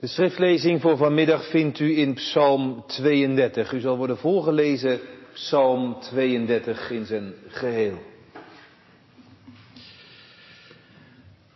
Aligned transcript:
De 0.00 0.06
schriftlezing 0.06 0.80
voor 0.80 0.96
vanmiddag 0.96 1.50
vindt 1.50 1.78
u 1.78 1.98
in 1.98 2.14
Psalm 2.14 2.84
32. 2.86 3.72
U 3.72 3.80
zal 3.80 3.96
worden 3.96 4.18
voorgelezen 4.18 5.00
Psalm 5.32 6.00
32 6.00 6.90
in 6.90 7.04
zijn 7.04 7.34
geheel. 7.48 7.98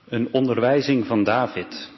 Een 0.09 0.33
onderwijzing 0.33 1.07
van 1.07 1.25
David. 1.25 1.91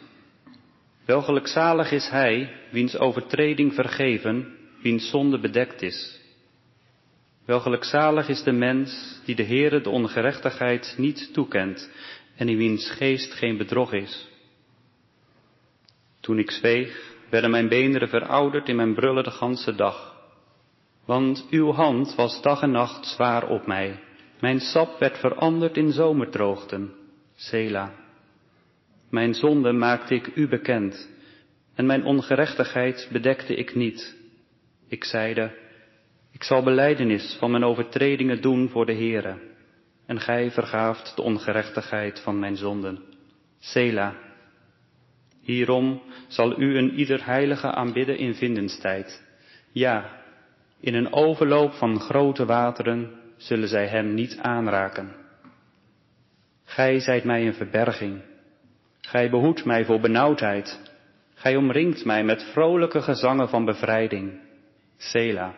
Welgelukzalig 1.04 1.92
is 1.92 2.08
hij, 2.08 2.52
wiens 2.70 2.98
overtreding 2.98 3.74
vergeven, 3.74 4.56
wiens 4.82 5.10
zonde 5.10 5.40
bedekt 5.40 5.82
is. 5.82 6.20
Welgelukzalig 7.44 8.28
is 8.28 8.42
de 8.42 8.52
mens 8.52 9.20
die 9.24 9.34
de 9.34 9.44
Heere 9.44 9.80
de 9.80 9.90
ongerechtigheid 9.90 10.94
niet 10.96 11.30
toekent 11.32 11.90
en 12.36 12.48
in 12.48 12.56
wiens 12.56 12.90
geest 12.90 13.32
geen 13.32 13.56
bedrog 13.56 13.92
is. 13.92 14.32
Toen 16.24 16.38
ik 16.38 16.50
zweeg, 16.50 17.14
werden 17.30 17.50
mijn 17.50 17.68
beenderen 17.68 18.08
verouderd 18.08 18.68
in 18.68 18.76
mijn 18.76 18.94
brullen 18.94 19.24
de 19.24 19.30
ganse 19.30 19.74
dag. 19.74 20.14
Want 21.04 21.46
uw 21.50 21.72
hand 21.72 22.14
was 22.14 22.42
dag 22.42 22.62
en 22.62 22.70
nacht 22.70 23.06
zwaar 23.06 23.48
op 23.48 23.66
mij. 23.66 24.00
Mijn 24.40 24.60
sap 24.60 24.98
werd 24.98 25.18
veranderd 25.18 25.76
in 25.76 25.92
zomerdroogten. 25.92 26.92
Sela. 27.34 27.92
Mijn 29.10 29.34
zonde 29.34 29.72
maakte 29.72 30.14
ik 30.14 30.30
u 30.34 30.48
bekend, 30.48 31.10
en 31.74 31.86
mijn 31.86 32.04
ongerechtigheid 32.04 33.08
bedekte 33.12 33.54
ik 33.54 33.74
niet. 33.74 34.16
Ik 34.88 35.04
zeide, 35.04 35.54
ik 36.32 36.42
zal 36.42 36.62
beleidenis 36.62 37.36
van 37.38 37.50
mijn 37.50 37.64
overtredingen 37.64 38.40
doen 38.40 38.68
voor 38.68 38.86
de 38.86 38.94
Heere, 38.94 39.38
en 40.06 40.20
gij 40.20 40.50
vergaaft 40.50 41.16
de 41.16 41.22
ongerechtigheid 41.22 42.20
van 42.20 42.38
mijn 42.38 42.56
zonden. 42.56 43.02
Sela. 43.58 44.23
Hierom 45.44 46.02
zal 46.28 46.60
u 46.60 46.76
een 46.76 46.94
ieder 46.94 47.26
heilige 47.26 47.66
aanbidden 47.66 48.18
in 48.18 48.34
vindenstijd. 48.34 49.22
Ja, 49.72 50.22
in 50.80 50.94
een 50.94 51.12
overloop 51.12 51.72
van 51.72 52.00
grote 52.00 52.44
wateren 52.44 53.10
zullen 53.36 53.68
zij 53.68 53.86
hem 53.86 54.14
niet 54.14 54.38
aanraken. 54.42 55.14
Gij 56.64 57.00
zijt 57.00 57.24
mij 57.24 57.46
een 57.46 57.54
verberging. 57.54 58.22
Gij 59.00 59.30
behoedt 59.30 59.64
mij 59.64 59.84
voor 59.84 60.00
benauwdheid. 60.00 60.92
Gij 61.34 61.56
omringt 61.56 62.04
mij 62.04 62.24
met 62.24 62.42
vrolijke 62.52 63.02
gezangen 63.02 63.48
van 63.48 63.64
bevrijding. 63.64 64.40
Sela. 64.96 65.54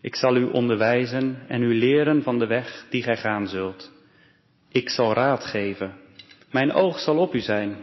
Ik 0.00 0.14
zal 0.14 0.36
u 0.36 0.44
onderwijzen 0.44 1.38
en 1.48 1.62
u 1.62 1.74
leren 1.74 2.22
van 2.22 2.38
de 2.38 2.46
weg 2.46 2.86
die 2.90 3.02
gij 3.02 3.16
gaan 3.16 3.48
zult. 3.48 3.92
Ik 4.68 4.88
zal 4.88 5.12
raad 5.12 5.44
geven. 5.44 5.94
Mijn 6.50 6.72
oog 6.72 6.98
zal 6.98 7.18
op 7.18 7.34
u 7.34 7.40
zijn. 7.40 7.76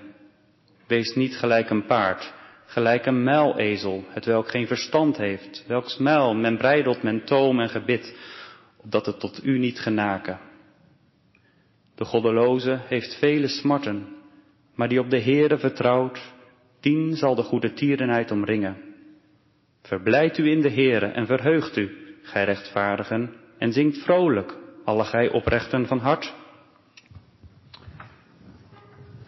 Wees 0.92 1.16
niet 1.16 1.38
gelijk 1.38 1.70
een 1.70 1.86
paard, 1.86 2.34
gelijk 2.66 3.06
een 3.06 3.24
muilezel, 3.24 4.04
het 4.08 4.26
welk 4.26 4.50
geen 4.50 4.68
verstand 4.68 5.18
heeft, 5.18 5.64
welks 5.68 5.98
muil 5.98 6.34
men 6.36 6.58
breidelt 6.58 7.04
men 7.04 7.24
toom 7.24 7.60
en 7.60 7.70
gebit, 7.70 8.16
opdat 8.78 9.06
het 9.06 9.20
tot 9.20 9.46
u 9.46 9.60
niet 9.60 9.80
genaken. 9.80 10.40
De 11.96 12.06
goddeloze 12.06 12.80
heeft 12.84 13.20
vele 13.20 13.48
smarten, 13.48 14.08
maar 14.76 14.88
die 14.88 15.00
op 15.00 15.10
de 15.10 15.22
Heere 15.22 15.58
vertrouwt, 15.58 16.34
dien 16.80 17.16
zal 17.16 17.36
de 17.36 17.44
goede 17.44 17.74
tierenheid 17.74 18.32
omringen. 18.32 18.78
Verblijd 19.82 20.38
u 20.38 20.50
in 20.50 20.62
de 20.62 20.72
Heere 20.72 21.06
en 21.06 21.26
verheugt 21.26 21.78
u, 21.78 21.92
gij 22.22 22.44
rechtvaardigen, 22.44 23.34
en 23.58 23.74
zingt 23.74 23.98
vrolijk, 23.98 24.58
alle 24.86 25.04
gij 25.04 25.30
oprechten 25.30 25.88
van 25.88 26.00
hart. 26.00 26.34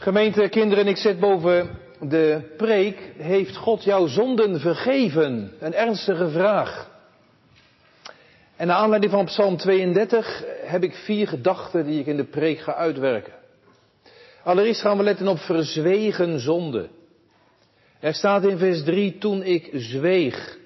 Gemeente, 0.04 0.50
kinderen, 0.50 0.88
ik 0.88 0.98
zet 0.98 1.20
boven 1.20 1.70
de 2.00 2.54
preek, 2.58 3.12
heeft 3.18 3.56
God 3.56 3.84
jouw 3.84 4.08
zonden 4.08 4.60
vergeven? 4.60 5.52
Een 5.60 5.74
ernstige 5.74 6.30
vraag. 6.30 6.90
En 8.56 8.68
naar 8.68 8.76
aanleiding 8.76 9.12
van 9.12 9.26
Psalm 9.26 9.58
32 9.58 10.44
heb 10.64 10.84
ik 10.84 10.94
vier 10.94 11.28
gedachten 11.28 11.86
die 11.86 12.00
ik 12.00 12.06
in 12.06 12.18
de 12.18 12.24
preek 12.24 12.60
ga 12.60 12.74
uitwerken. 12.74 13.34
Allereerst 14.44 14.82
gaan 14.82 14.98
we 14.98 15.04
letten 15.04 15.28
op 15.28 15.40
verzwegen 15.40 16.40
zonde. 16.40 16.90
Er 18.00 18.14
staat 18.14 18.44
in 18.44 18.58
vers 18.58 18.84
3, 18.84 19.18
toen 19.18 19.44
ik 19.44 19.70
zweeg. 19.74 20.58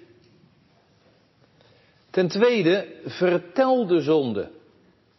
Ten 2.10 2.28
tweede, 2.28 2.88
vertelde 3.06 4.02
zonde. 4.02 4.50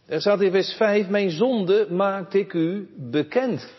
Er 0.07 0.21
staat 0.21 0.41
in 0.41 0.51
vers 0.51 0.73
5, 0.73 1.09
mijn 1.09 1.31
zonde 1.31 1.87
maakte 1.91 2.39
ik 2.39 2.53
u 2.53 2.89
bekend. 2.97 3.77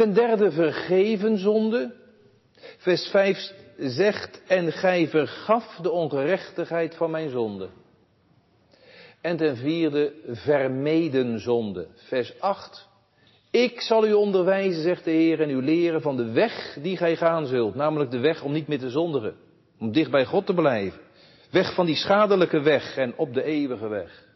Ten 0.00 0.12
derde, 0.12 0.50
vergeven 0.50 1.38
zonde. 1.38 1.94
Vers 2.76 3.06
5 3.06 3.52
zegt, 3.76 4.42
en 4.46 4.72
gij 4.72 5.08
vergaf 5.08 5.78
de 5.82 5.90
ongerechtigheid 5.90 6.94
van 6.94 7.10
mijn 7.10 7.30
zonde. 7.30 7.68
En 9.20 9.36
ten 9.36 9.56
vierde, 9.56 10.12
vermeden 10.26 11.40
zonde. 11.40 11.86
Vers 11.94 12.40
8. 12.40 12.88
Ik 13.50 13.80
zal 13.80 14.06
u 14.06 14.12
onderwijzen, 14.12 14.82
zegt 14.82 15.04
de 15.04 15.10
Heer, 15.10 15.40
en 15.40 15.50
u 15.50 15.62
leren 15.62 16.02
van 16.02 16.16
de 16.16 16.32
weg 16.32 16.78
die 16.82 16.96
gij 16.96 17.16
gaan 17.16 17.46
zult. 17.46 17.74
Namelijk 17.74 18.10
de 18.10 18.20
weg 18.20 18.42
om 18.42 18.52
niet 18.52 18.68
meer 18.68 18.78
te 18.78 18.90
zondigen. 18.90 19.34
Om 19.78 19.92
dicht 19.92 20.10
bij 20.10 20.24
God 20.24 20.46
te 20.46 20.54
blijven. 20.54 21.00
Weg 21.50 21.74
van 21.74 21.86
die 21.86 21.96
schadelijke 21.96 22.60
weg 22.60 22.96
en 22.96 23.16
op 23.16 23.34
de 23.34 23.42
eeuwige 23.42 23.88
weg. 23.88 24.26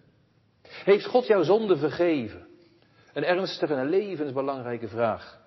Heeft 0.62 1.06
God 1.06 1.26
jouw 1.26 1.42
zonde 1.42 1.76
vergeven? 1.76 2.46
Een 3.12 3.24
ernstige 3.24 3.74
en 3.74 3.88
levensbelangrijke 3.88 4.88
vraag. 4.88 5.42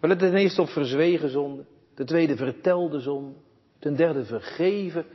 We 0.00 0.08
letten 0.08 0.30
ten 0.30 0.38
eerste 0.38 0.62
op 0.62 0.68
verzwegen 0.68 1.30
zonde. 1.30 1.64
Ten 1.94 2.06
tweede 2.06 2.36
vertelde 2.36 3.00
zonde. 3.00 3.34
Ten 3.78 3.96
derde 3.96 4.24
vergeven. 4.24 5.06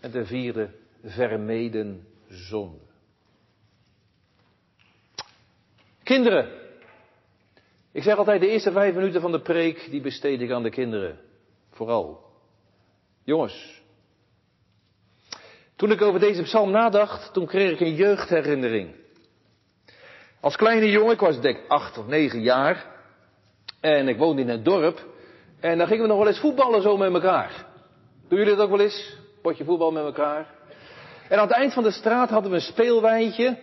En 0.00 0.10
ten 0.10 0.26
vierde 0.26 0.70
vermeden 1.04 2.06
zonde. 2.28 2.88
Kinderen. 6.02 6.58
Ik 7.92 8.02
zeg 8.02 8.16
altijd, 8.16 8.40
de 8.40 8.48
eerste 8.48 8.72
vijf 8.72 8.94
minuten 8.94 9.20
van 9.20 9.32
de 9.32 9.40
preek, 9.40 9.90
die 9.90 10.00
besteed 10.00 10.40
ik 10.40 10.50
aan 10.50 10.62
de 10.62 10.70
kinderen. 10.70 11.18
Vooral. 11.70 12.24
Jongens. 13.24 13.82
Toen 15.76 15.90
ik 15.90 16.02
over 16.02 16.20
deze 16.20 16.42
psalm 16.42 16.70
nadacht, 16.70 17.32
toen 17.32 17.46
kreeg 17.46 17.70
ik 17.70 17.80
een 17.80 17.94
jeugdherinnering. 17.94 18.94
Als 20.40 20.56
kleine 20.56 20.90
jongen, 20.90 21.12
ik 21.12 21.20
was 21.20 21.40
denk 21.40 21.56
ik 21.56 21.68
acht 21.68 21.98
of 21.98 22.06
negen 22.06 22.40
jaar. 22.40 22.99
En 23.80 24.08
ik 24.08 24.18
woonde 24.18 24.42
in 24.42 24.48
een 24.48 24.62
dorp. 24.62 25.06
En 25.60 25.78
dan 25.78 25.86
gingen 25.86 26.02
we 26.02 26.08
nog 26.08 26.18
wel 26.18 26.26
eens 26.26 26.40
voetballen 26.40 26.82
zo 26.82 26.96
met 26.96 27.12
elkaar. 27.12 27.66
Doen 28.28 28.38
jullie 28.38 28.54
dat 28.54 28.64
ook 28.64 28.70
wel 28.70 28.80
eens? 28.80 29.18
Potje 29.42 29.64
voetbal 29.64 29.90
met 29.90 30.04
elkaar. 30.04 30.46
En 31.28 31.38
aan 31.38 31.46
het 31.46 31.56
eind 31.56 31.72
van 31.72 31.82
de 31.82 31.90
straat 31.90 32.30
hadden 32.30 32.50
we 32.50 32.56
een 32.56 32.62
speelwijntje. 32.62 33.58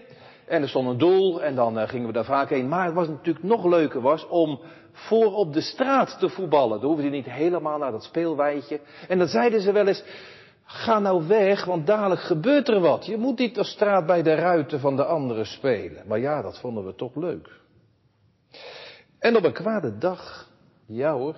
En 0.48 0.62
er 0.62 0.70
stond 0.70 0.88
een 0.88 0.98
doel 0.98 1.44
en 1.44 1.56
dan 1.56 1.80
uh, 1.80 1.88
gingen 1.88 2.08
we 2.08 2.14
daar 2.14 2.26
vaak 2.26 2.50
heen. 2.50 2.68
Maar 2.68 2.86
het 2.86 2.94
was 2.94 3.08
natuurlijk 3.08 3.46
nog 3.46 3.66
leuker 3.66 4.02
was 4.02 4.28
om 4.28 4.60
voor 4.92 5.34
op 5.34 5.54
de 5.54 5.62
straat 5.62 6.20
te 6.20 6.30
voetballen. 6.30 6.80
Dan 6.80 6.90
hoefde 6.90 7.04
je 7.04 7.10
niet 7.10 7.32
helemaal 7.32 7.78
naar 7.78 7.92
dat 7.92 8.04
speelwijntje. 8.04 8.80
En 9.08 9.18
dan 9.18 9.28
zeiden 9.28 9.62
ze 9.62 9.72
wel 9.72 9.88
eens, 9.88 10.04
ga 10.64 11.00
nou 11.00 11.28
weg, 11.28 11.66
want 11.66 11.88
dadelijk 11.88 12.22
gebeurt 12.22 12.68
er 12.68 12.80
wat. 12.80 13.06
Je 13.06 13.18
moet 13.18 13.40
niet 13.40 13.60
op 13.60 13.66
straat 13.66 14.06
bij 14.06 14.24
de 14.24 14.36
ruiten 14.36 14.80
van 14.80 14.96
de 14.96 15.06
anderen 15.06 15.46
spelen. 15.46 16.04
Maar 16.08 16.20
ja, 16.20 16.42
dat 16.42 16.60
vonden 16.60 16.86
we 16.86 16.96
toch 16.96 17.16
leuk. 17.16 17.50
En 19.20 19.36
op 19.36 19.44
een 19.44 19.54
kwade 19.54 19.98
dag, 19.98 20.50
ja 20.86 21.14
hoor, 21.14 21.36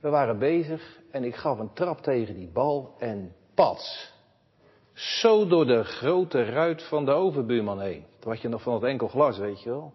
we 0.00 0.08
waren 0.08 0.38
bezig 0.38 0.98
en 1.10 1.24
ik 1.24 1.34
gaf 1.34 1.58
een 1.58 1.72
trap 1.72 2.00
tegen 2.00 2.34
die 2.34 2.50
bal 2.52 2.94
en 2.98 3.32
pats. 3.54 4.12
Zo 4.92 5.46
door 5.46 5.66
de 5.66 5.84
grote 5.84 6.44
ruit 6.44 6.82
van 6.82 7.04
de 7.04 7.10
overbuurman 7.10 7.80
heen. 7.80 8.04
Toen 8.18 8.32
had 8.32 8.40
je 8.40 8.48
nog 8.48 8.62
van 8.62 8.74
het 8.74 8.82
enkel 8.82 9.08
glas, 9.08 9.38
weet 9.38 9.62
je 9.62 9.70
wel. 9.70 9.92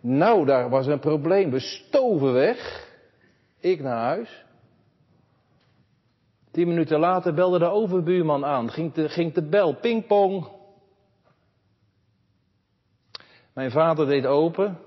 Nou, 0.00 0.46
daar 0.46 0.70
was 0.70 0.86
een 0.86 0.98
probleem. 0.98 1.50
We 1.50 1.60
stoven 1.60 2.32
weg. 2.32 2.90
Ik 3.60 3.80
naar 3.80 3.98
huis. 3.98 4.44
Tien 6.50 6.68
minuten 6.68 6.98
later 6.98 7.34
belde 7.34 7.58
de 7.58 7.68
overbuurman 7.68 8.44
aan. 8.44 8.70
Ging 8.70 8.92
de, 8.92 9.08
ging 9.08 9.32
de 9.32 9.48
bel, 9.48 9.74
pingpong. 9.74 10.48
Mijn 13.52 13.70
vader 13.70 14.06
deed 14.06 14.26
open. 14.26 14.78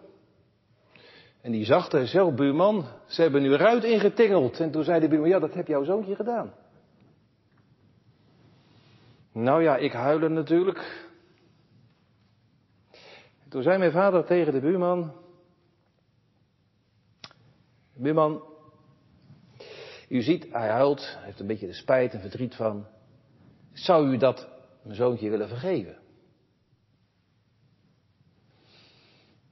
En 1.42 1.52
die 1.52 1.66
zag 1.66 2.08
zo, 2.08 2.32
buurman, 2.32 2.86
ze 3.06 3.22
hebben 3.22 3.42
nu 3.42 3.54
eruit 3.54 3.84
ingetingeld. 3.84 4.60
En 4.60 4.72
toen 4.72 4.84
zei 4.84 5.00
de 5.00 5.08
buurman, 5.08 5.30
ja, 5.30 5.40
dat 5.40 5.54
heb 5.54 5.68
jouw 5.68 5.84
zoontje 5.84 6.16
gedaan. 6.16 6.54
Nou 9.32 9.64
ja, 9.64 9.78
ik 9.78 9.92
huilen 9.92 10.34
natuurlijk. 10.34 11.08
Toen 13.50 13.64
zei 13.64 13.78
mijn 13.78 13.92
vader 13.92 14.26
tegen 14.26 14.54
de 14.54 14.60
buurman, 14.60 15.14
buurman, 17.94 18.44
u 20.10 20.22
ziet, 20.22 20.48
hij 20.52 20.70
huilt, 20.70 21.18
heeft 21.20 21.40
een 21.40 21.48
beetje 21.48 21.68
de 21.68 21.74
spijt 21.74 22.14
en 22.14 22.20
verdriet 22.20 22.56
van. 22.56 22.86
Zou 23.74 24.10
u 24.10 24.18
dat 24.18 24.48
mijn 24.82 24.96
zoontje 24.96 25.30
willen 25.30 25.48
vergeven? 25.48 25.98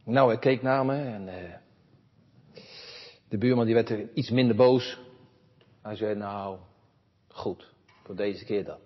Nou, 0.03 0.27
hij 0.27 0.39
keek 0.39 0.61
naar 0.61 0.85
me 0.85 0.95
en 0.95 1.27
uh, 1.27 1.33
de 3.29 3.37
buurman 3.37 3.65
die 3.65 3.73
werd 3.73 3.89
er 3.89 4.09
iets 4.13 4.29
minder 4.29 4.55
boos. 4.55 4.99
Hij 5.81 5.95
zei, 5.95 6.15
nou, 6.15 6.57
goed, 7.27 7.73
voor 8.03 8.15
deze 8.15 8.45
keer 8.45 8.65
dan. 8.65 8.79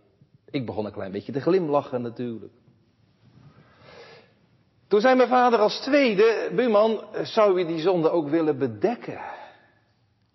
Ik 0.49 0.65
begon 0.65 0.85
een 0.85 0.91
klein 0.91 1.11
beetje 1.11 1.31
te 1.31 1.41
glimlachen 1.41 2.01
natuurlijk. 2.01 2.53
Toen 4.87 5.01
zei 5.01 5.15
mijn 5.15 5.29
vader 5.29 5.59
als 5.59 5.79
tweede, 5.79 6.51
buurman, 6.55 7.03
zou 7.23 7.59
u 7.59 7.65
die 7.65 7.79
zonde 7.79 8.09
ook 8.09 8.29
willen 8.29 8.57
bedekken? 8.57 9.21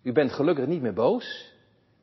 U 0.03 0.13
bent 0.13 0.33
gelukkig 0.33 0.67
niet 0.67 0.83
meer 0.83 0.95
boos, 0.95 1.52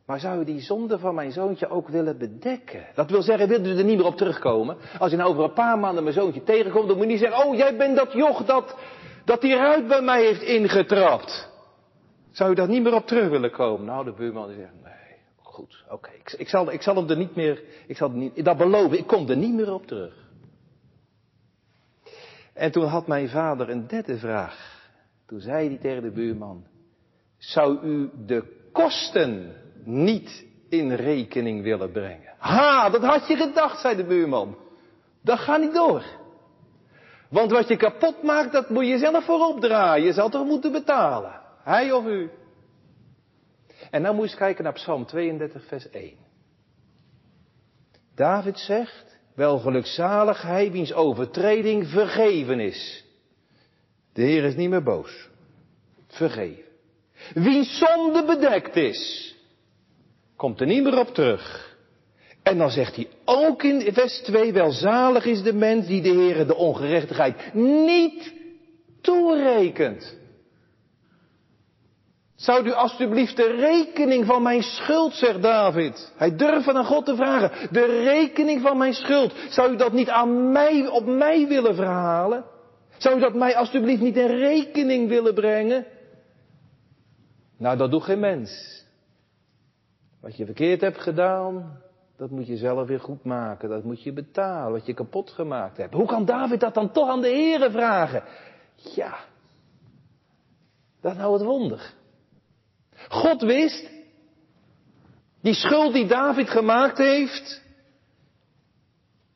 maar 0.09 0.19
zou 0.19 0.39
u 0.39 0.43
die 0.43 0.61
zonde 0.61 0.99
van 0.99 1.15
mijn 1.15 1.31
zoontje 1.31 1.69
ook 1.69 1.87
willen 1.87 2.17
bedekken? 2.17 2.85
Dat 2.95 3.09
wil 3.09 3.21
zeggen, 3.21 3.47
wilt 3.47 3.65
u 3.65 3.77
er 3.77 3.83
niet 3.83 3.97
meer 3.97 4.05
op 4.05 4.17
terugkomen? 4.17 4.77
Als 4.99 5.11
je 5.11 5.17
nou 5.17 5.29
over 5.29 5.43
een 5.43 5.53
paar 5.53 5.79
maanden 5.79 6.03
mijn 6.03 6.15
zoontje 6.15 6.43
tegenkomt, 6.43 6.87
dan 6.87 6.97
moet 6.97 7.05
je 7.05 7.11
niet 7.11 7.19
zeggen, 7.19 7.45
oh 7.45 7.55
jij 7.55 7.77
bent 7.77 7.95
dat 7.95 8.13
joch 8.13 8.45
dat, 8.45 8.75
dat 9.25 9.41
die 9.41 9.55
ruit 9.55 9.87
bij 9.87 10.01
mij 10.01 10.23
heeft 10.23 10.41
ingetrapt. 10.41 11.49
Zou 12.31 12.51
u 12.51 12.55
daar 12.55 12.67
niet 12.67 12.83
meer 12.83 12.93
op 12.93 13.07
terug 13.07 13.29
willen 13.29 13.51
komen? 13.51 13.85
Nou, 13.85 14.05
de 14.05 14.13
buurman 14.13 14.47
zegt, 14.47 14.73
nee, 14.83 15.17
goed, 15.41 15.85
oké. 15.89 16.09
Ik, 16.09 16.33
ik, 16.37 16.49
zal, 16.49 16.71
ik 16.71 16.81
zal 16.81 16.95
hem 16.95 17.09
er 17.09 17.17
niet 17.17 17.35
meer, 17.35 17.63
ik 17.87 17.97
zal 17.97 18.09
niet, 18.09 18.45
dat 18.45 18.57
beloven, 18.57 18.97
ik 18.97 19.07
kom 19.07 19.29
er 19.29 19.37
niet 19.37 19.53
meer 19.53 19.73
op 19.73 19.87
terug. 19.87 20.13
En 22.53 22.71
toen 22.71 22.85
had 22.85 23.07
mijn 23.07 23.29
vader 23.29 23.69
een 23.69 23.87
derde 23.87 24.17
vraag. 24.17 24.87
Toen 25.25 25.39
zei 25.39 25.67
hij 25.67 25.77
tegen 25.77 26.01
de 26.03 26.11
buurman, 26.11 26.65
zou 27.37 27.79
u 27.83 28.09
de 28.25 28.43
kosten 28.71 29.53
niet 29.89 30.45
in 30.69 30.91
rekening 30.93 31.63
willen 31.63 31.91
brengen? 31.91 32.33
Ha, 32.37 32.89
dat 32.89 33.03
had 33.03 33.27
je 33.27 33.35
gedacht, 33.35 33.81
zei 33.81 33.95
de 33.95 34.05
buurman. 34.05 34.57
Dat 35.21 35.39
gaat 35.39 35.59
niet 35.59 35.73
door. 35.73 36.03
Want 37.29 37.51
wat 37.51 37.67
je 37.67 37.75
kapot 37.75 38.23
maakt, 38.23 38.51
dat 38.51 38.69
moet 38.69 38.87
je 38.87 38.97
zelf 38.97 39.25
voorop 39.25 39.59
draaien. 39.61 40.05
Je 40.05 40.13
zal 40.13 40.29
toch 40.29 40.45
moeten 40.45 40.71
betalen. 40.71 41.41
Hij 41.63 41.91
of 41.91 42.05
u. 42.05 42.29
En 43.91 44.01
nou 44.01 44.15
moet 44.15 44.31
je 44.31 44.37
kijken 44.37 44.63
naar 44.63 44.73
Psalm 44.73 45.05
32, 45.05 45.65
vers 45.67 45.89
1. 45.89 46.13
David 48.15 48.59
zegt, 48.59 49.19
wel 49.35 49.59
gelukzalig 49.59 50.41
hij 50.41 50.71
wiens 50.71 50.93
overtreding 50.93 51.87
vergeven 51.87 52.59
is. 52.59 53.05
De 54.13 54.21
Heer 54.21 54.43
is 54.43 54.55
niet 54.55 54.69
meer 54.69 54.83
boos. 54.83 55.29
Vergeven. 56.07 56.63
Wiens 57.33 57.77
zonde 57.77 58.25
bedekt 58.25 58.75
is. 58.75 59.35
Komt 60.39 60.59
er 60.59 60.67
niet 60.67 60.83
meer 60.83 60.99
op 60.99 61.13
terug. 61.13 61.75
En 62.43 62.57
dan 62.57 62.69
zegt 62.69 62.95
hij 62.95 63.07
ook 63.25 63.63
in 63.63 63.93
vers 63.93 64.19
2, 64.19 64.53
welzalig 64.53 65.25
is 65.25 65.43
de 65.43 65.53
mens 65.53 65.87
die 65.87 66.01
de 66.01 66.09
Heer 66.09 66.47
de 66.47 66.55
ongerechtigheid 66.55 67.53
niet 67.53 68.33
toerekent. 69.01 70.17
Zou 72.35 72.65
u 72.65 72.71
alstublieft 72.71 73.35
de 73.35 73.55
rekening 73.55 74.25
van 74.25 74.41
mijn 74.41 74.63
schuld, 74.63 75.13
zegt 75.13 75.41
David. 75.41 76.13
Hij 76.15 76.35
durft 76.35 76.67
aan 76.67 76.85
God 76.85 77.05
te 77.05 77.15
vragen. 77.15 77.51
De 77.71 77.85
rekening 78.03 78.61
van 78.61 78.77
mijn 78.77 78.93
schuld. 78.93 79.33
Zou 79.49 79.73
u 79.73 79.75
dat 79.75 79.93
niet 79.93 80.09
aan 80.09 80.51
mij, 80.51 80.87
op 80.87 81.05
mij 81.05 81.47
willen 81.47 81.75
verhalen? 81.75 82.45
Zou 82.97 83.17
u 83.17 83.19
dat 83.19 83.33
mij 83.33 83.55
alstublieft 83.55 84.01
niet 84.01 84.17
in 84.17 84.37
rekening 84.37 85.09
willen 85.09 85.33
brengen? 85.33 85.85
Nou, 87.57 87.77
dat 87.77 87.91
doet 87.91 88.03
geen 88.03 88.19
mens. 88.19 88.78
Wat 90.21 90.37
je 90.37 90.45
verkeerd 90.45 90.81
hebt 90.81 91.01
gedaan, 91.01 91.81
dat 92.17 92.29
moet 92.29 92.47
je 92.47 92.57
zelf 92.57 92.87
weer 92.87 92.99
goed 92.99 93.23
maken. 93.23 93.69
Dat 93.69 93.83
moet 93.83 94.03
je 94.03 94.13
betalen, 94.13 94.71
wat 94.71 94.85
je 94.85 94.93
kapot 94.93 95.29
gemaakt 95.29 95.77
hebt. 95.77 95.93
Hoe 95.93 96.07
kan 96.07 96.25
David 96.25 96.59
dat 96.59 96.73
dan 96.73 96.91
toch 96.91 97.09
aan 97.09 97.21
de 97.21 97.27
Heere 97.29 97.71
vragen? 97.71 98.23
Ja, 98.75 99.19
dat 101.01 101.17
nou 101.17 101.33
het 101.33 101.43
wonder. 101.43 101.93
God 103.09 103.41
wist, 103.41 103.89
die 105.41 105.53
schuld 105.53 105.93
die 105.93 106.07
David 106.07 106.49
gemaakt 106.49 106.97
heeft, 106.97 107.61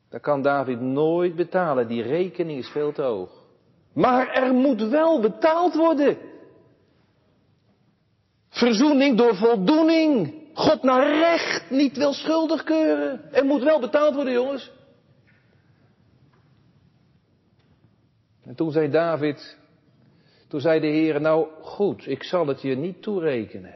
dat 0.08 0.22
kan 0.22 0.42
David 0.42 0.80
nooit 0.80 1.36
betalen. 1.36 1.88
Die 1.88 2.02
rekening 2.02 2.58
is 2.58 2.68
veel 2.68 2.92
te 2.92 3.02
hoog. 3.02 3.42
Maar 3.92 4.28
er 4.28 4.52
moet 4.52 4.82
wel 4.82 5.20
betaald 5.20 5.74
worden. 5.74 6.16
Verzoening 8.48 9.16
door 9.16 9.36
voldoening. 9.36 10.43
God 10.54 10.82
naar 10.82 11.18
recht 11.18 11.70
niet 11.70 11.96
wil 11.96 12.12
schuldig 12.12 12.64
keuren. 12.64 13.32
Er 13.32 13.44
moet 13.44 13.62
wel 13.62 13.80
betaald 13.80 14.14
worden, 14.14 14.32
jongens. 14.32 14.72
En 18.44 18.54
toen 18.54 18.72
zei 18.72 18.90
David, 18.90 19.58
toen 20.48 20.60
zei 20.60 20.80
de 20.80 20.86
Heer, 20.86 21.20
nou 21.20 21.46
goed, 21.60 22.06
ik 22.06 22.22
zal 22.22 22.46
het 22.46 22.62
je 22.62 22.76
niet 22.76 23.02
toerekenen. 23.02 23.74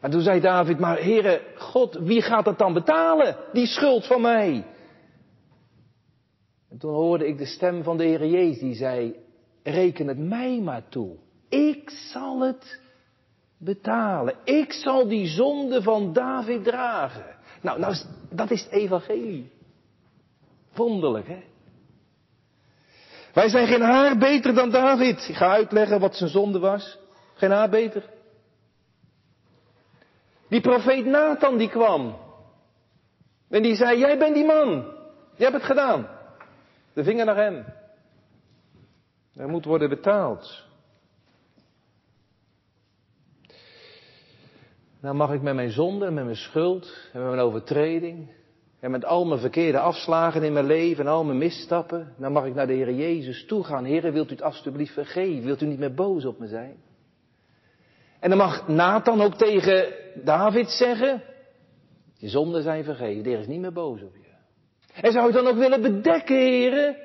En 0.00 0.10
toen 0.10 0.20
zei 0.20 0.40
David, 0.40 0.78
maar 0.78 0.98
Heere, 0.98 1.40
God, 1.56 1.94
wie 1.94 2.22
gaat 2.22 2.44
dat 2.44 2.58
dan 2.58 2.72
betalen? 2.72 3.36
Die 3.52 3.66
schuld 3.66 4.06
van 4.06 4.20
mij. 4.20 4.66
En 6.70 6.78
toen 6.78 6.94
hoorde 6.94 7.26
ik 7.26 7.38
de 7.38 7.46
stem 7.46 7.82
van 7.82 7.96
de 7.96 8.04
Heer 8.04 8.26
Jezus 8.26 8.58
die 8.58 8.74
zei, 8.74 9.14
reken 9.62 10.06
het 10.06 10.18
mij 10.18 10.60
maar 10.60 10.88
toe. 10.88 11.16
Ik 11.48 11.90
zal 11.90 12.40
het 12.40 12.80
betalen. 13.64 14.34
Ik 14.44 14.72
zal 14.72 15.08
die 15.08 15.26
zonde 15.26 15.82
van 15.82 16.12
David 16.12 16.64
dragen. 16.64 17.36
Nou, 17.60 17.78
nou 17.78 17.94
dat 18.30 18.50
is 18.50 18.62
het 18.62 18.72
evangelie. 18.72 19.52
Wonderlijk, 20.74 21.28
hè? 21.28 21.42
Wij 23.32 23.48
zijn 23.48 23.66
geen 23.66 23.82
haar 23.82 24.18
beter 24.18 24.54
dan 24.54 24.70
David. 24.70 25.28
Ik 25.28 25.34
ga 25.34 25.50
uitleggen 25.50 26.00
wat 26.00 26.16
zijn 26.16 26.30
zonde 26.30 26.58
was. 26.58 26.98
Geen 27.34 27.50
haar 27.50 27.68
beter. 27.68 28.04
Die 30.48 30.60
profeet 30.60 31.06
Nathan 31.06 31.58
die 31.58 31.68
kwam. 31.68 32.16
En 33.48 33.62
die 33.62 33.74
zei, 33.74 33.98
jij 33.98 34.18
bent 34.18 34.34
die 34.34 34.44
man. 34.44 34.70
Je 35.36 35.42
hebt 35.42 35.54
het 35.54 35.64
gedaan. 35.64 36.08
De 36.92 37.04
vinger 37.04 37.24
naar 37.24 37.36
hem. 37.36 37.64
Er 39.34 39.48
moet 39.48 39.64
worden 39.64 39.88
betaald. 39.88 40.64
Nou 45.04 45.16
mag 45.16 45.32
ik 45.32 45.42
met 45.42 45.54
mijn 45.54 45.70
zonde 45.70 46.10
met 46.10 46.24
mijn 46.24 46.36
schuld 46.36 47.08
en 47.12 47.20
met 47.20 47.28
mijn 47.28 47.40
overtreding 47.40 48.30
en 48.80 48.90
met 48.90 49.04
al 49.04 49.24
mijn 49.24 49.40
verkeerde 49.40 49.78
afslagen 49.78 50.42
in 50.42 50.52
mijn 50.52 50.66
leven 50.66 51.04
en 51.04 51.10
al 51.10 51.24
mijn 51.24 51.38
misstappen, 51.38 52.14
dan 52.18 52.32
mag 52.32 52.44
ik 52.44 52.54
naar 52.54 52.66
de 52.66 52.72
Heer 52.72 52.92
Jezus 52.94 53.46
toe 53.46 53.64
gaan. 53.64 53.84
Heer, 53.84 54.12
wilt 54.12 54.30
u 54.30 54.32
het 54.32 54.42
alstublieft 54.42 54.92
vergeven? 54.92 55.44
Wilt 55.44 55.62
u 55.62 55.66
niet 55.66 55.78
meer 55.78 55.94
boos 55.94 56.24
op 56.24 56.38
me 56.38 56.46
zijn? 56.46 56.76
En 58.20 58.28
dan 58.28 58.38
mag 58.38 58.68
Nathan 58.68 59.20
ook 59.20 59.34
tegen 59.34 59.92
David 60.24 60.70
zeggen, 60.70 61.22
je 62.16 62.28
zonden 62.28 62.62
zijn 62.62 62.84
vergeven, 62.84 63.22
de 63.22 63.28
Heer 63.28 63.38
is 63.38 63.46
niet 63.46 63.60
meer 63.60 63.72
boos 63.72 64.02
op 64.02 64.14
je. 64.14 64.32
En 65.00 65.12
zou 65.12 65.26
je 65.26 65.32
dan 65.32 65.46
ook 65.46 65.58
willen 65.58 65.82
bedekken, 65.82 66.36
heren? 66.36 66.96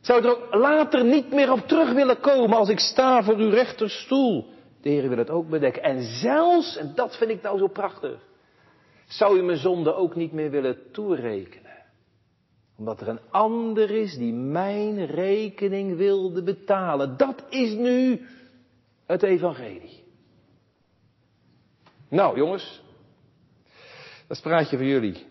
Zou 0.00 0.22
je 0.22 0.28
er 0.28 0.36
ook 0.36 0.54
later 0.54 1.04
niet 1.04 1.32
meer 1.32 1.52
op 1.52 1.60
terug 1.60 1.92
willen 1.92 2.20
komen 2.20 2.56
als 2.56 2.68
ik 2.68 2.78
sta 2.78 3.22
voor 3.22 3.36
uw 3.36 3.50
rechterstoel? 3.50 4.54
De 4.86 5.08
wil 5.08 5.18
het 5.18 5.30
ook 5.30 5.48
bedekken. 5.48 5.82
En 5.82 6.02
zelfs, 6.02 6.76
en 6.76 6.92
dat 6.94 7.16
vind 7.16 7.30
ik 7.30 7.42
nou 7.42 7.58
zo 7.58 7.66
prachtig, 7.66 8.20
zou 9.06 9.38
u 9.38 9.42
mijn 9.42 9.58
zonde 9.58 9.94
ook 9.94 10.14
niet 10.14 10.32
meer 10.32 10.50
willen 10.50 10.90
toerekenen. 10.92 11.76
Omdat 12.76 13.00
er 13.00 13.08
een 13.08 13.30
ander 13.30 13.90
is 13.90 14.16
die 14.16 14.32
mijn 14.32 15.06
rekening 15.06 15.96
wilde 15.96 16.42
betalen. 16.42 17.16
Dat 17.16 17.44
is 17.48 17.74
nu 17.74 18.26
het 19.06 19.22
evangelie. 19.22 20.04
Nou 22.08 22.36
jongens, 22.36 22.82
dat 24.26 24.36
is 24.36 24.40
praatje 24.40 24.76
voor 24.76 24.86
jullie. 24.86 25.26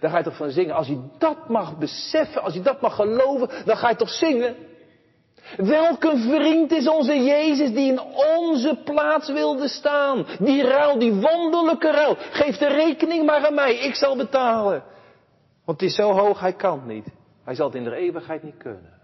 Daar 0.00 0.10
ga 0.10 0.18
je 0.18 0.24
toch 0.24 0.36
van 0.36 0.50
zingen. 0.50 0.74
Als 0.74 0.86
je 0.86 1.08
dat 1.18 1.48
mag 1.48 1.78
beseffen, 1.78 2.42
als 2.42 2.54
je 2.54 2.60
dat 2.60 2.80
mag 2.80 2.94
geloven, 2.94 3.64
dan 3.64 3.76
ga 3.76 3.88
je 3.88 3.96
toch 3.96 4.10
zingen. 4.10 4.56
Welke 5.56 6.16
vriend 6.16 6.72
is 6.72 6.88
onze 6.88 7.22
Jezus 7.22 7.72
die 7.72 7.92
in 7.92 8.00
onze 8.38 8.80
plaats 8.84 9.32
wilde 9.32 9.68
staan? 9.68 10.26
Die 10.38 10.62
ruil, 10.62 10.98
die 10.98 11.14
wonderlijke 11.14 11.90
ruil. 11.90 12.16
Geef 12.18 12.56
de 12.56 12.68
rekening 12.68 13.26
maar 13.26 13.46
aan 13.46 13.54
mij, 13.54 13.74
ik 13.74 13.94
zal 13.94 14.16
betalen. 14.16 14.84
Want 15.64 15.80
het 15.80 15.90
is 15.90 15.96
zo 15.96 16.12
hoog, 16.12 16.40
hij 16.40 16.52
kan 16.52 16.78
het 16.78 16.86
niet. 16.86 17.06
Hij 17.44 17.54
zal 17.54 17.66
het 17.66 17.74
in 17.74 17.84
de 17.84 17.94
eeuwigheid 17.94 18.42
niet 18.42 18.56
kunnen. 18.56 19.00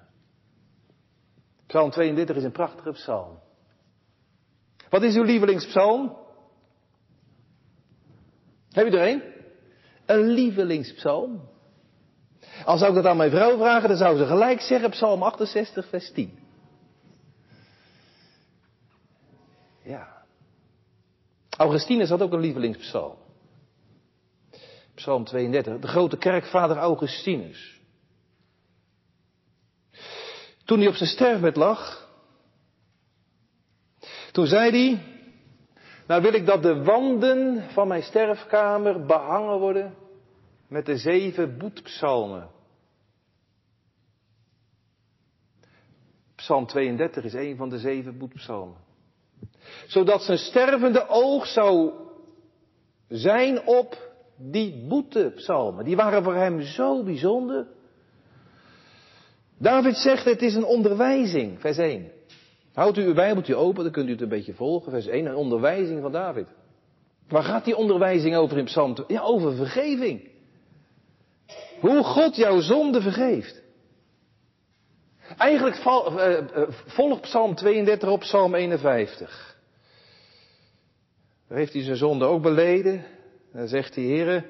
Psalm 1.67 1.90
32 1.90 2.37
is 2.37 2.45
een 2.45 2.52
prachtige 2.52 2.90
psalm. 2.90 3.38
Wat 4.90 5.02
is 5.02 5.17
uw 5.17 5.23
lievelingspsalm? 5.23 6.17
Heb 8.71 8.87
je 8.87 8.99
er 8.99 9.09
een? 9.09 9.23
Een 10.07 10.28
lievelingspsalm. 10.28 11.49
Als 12.64 12.78
zou 12.78 12.90
ik 12.90 12.97
dat 13.02 13.07
aan 13.07 13.17
mijn 13.17 13.31
vrouw 13.31 13.57
vragen, 13.57 13.88
dan 13.88 13.99
zou 13.99 14.17
ze 14.17 14.26
gelijk 14.26 14.61
zeggen, 14.61 14.90
Psalm 14.90 15.23
68, 15.23 15.88
vers 15.88 16.12
10. 16.12 16.38
Ja. 19.88 20.25
Augustinus 21.57 22.09
had 22.09 22.23
ook 22.23 22.33
een 22.33 22.40
lievelingspsalm. 22.40 23.16
Psalm 24.95 25.25
32, 25.25 25.78
de 25.78 25.87
grote 25.87 26.16
kerkvader 26.16 26.76
Augustinus. 26.76 27.80
Toen 30.64 30.78
hij 30.78 30.88
op 30.88 30.95
zijn 30.95 31.09
sterfbed 31.09 31.57
lag, 31.57 32.09
toen 34.33 34.47
zei 34.47 34.71
hij, 34.71 35.02
nou 36.07 36.23
wil 36.23 36.33
ik 36.33 36.47
dat 36.47 36.62
de 36.62 36.83
wanden 36.83 37.71
van 37.71 37.88
mijn 37.88 38.02
sterfkamer 38.02 39.07
behangen 39.07 39.59
worden 39.59 39.95
met 40.66 40.87
de 40.87 40.97
zeven 40.97 41.59
boetpsalmen. 41.59 42.50
Psalm 46.35 46.66
32 46.66 47.25
is 47.25 47.35
een 47.35 47.57
van 47.57 47.68
de 47.68 47.78
zeven 47.78 48.18
boetpsalmen. 48.18 48.87
Zodat 49.87 50.23
zijn 50.23 50.38
stervende 50.38 51.09
oog 51.09 51.47
zou 51.47 51.92
zijn 53.09 53.66
op 53.66 54.11
die 54.37 54.87
boetepsalmen. 54.88 55.85
Die 55.85 55.97
waren 55.97 56.23
voor 56.23 56.35
hem 56.35 56.62
zo 56.62 57.02
bijzonder. 57.02 57.66
David 59.59 59.97
zegt 59.97 60.25
het 60.25 60.42
is 60.42 60.54
een 60.54 60.64
onderwijzing, 60.64 61.61
vers 61.61 61.78
1. 61.78 62.11
Houdt 62.73 62.99
u 62.99 63.04
uw 63.04 63.14
Bijbeltje 63.14 63.57
open, 63.57 63.83
dan 63.83 63.92
kunt 63.92 64.09
u 64.09 64.12
het 64.12 64.21
een 64.21 64.28
beetje 64.28 64.54
volgen. 64.54 64.90
Vers 64.90 65.07
1, 65.07 65.26
een 65.26 65.35
onderwijzing 65.35 66.00
van 66.02 66.12
David. 66.12 66.47
Waar 67.28 67.42
gaat 67.42 67.64
die 67.64 67.76
onderwijzing 67.76 68.37
over 68.37 68.59
in 68.59 68.64
Psalm 68.64 68.95
2? 68.95 69.07
Ja, 69.09 69.21
over 69.21 69.54
vergeving. 69.54 70.28
Hoe 71.80 72.02
God 72.02 72.37
jouw 72.37 72.61
zonde 72.61 73.00
vergeeft. 73.00 73.62
Eigenlijk 75.37 75.77
uh, 75.77 76.69
volgt 76.87 77.21
Psalm 77.21 77.55
32 77.55 78.09
op 78.09 78.21
Psalm 78.21 78.55
51. 78.55 79.57
Daar 81.49 81.59
heeft 81.59 81.73
hij 81.73 81.83
zijn 81.83 81.97
zonde 81.97 82.25
ook 82.25 82.43
beleden. 82.43 83.05
Dan 83.53 83.69
zegt 83.69 83.95
hij, 83.95 84.05
Heer, 84.05 84.47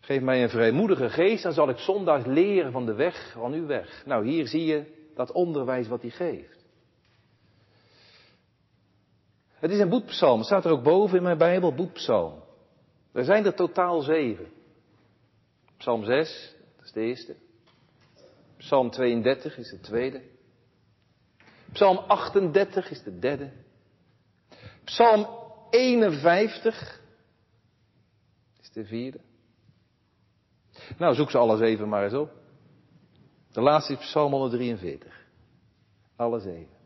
geef 0.00 0.20
mij 0.20 0.42
een 0.42 0.50
vrijmoedige 0.50 1.10
geest, 1.10 1.42
dan 1.42 1.52
zal 1.52 1.68
ik 1.68 1.78
zondags 1.78 2.26
leren 2.26 2.72
van 2.72 2.86
de 2.86 2.94
weg 2.94 3.32
van 3.32 3.52
uw 3.52 3.66
weg. 3.66 4.02
Nou, 4.06 4.26
hier 4.26 4.46
zie 4.46 4.64
je 4.64 4.84
dat 5.14 5.32
onderwijs 5.32 5.88
wat 5.88 6.02
hij 6.02 6.10
geeft. 6.10 6.64
Het 9.52 9.70
is 9.70 9.78
een 9.78 9.88
boetpsalm. 9.88 10.38
Het 10.38 10.46
staat 10.46 10.64
er 10.64 10.70
ook 10.70 10.82
boven 10.82 11.16
in 11.16 11.22
mijn 11.22 11.38
Bijbel, 11.38 11.74
boetpsalm. 11.74 12.42
Er 13.12 13.24
zijn 13.24 13.44
er 13.44 13.54
totaal 13.54 14.00
zeven. 14.00 14.46
Psalm 15.76 16.04
6, 16.04 16.56
dat 16.76 16.84
is 16.84 16.92
de 16.92 17.00
eerste. 17.00 17.36
Psalm 18.62 18.90
32 18.90 19.58
is 19.58 19.70
de 19.70 19.80
tweede. 19.80 20.22
Psalm 21.72 21.96
38 21.96 22.90
is 22.90 23.02
de 23.02 23.18
derde. 23.18 23.50
Psalm 24.84 25.26
51 25.70 27.00
is 28.60 28.70
de 28.70 28.84
vierde. 28.84 29.20
Nou, 30.98 31.14
zoek 31.14 31.30
ze 31.30 31.38
alles 31.38 31.60
even 31.60 31.88
maar 31.88 32.04
eens 32.04 32.14
op. 32.14 32.30
De 33.52 33.60
laatste 33.60 33.92
is 33.92 33.98
Psalm 33.98 34.32
143. 34.32 35.26
Alle 36.16 36.40
zeven. 36.40 36.76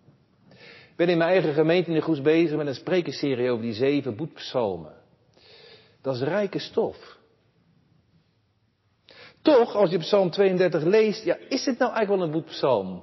Ik 0.90 0.96
ben 0.96 1.08
in 1.08 1.18
mijn 1.18 1.30
eigen 1.30 1.54
gemeente 1.54 1.88
in 1.88 1.94
de 1.94 2.02
Goes 2.02 2.20
bezig 2.20 2.56
met 2.56 2.66
een 2.66 2.74
sprekerserie 2.74 3.50
over 3.50 3.62
die 3.62 3.72
zeven 3.72 4.16
boetpsalmen. 4.16 4.94
Dat 6.00 6.14
is 6.14 6.20
rijke 6.20 6.58
stof. 6.58 7.15
Toch, 9.46 9.74
als 9.74 9.90
je 9.90 9.98
Psalm 9.98 10.30
32 10.30 10.82
leest, 10.82 11.24
ja, 11.24 11.36
is 11.48 11.66
het 11.66 11.78
nou 11.78 11.92
eigenlijk 11.92 12.08
wel 12.08 12.22
een 12.22 12.42
boetpsalm? 12.42 13.02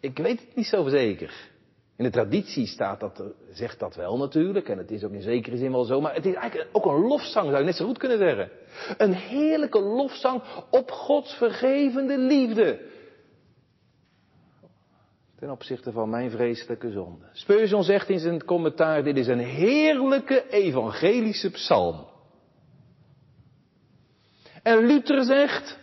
Ik 0.00 0.18
weet 0.18 0.40
het 0.40 0.56
niet 0.56 0.66
zo 0.66 0.88
zeker. 0.88 1.50
In 1.96 2.04
de 2.04 2.10
traditie 2.10 2.66
staat 2.66 3.00
dat, 3.00 3.22
zegt 3.52 3.78
dat 3.78 3.94
wel 3.94 4.16
natuurlijk, 4.16 4.68
en 4.68 4.78
het 4.78 4.90
is 4.90 5.04
ook 5.04 5.12
in 5.12 5.22
zekere 5.22 5.56
zin 5.56 5.72
wel 5.72 5.84
zo, 5.84 6.00
maar 6.00 6.14
het 6.14 6.26
is 6.26 6.34
eigenlijk 6.34 6.68
ook 6.72 6.84
een 6.84 7.00
lofzang, 7.00 7.46
zou 7.46 7.58
je 7.58 7.64
net 7.64 7.76
zo 7.76 7.86
goed 7.86 7.98
kunnen 7.98 8.18
zeggen. 8.18 8.50
Een 8.96 9.14
heerlijke 9.14 9.80
lofzang 9.80 10.42
op 10.70 10.90
Gods 10.90 11.34
vergevende 11.34 12.18
liefde 12.18 12.80
ten 15.38 15.50
opzichte 15.50 15.92
van 15.92 16.10
mijn 16.10 16.30
vreselijke 16.30 16.90
zonde. 16.90 17.24
Speurzon 17.32 17.82
zegt 17.82 18.08
in 18.08 18.18
zijn 18.18 18.44
commentaar, 18.44 19.02
dit 19.02 19.16
is 19.16 19.26
een 19.26 19.38
heerlijke 19.38 20.48
evangelische 20.50 21.50
psalm. 21.50 22.08
En 24.62 24.86
Luther 24.86 25.24
zegt, 25.24 25.78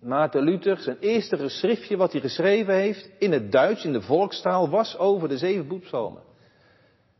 Maarten 0.00 0.42
Luther, 0.42 0.78
zijn 0.78 0.96
eerste 1.00 1.36
geschriftje 1.36 1.96
wat 1.96 2.12
hij 2.12 2.20
geschreven 2.20 2.74
heeft, 2.74 3.10
in 3.18 3.32
het 3.32 3.52
Duits, 3.52 3.84
in 3.84 3.92
de 3.92 4.02
volkstaal, 4.02 4.68
was 4.68 4.98
over 4.98 5.28
de 5.28 5.38
zeven 5.38 5.68
boetpsalmen. 5.68 6.22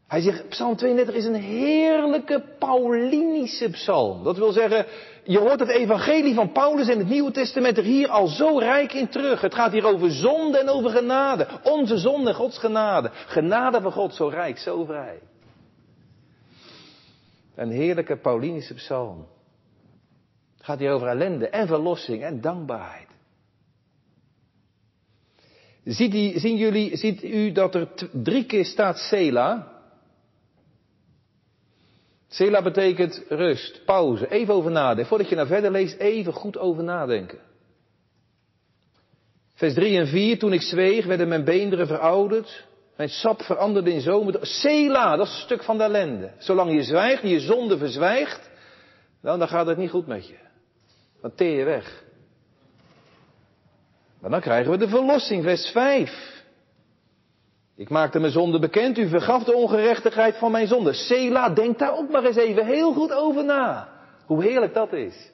Hij 0.07 0.21
zegt, 0.21 0.49
Psalm 0.49 0.77
32 0.77 1.15
is 1.15 1.25
een 1.25 1.35
heerlijke 1.35 2.45
Paulinische 2.59 3.71
psalm. 3.71 4.25
Dat 4.25 4.37
wil 4.37 4.53
zeggen, 4.53 4.87
je 5.25 5.39
hoort 5.39 5.61
het 5.61 5.69
evangelie 5.69 6.35
van 6.35 6.53
Paulus 6.53 6.89
in 6.89 6.99
het 6.99 7.09
Nieuwe 7.09 7.31
Testament 7.31 7.79
er 7.79 7.85
hier 7.85 8.09
al 8.09 8.27
zo 8.27 8.59
rijk 8.59 8.93
in 8.93 9.09
terug. 9.09 9.41
Het 9.41 9.55
gaat 9.55 9.73
hier 9.73 9.87
over 9.87 10.11
zonde 10.11 10.59
en 10.59 10.69
over 10.69 10.91
genade. 10.91 11.49
Onze 11.63 11.99
zonde, 11.99 12.35
Gods 12.35 12.59
genade. 12.59 13.11
Genade 13.13 13.81
van 13.81 13.93
God, 13.93 14.15
zo 14.15 14.29
rijk, 14.29 14.59
zo 14.59 14.85
vrij. 14.85 15.19
Een 17.55 17.71
heerlijke 17.71 18.17
Paulinische 18.17 18.75
psalm. 18.75 19.27
Gaat 20.67 20.79
hier 20.79 20.93
over 20.93 21.09
ellende 21.09 21.49
en 21.49 21.67
verlossing 21.67 22.23
en 22.23 22.41
dankbaarheid. 22.41 23.09
Ziet, 25.85 26.13
die, 26.13 26.39
zien 26.39 26.57
jullie, 26.57 26.97
ziet 26.97 27.25
u 27.25 27.53
dat 27.53 27.75
er 27.75 27.89
drie 28.13 28.45
keer 28.45 28.65
staat 28.65 28.99
Sela? 28.99 29.73
Sela 32.29 32.63
betekent 32.63 33.25
rust, 33.29 33.85
pauze, 33.85 34.31
even 34.31 34.55
over 34.55 34.71
nadenken. 34.71 35.07
Voordat 35.07 35.29
je 35.29 35.35
naar 35.35 35.47
verder 35.47 35.71
leest, 35.71 35.99
even 35.99 36.33
goed 36.33 36.59
over 36.59 36.85
nadenken. 36.85 37.39
Vers 39.55 39.75
3 39.75 39.99
en 39.99 40.07
4, 40.07 40.39
toen 40.39 40.53
ik 40.53 40.63
zweeg, 40.63 41.07
werden 41.07 41.29
mijn 41.29 41.45
beenderen 41.45 41.87
verouderd. 41.87 42.67
Mijn 42.97 43.09
sap 43.09 43.43
veranderde 43.43 43.93
in 43.93 44.01
zomer. 44.01 44.39
Sela, 44.41 45.17
dat 45.17 45.27
is 45.27 45.33
een 45.33 45.41
stuk 45.41 45.63
van 45.63 45.79
de 45.79 45.85
ellende. 45.85 46.33
Zolang 46.39 46.73
je 46.73 46.83
zwijgt, 46.83 47.23
je 47.23 47.41
zonde 47.41 47.79
verzwijgt, 47.79 48.51
dan, 49.23 49.39
dan 49.39 49.49
gaat 49.49 49.67
het 49.67 49.79
niet 49.79 49.91
goed 49.91 50.07
met 50.07 50.27
je. 50.27 50.45
Dan 51.21 51.35
teer 51.35 51.59
je 51.59 51.65
weg. 51.65 52.05
Maar 54.21 54.31
dan 54.31 54.41
krijgen 54.41 54.71
we 54.71 54.79
de 54.79 54.89
verlossing, 54.89 55.43
vers 55.43 55.71
5. 55.71 56.45
Ik 57.77 57.89
maakte 57.89 58.19
mijn 58.19 58.33
zonde 58.33 58.59
bekend, 58.59 58.99
u 58.99 59.09
vergaf 59.09 59.45
de 59.45 59.55
ongerechtigheid 59.55 60.37
van 60.37 60.51
mijn 60.51 60.67
zonde. 60.67 60.93
Sela, 60.93 61.51
denk 61.51 61.79
daar 61.79 61.97
ook 61.97 62.11
maar 62.11 62.25
eens 62.25 62.37
even 62.37 62.67
heel 62.67 62.93
goed 62.93 63.13
over 63.13 63.45
na. 63.45 63.89
Hoe 64.27 64.43
heerlijk 64.43 64.75
dat 64.75 64.93
is. 64.93 65.33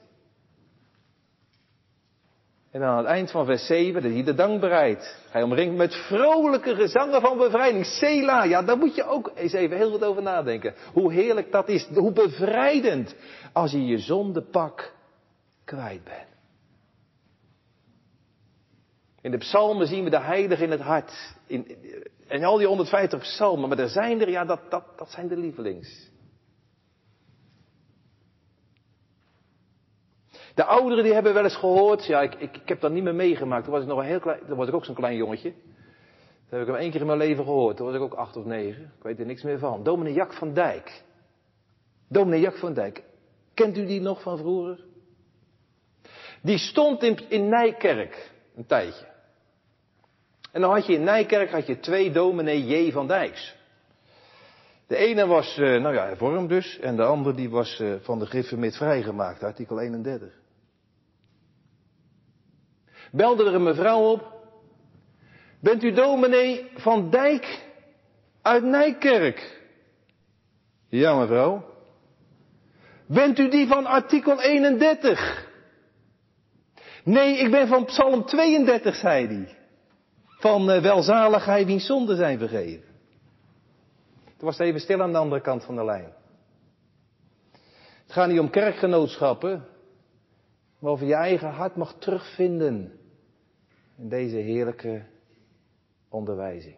En 2.71 2.79
dan 2.79 2.89
aan 2.89 2.97
het 2.97 3.05
eind 3.05 3.31
van 3.31 3.45
vers 3.45 3.65
7, 3.65 4.01
dat 4.01 4.11
hij 4.11 4.23
de 4.23 4.33
dankbaarheid. 4.33 5.17
Hij 5.29 5.43
omringt 5.43 5.75
met 5.75 5.95
vrolijke 5.95 6.75
gezangen 6.75 7.21
van 7.21 7.37
bevrijding. 7.37 7.85
Sela, 7.85 8.43
ja, 8.43 8.63
daar 8.63 8.77
moet 8.77 8.95
je 8.95 9.03
ook 9.03 9.31
eens 9.35 9.53
even 9.53 9.77
heel 9.77 9.91
goed 9.91 10.03
over 10.03 10.21
nadenken. 10.21 10.73
Hoe 10.93 11.13
heerlijk 11.13 11.51
dat 11.51 11.69
is, 11.69 11.87
hoe 11.93 12.11
bevrijdend 12.11 13.15
als 13.53 13.71
je 13.71 13.85
je 13.85 13.97
zondepak 13.97 14.93
kwijt 15.63 16.03
bent. 16.03 16.31
In 19.21 19.31
de 19.31 19.37
psalmen 19.37 19.87
zien 19.87 20.03
we 20.03 20.09
de 20.09 20.19
heilige 20.19 20.63
in 20.63 20.71
het 20.71 20.81
hart. 20.81 21.35
In, 21.47 21.77
en 22.27 22.43
al 22.43 22.57
die 22.57 22.67
150 22.67 23.19
psalmen, 23.19 23.69
maar 23.69 23.79
er 23.79 23.89
zijn 23.89 24.21
er, 24.21 24.29
ja, 24.29 24.45
dat, 24.45 24.59
dat, 24.69 24.83
dat 24.97 25.09
zijn 25.09 25.27
de 25.27 25.37
lievelings. 25.37 26.11
De 30.55 30.63
ouderen 30.63 31.03
die 31.03 31.13
hebben 31.13 31.33
wel 31.33 31.43
eens 31.43 31.55
gehoord, 31.55 32.05
ja, 32.05 32.21
ik, 32.21 32.35
ik, 32.35 32.57
ik 32.57 32.67
heb 32.67 32.81
dat 32.81 32.91
niet 32.91 33.03
meer 33.03 33.15
meegemaakt. 33.15 33.63
Toen 33.63 33.73
was 33.73 33.81
ik 33.81 33.87
nog 33.87 33.99
een 33.99 34.05
heel 34.05 34.19
klein, 34.19 34.39
toen 34.47 34.57
was 34.57 34.67
ik 34.67 34.73
ook 34.73 34.85
zo'n 34.85 34.95
klein 34.95 35.15
jongetje. 35.15 35.53
Dat 36.49 36.59
heb 36.59 36.61
ik 36.61 36.67
hem 36.67 36.75
één 36.75 36.91
keer 36.91 36.99
in 36.99 37.05
mijn 37.05 37.17
leven 37.17 37.43
gehoord. 37.43 37.77
Toen 37.77 37.85
was 37.85 37.95
ik 37.95 38.01
ook 38.01 38.13
acht 38.13 38.35
of 38.35 38.45
negen. 38.45 38.83
Ik 38.83 39.03
weet 39.03 39.19
er 39.19 39.25
niks 39.25 39.43
meer 39.43 39.59
van. 39.59 39.83
Dominee 39.83 40.13
Jack 40.13 40.33
van 40.33 40.53
Dijk. 40.53 41.03
Dominee 42.07 42.39
Jack 42.39 42.57
van 42.57 42.73
Dijk. 42.73 43.03
Kent 43.53 43.77
u 43.77 43.85
die 43.85 44.01
nog 44.01 44.21
van 44.21 44.37
vroeger? 44.37 44.83
Die 46.43 46.57
stond 46.57 47.03
in, 47.03 47.29
in 47.29 47.49
Nijkerk 47.49 48.31
een 48.55 48.65
tijdje. 48.65 49.05
En 50.51 50.61
dan 50.61 50.71
had 50.71 50.85
je 50.85 50.93
in 50.93 51.03
Nijkerk 51.03 51.51
had 51.51 51.67
je 51.67 51.79
twee 51.79 52.11
dominee 52.11 52.65
J. 52.65 52.91
van 52.91 53.07
Dijks. 53.07 53.55
De 54.87 54.95
ene 54.95 55.27
was, 55.27 55.57
uh, 55.57 55.81
nou 55.81 55.93
ja, 55.93 56.05
hervormd 56.05 56.49
dus, 56.49 56.79
en 56.79 56.95
de 56.95 57.03
andere 57.03 57.35
die 57.35 57.49
was 57.49 57.79
uh, 57.79 57.95
van 58.01 58.19
de 58.19 58.55
met 58.57 58.77
vrijgemaakt, 58.77 59.43
artikel 59.43 59.79
31. 59.79 60.33
Belde 63.11 63.45
er 63.45 63.53
een 63.53 63.63
mevrouw 63.63 64.11
op. 64.11 64.33
Bent 65.59 65.83
u 65.83 65.91
dominee 65.91 66.71
van 66.75 67.09
Dijk 67.09 67.65
uit 68.41 68.63
Nijkerk? 68.63 69.61
Ja, 70.89 71.19
mevrouw. 71.19 71.65
Bent 73.07 73.39
u 73.39 73.49
die 73.49 73.67
van 73.67 73.85
artikel 73.85 74.41
31? 74.41 75.42
Nee, 77.03 77.37
ik 77.37 77.51
ben 77.51 77.67
van 77.67 77.85
Psalm 77.85 78.25
32, 78.25 78.95
zei 78.95 79.27
hij 79.27 79.57
van 80.39 80.69
uh, 80.69 80.81
welzaligheid 80.81 81.65
wiens 81.65 81.85
zonden 81.85 82.17
zijn 82.17 82.37
vergeven. 82.39 82.87
Toen 84.37 84.47
was 84.47 84.59
even 84.59 84.79
stil 84.79 85.01
aan 85.01 85.11
de 85.11 85.17
andere 85.17 85.41
kant 85.41 85.63
van 85.63 85.75
de 85.75 85.85
lijn. 85.85 86.13
Het 88.03 88.11
gaat 88.11 88.27
niet 88.27 88.39
om 88.39 88.49
kerkgenootschappen, 88.49 89.65
maar 90.79 90.91
of 90.91 90.99
je 90.99 91.13
eigen 91.13 91.49
hart 91.49 91.75
mag 91.75 91.95
terugvinden 91.99 92.91
in 93.97 94.09
deze 94.09 94.35
heerlijke 94.35 95.05
onderwijzing. 96.09 96.75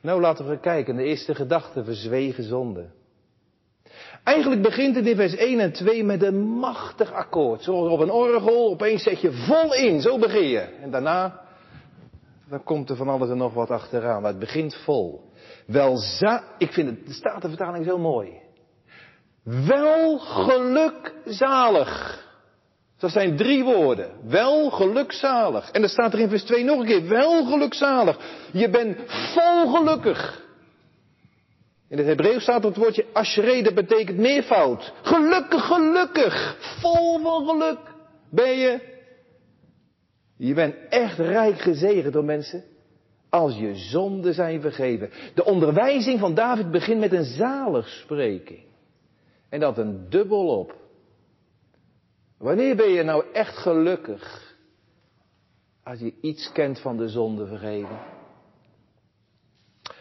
Nou, 0.00 0.20
laten 0.20 0.48
we 0.48 0.60
kijken. 0.60 0.96
De 0.96 1.02
eerste 1.04 1.34
gedachte, 1.34 1.84
verzwegen 1.84 2.44
zonde. 2.44 2.90
Eigenlijk 4.24 4.62
begint 4.62 4.96
het 4.96 5.06
in 5.06 5.16
vers 5.16 5.36
1 5.36 5.60
en 5.60 5.72
2 5.72 6.04
met 6.04 6.22
een 6.22 6.40
machtig 6.40 7.12
akkoord. 7.12 7.62
Zoals 7.62 7.90
op 7.90 8.00
een 8.00 8.10
orgel, 8.10 8.70
opeens 8.70 9.02
zet 9.02 9.20
je 9.20 9.32
vol 9.32 9.74
in, 9.74 10.00
zo 10.00 10.18
begin 10.18 10.48
je. 10.48 10.58
En 10.58 10.90
daarna, 10.90 11.40
dan 12.48 12.64
komt 12.64 12.90
er 12.90 12.96
van 12.96 13.08
alles 13.08 13.30
en 13.30 13.36
nog 13.36 13.54
wat 13.54 13.70
achteraan. 13.70 14.22
Maar 14.22 14.30
het 14.30 14.40
begint 14.40 14.74
vol. 14.74 15.30
Wel, 15.66 16.02
ik 16.58 16.72
vind 16.72 16.88
het, 16.88 17.06
de 17.06 17.12
Statenvertaling 17.12 17.86
zo 17.86 17.98
mooi. 17.98 18.40
Wel 19.44 20.18
gelukzalig. 20.18 22.20
Dat 22.98 23.10
zijn 23.10 23.36
drie 23.36 23.64
woorden. 23.64 24.10
Wel 24.28 24.70
gelukzalig. 24.70 25.70
En 25.70 25.80
dan 25.80 25.90
staat 25.90 26.12
er 26.12 26.20
in 26.20 26.28
vers 26.28 26.44
2 26.44 26.64
nog 26.64 26.78
een 26.78 26.86
keer. 26.86 27.08
Wel 27.08 27.44
gelukzalig. 27.44 28.18
Je 28.52 28.70
bent 28.70 28.98
vol 29.06 29.74
gelukkig. 29.74 30.40
In 31.92 31.98
het 31.98 32.06
Hebreeuws 32.06 32.42
staat 32.42 32.64
het 32.64 32.76
woordje 32.76 33.06
ashrei, 33.12 33.62
dat 33.62 33.74
betekent 33.74 34.18
meervoud. 34.18 34.92
Gelukkig, 35.02 35.66
gelukkig. 35.66 36.56
Vol 36.80 37.18
van 37.18 37.46
geluk 37.46 37.78
ben 38.30 38.58
je. 38.58 38.80
Je 40.36 40.54
bent 40.54 40.74
echt 40.88 41.18
rijk 41.18 41.60
gezegend 41.60 42.12
door 42.12 42.24
mensen. 42.24 42.64
Als 43.28 43.56
je 43.56 43.74
zonden 43.74 44.34
zijn 44.34 44.60
vergeven. 44.60 45.10
De 45.34 45.44
onderwijzing 45.44 46.18
van 46.18 46.34
David 46.34 46.70
begint 46.70 47.00
met 47.00 47.12
een 47.12 47.24
zaligspreking. 47.24 48.64
En 49.48 49.60
dat 49.60 49.78
een 49.78 50.06
dubbel 50.08 50.58
op. 50.58 50.74
Wanneer 52.38 52.76
ben 52.76 52.90
je 52.90 53.02
nou 53.02 53.24
echt 53.32 53.56
gelukkig? 53.56 54.54
Als 55.82 55.98
je 55.98 56.14
iets 56.20 56.52
kent 56.52 56.80
van 56.80 56.96
de 56.96 57.08
zonde 57.08 57.46
vergeven. 57.46 57.98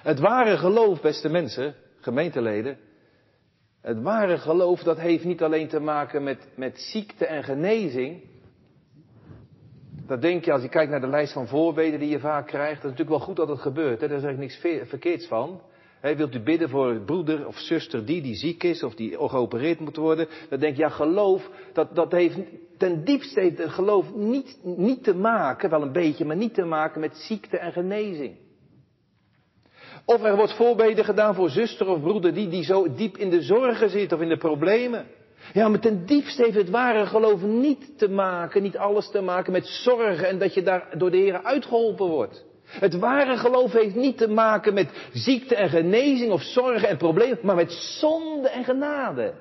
Het 0.02 0.20
ware 0.20 0.58
geloof, 0.58 1.02
beste 1.02 1.30
mensen, 1.30 1.76
gemeenteleden. 2.02 2.78
Het 3.82 4.02
ware 4.02 4.38
geloof, 4.38 4.84
dat 4.84 5.00
heeft 5.00 5.24
niet 5.24 5.42
alleen 5.42 5.68
te 5.68 5.80
maken 5.80 6.24
met, 6.24 6.48
met 6.56 6.80
ziekte 6.80 7.26
en 7.26 7.44
genezing. 7.44 8.22
Dat 10.08 10.22
denk 10.22 10.46
je 10.46 10.52
als 10.52 10.62
je 10.62 10.70
kijkt 10.70 10.92
naar 10.92 11.02
de 11.02 11.08
lijst 11.08 11.34
van 11.34 11.48
voorbeden 11.48 12.00
die 12.00 12.10
je 12.10 12.20
vaak 12.20 12.48
krijgt. 12.48 12.82
Dat 12.82 12.92
is 12.92 12.98
natuurlijk 12.98 13.18
wel 13.18 13.28
goed 13.28 13.36
dat 13.36 13.48
het 13.48 13.60
gebeurt. 13.60 14.02
Hè? 14.02 14.08
Daar 14.08 14.18
is 14.18 14.24
eigenlijk 14.24 14.62
niks 14.62 14.90
verkeerds 14.90 15.28
van 15.28 15.62
wilt 16.02 16.36
u 16.36 16.40
bidden 16.40 16.70
voor 16.70 17.02
broeder 17.02 17.48
of 17.48 17.58
zuster 17.58 18.06
die, 18.06 18.22
die 18.22 18.36
ziek 18.36 18.64
is 18.64 18.84
of 18.84 18.96
die 18.96 19.18
geopereerd 19.18 19.80
moet 19.80 19.96
worden? 19.96 20.28
Dan 20.50 20.60
denk 20.60 20.76
je, 20.76 20.82
ja, 20.82 20.90
geloof, 20.90 21.50
dat, 21.74 21.96
dat 21.96 22.12
heeft 22.12 22.38
ten 22.78 23.04
diepste 23.04 23.40
heeft 23.40 23.62
geloof 23.62 24.16
niet, 24.16 24.60
niet 24.64 25.04
te 25.04 25.16
maken, 25.16 25.70
wel 25.70 25.82
een 25.82 25.92
beetje, 25.92 26.26
maar 26.26 26.36
niet 26.36 26.54
te 26.54 26.66
maken 26.66 27.00
met 27.00 27.18
ziekte 27.18 27.58
en 27.58 27.72
genezing. 27.72 28.36
Of 30.06 30.24
er 30.24 30.36
wordt 30.36 30.54
voorbeden 30.54 31.06
gedaan 31.06 31.36
voor 31.36 31.50
zuster 31.50 31.88
of 31.88 32.02
broeder 32.02 32.34
die, 32.34 32.48
die 32.48 32.64
zo 32.64 32.94
diep 32.96 33.18
in 33.18 33.30
de 33.30 33.42
zorgen 33.42 33.90
zit 33.90 34.14
of 34.14 34.22
in 34.22 34.30
de 34.30 34.38
problemen. 34.38 35.06
Ja, 35.54 35.68
maar 35.68 35.80
ten 35.80 36.06
diepste 36.06 36.44
heeft 36.44 36.56
het 36.56 36.70
ware 36.70 37.06
geloof 37.06 37.42
niet 37.42 37.98
te 37.98 38.10
maken, 38.10 38.62
niet 38.62 38.78
alles 38.78 39.10
te 39.10 39.22
maken 39.22 39.52
met 39.52 39.68
zorgen 39.68 40.28
en 40.28 40.40
dat 40.40 40.54
je 40.54 40.64
daar 40.64 40.88
door 40.98 41.12
de 41.12 41.18
Heer 41.18 41.44
uitgeholpen 41.44 42.08
wordt. 42.08 42.44
Het 42.66 43.00
ware 43.00 43.38
geloof 43.38 43.72
heeft 43.72 43.96
niet 43.96 44.18
te 44.18 44.28
maken 44.28 44.74
met 44.74 44.90
ziekte 45.14 45.56
en 45.56 45.70
genezing 45.70 46.32
of 46.32 46.42
zorgen 46.42 46.90
en 46.90 46.98
problemen, 46.98 47.40
maar 47.42 47.56
met 47.56 47.72
zonde 47.72 48.50
en 48.50 48.64
genade. 48.64 49.34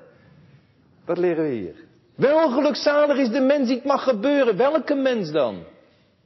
Wat 1.05 1.17
leren 1.17 1.43
we 1.43 1.49
hier? 1.49 1.75
Wel 2.15 2.49
gelukzalig 2.49 3.17
is 3.17 3.29
de 3.29 3.39
mens 3.39 3.67
die 3.67 3.75
het 3.75 3.85
mag 3.85 4.03
gebeuren. 4.03 4.57
Welke 4.57 4.95
mens 4.95 5.31
dan? 5.31 5.63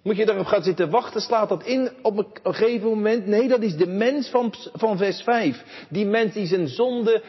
Moet 0.06 0.18
je 0.18 0.26
daarop 0.26 0.46
gaan 0.46 0.64
zitten 0.64 0.90
wachten? 0.90 1.22
Slaat 1.22 1.50
dat 1.50 1.64
in 1.64 1.92
op 2.02 2.18
een 2.18 2.54
gegeven 2.54 2.88
moment? 2.88 3.26
Nee, 3.26 3.48
dat 3.48 3.62
is 3.62 3.76
de 3.76 3.88
mens 3.88 4.30
van, 4.30 4.54
van 4.74 4.98
vers 4.98 5.22
5. 5.22 5.86
Die 5.90 6.06
mens 6.06 6.34
die 6.34 6.46
zijn 6.46 6.68
zonde 6.68 7.24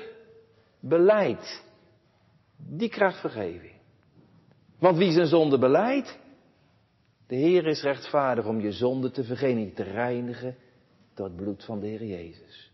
beleidt. 0.80 1.62
Die 2.56 2.88
krijgt 2.88 3.20
vergeving. 3.20 3.72
Want 4.78 4.98
wie 4.98 5.12
zijn 5.12 5.26
zonde 5.26 5.58
beleidt, 5.58 6.18
de 7.26 7.34
Heer 7.34 7.66
is 7.66 7.82
rechtvaardig 7.82 8.46
om 8.46 8.60
je 8.60 8.72
zonde 8.72 9.10
te 9.10 9.24
vergenen, 9.24 9.74
te 9.74 9.82
reinigen 9.82 10.56
door 11.14 11.26
het 11.26 11.36
bloed 11.36 11.64
van 11.64 11.80
de 11.80 11.86
Heer 11.86 12.04
Jezus. 12.04 12.70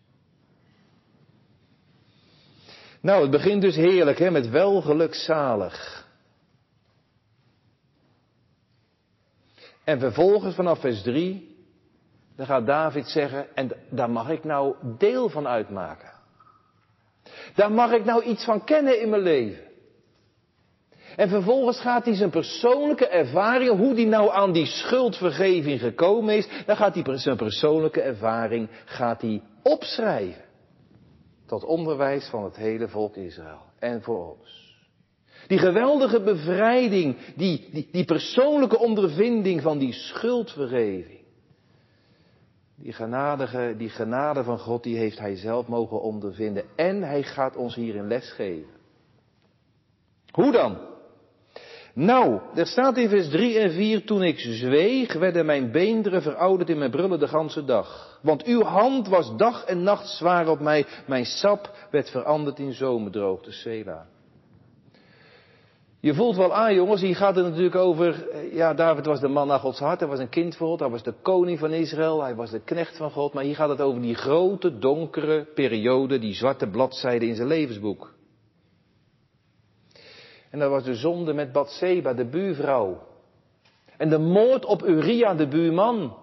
Nou, 3.01 3.23
het 3.23 3.31
begint 3.31 3.63
dus 3.63 3.77
heerlijk, 3.77 4.19
hè, 4.19 4.31
met 4.31 4.51
welgelukzalig. 4.51 6.02
En 9.85 9.99
vervolgens 9.99 10.55
vanaf 10.55 10.81
vers 10.81 11.03
3, 11.03 11.57
dan 12.37 12.47
gaat 12.47 12.67
David 12.67 13.09
zeggen, 13.09 13.57
en 13.57 13.71
daar 13.91 14.11
mag 14.11 14.29
ik 14.29 14.45
nou 14.45 14.75
deel 14.99 15.29
van 15.29 15.47
uitmaken. 15.47 16.11
Daar 17.55 17.73
mag 17.73 17.93
ik 17.93 18.05
nou 18.05 18.23
iets 18.23 18.45
van 18.45 18.65
kennen 18.65 19.01
in 19.01 19.11
mijn 19.11 19.23
leven. 19.23 19.71
En 21.17 21.29
vervolgens 21.29 21.81
gaat 21.81 22.05
hij 22.05 22.15
zijn 22.15 22.31
persoonlijke 22.31 23.09
ervaring, 23.09 23.71
hoe 23.71 23.95
hij 23.95 24.05
nou 24.05 24.31
aan 24.31 24.53
die 24.53 24.67
schuldvergeving 24.67 25.81
gekomen 25.81 26.37
is, 26.37 26.49
dan 26.67 26.77
gaat 26.77 26.95
hij 26.95 27.19
zijn 27.19 27.37
persoonlijke 27.37 28.01
ervaring 28.01 28.69
gaat 28.85 29.21
hij 29.21 29.43
opschrijven. 29.63 30.45
Tot 31.47 31.65
onderwijs 31.65 32.29
van 32.29 32.45
het 32.45 32.57
hele 32.57 32.89
volk 32.89 33.17
Israël 33.17 33.63
en 33.79 34.03
voor 34.03 34.37
ons. 34.39 34.62
Die 35.53 35.61
geweldige 35.61 36.21
bevrijding, 36.21 37.17
die, 37.37 37.89
die, 37.91 38.05
persoonlijke 38.05 38.79
ondervinding 38.79 39.63
van 39.63 39.79
die 39.79 39.93
schuldvergeving. 39.93 41.21
Die 42.77 42.95
die 43.77 43.89
genade 43.89 44.45
van 44.45 44.59
God, 44.59 44.83
die 44.83 44.97
heeft 44.97 45.19
hij 45.19 45.37
zelf 45.37 45.67
mogen 45.67 46.01
ondervinden. 46.01 46.65
En 46.77 47.03
hij 47.03 47.23
gaat 47.23 47.57
ons 47.57 47.75
hierin 47.75 48.07
les 48.07 48.31
geven. 48.31 48.71
Hoe 50.31 50.53
dan? 50.53 50.79
Nou, 51.95 52.41
er 52.55 52.67
staat 52.67 52.97
in 52.97 53.09
vers 53.09 53.29
3 53.29 53.59
en 53.59 53.73
4, 53.73 54.05
toen 54.05 54.23
ik 54.23 54.39
zweeg, 54.39 55.13
werden 55.13 55.47
mijn 55.47 55.71
beenderen 55.71 56.23
verouderd 56.23 56.71
in 56.71 56.79
mijn 56.79 56.91
brullen 56.91 57.19
de 57.19 57.29
ganse 57.29 57.65
dag. 57.65 58.19
Want 58.23 58.45
uw 58.45 58.63
hand 58.63 59.09
was 59.09 59.37
dag 59.37 59.65
en 59.65 59.83
nacht 59.83 60.09
zwaar 60.09 60.49
op 60.49 60.61
mij, 60.61 60.87
mijn 61.07 61.25
sap 61.25 61.89
werd 61.91 62.11
veranderd 62.11 62.59
in 62.59 62.73
zomerdroogte, 62.73 63.53
Sela. 63.53 64.07
Je 66.03 66.15
voelt 66.15 66.37
wel 66.37 66.55
aan, 66.55 66.75
jongens, 66.75 67.01
hier 67.01 67.17
gaat 67.17 67.37
het 67.37 67.45
natuurlijk 67.45 67.75
over, 67.75 68.29
eh, 68.29 68.55
ja, 68.55 68.75
David 68.75 69.07
was 69.07 69.21
de 69.21 69.29
man 69.29 69.47
naar 69.47 69.59
Gods 69.59 69.79
hart, 69.79 70.01
hij 70.01 70.09
was 70.09 70.19
een 70.19 70.29
kind 70.29 70.57
voor 70.57 70.67
God, 70.67 70.81
hij 70.81 70.89
was 70.89 71.03
de 71.03 71.15
koning 71.23 71.59
van 71.59 71.71
Israël, 71.71 72.23
hij 72.23 72.35
was 72.35 72.51
de 72.51 72.61
knecht 72.61 72.97
van 72.97 73.11
God, 73.11 73.33
maar 73.33 73.45
hier 73.45 73.55
gaat 73.55 73.69
het 73.69 73.81
over 73.81 74.03
die 74.03 74.15
grote, 74.15 74.79
donkere 74.79 75.45
periode, 75.55 76.19
die 76.19 76.35
zwarte 76.35 76.67
bladzijde 76.67 77.27
in 77.27 77.35
zijn 77.35 77.49
levensboek. 77.49 78.15
En 80.51 80.59
dat 80.59 80.71
was 80.71 80.85
de 80.85 80.95
zonde 80.95 81.33
met 81.33 81.53
Bathseba, 81.53 82.15
de 82.15 82.29
buurvrouw. 82.29 83.03
En 83.97 84.09
de 84.09 84.19
moord 84.19 84.65
op 84.65 84.83
Uria, 84.83 85.35
de 85.35 85.49
buurman. 85.49 86.17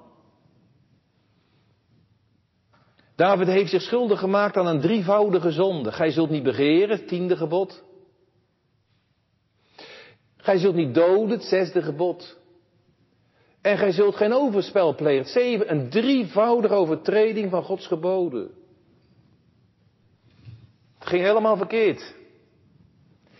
David 3.15 3.48
heeft 3.48 3.70
zich 3.70 3.82
schuldig 3.82 4.20
gemaakt 4.20 4.58
aan 4.58 4.68
een 4.68 4.82
drievoudige 4.82 5.52
zonde. 5.52 5.92
Gij 5.92 6.12
zult 6.12 6.30
niet 6.30 6.44
begeren, 6.44 7.06
tiende 7.06 7.38
gebod. 7.38 7.88
Gij 10.41 10.58
zult 10.58 10.75
niet 10.75 10.93
doden, 10.93 11.30
het 11.30 11.43
zesde 11.43 11.82
gebod. 11.82 12.38
En 13.62 13.78
gij 13.78 13.91
zult 13.91 14.15
geen 14.15 14.34
overspel 14.34 14.95
plegen. 14.95 15.25
Zeven, 15.25 15.71
een 15.71 15.89
drievoudige 15.89 16.73
overtreding 16.73 17.49
van 17.49 17.63
Gods 17.63 17.88
geboden. 17.88 18.49
Het 20.99 21.08
ging 21.08 21.23
helemaal 21.23 21.58
verkeerd. 21.58 22.15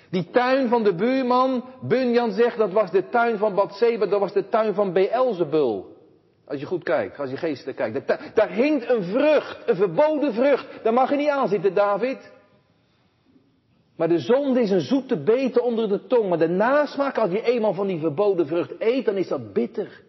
Die 0.09 0.29
tuin 0.29 0.67
van 0.67 0.83
de 0.83 0.95
buurman, 0.95 1.65
Bunjan 1.81 2.31
zegt, 2.31 2.57
dat 2.57 2.71
was 2.71 2.91
de 2.91 3.09
tuin 3.09 3.38
van 3.38 3.55
Bathseba, 3.55 4.05
dat 4.05 4.19
was 4.19 4.33
de 4.33 4.49
tuin 4.49 4.73
van 4.73 4.93
Beelzebul. 4.93 5.97
Als 6.45 6.59
je 6.59 6.65
goed 6.65 6.83
kijkt, 6.83 7.19
als 7.19 7.29
je 7.29 7.38
geestelijk 7.38 7.77
kijkt. 7.77 8.07
Daar, 8.35 8.49
hinkt 8.49 8.89
een 8.89 9.03
vrucht, 9.03 9.57
een 9.65 9.75
verboden 9.75 10.33
vrucht. 10.33 10.83
Daar 10.83 10.93
mag 10.93 11.09
je 11.09 11.15
niet 11.15 11.29
aan 11.29 11.47
zitten, 11.47 11.73
David. 11.73 12.31
Maar 13.99 14.07
de 14.07 14.19
zonde 14.19 14.62
is 14.62 14.69
een 14.69 14.81
zoete 14.81 15.23
bete 15.23 15.62
onder 15.62 15.89
de 15.89 16.07
tong. 16.07 16.29
Maar 16.29 16.38
de 16.38 16.47
nasmaak, 16.47 17.17
als 17.17 17.31
je 17.31 17.41
eenmaal 17.41 17.73
van 17.73 17.88
die 17.88 17.99
verboden 17.99 18.47
vrucht 18.47 18.73
eet, 18.77 19.05
dan 19.05 19.15
is 19.15 19.27
dat 19.27 19.53
bitter. 19.53 20.03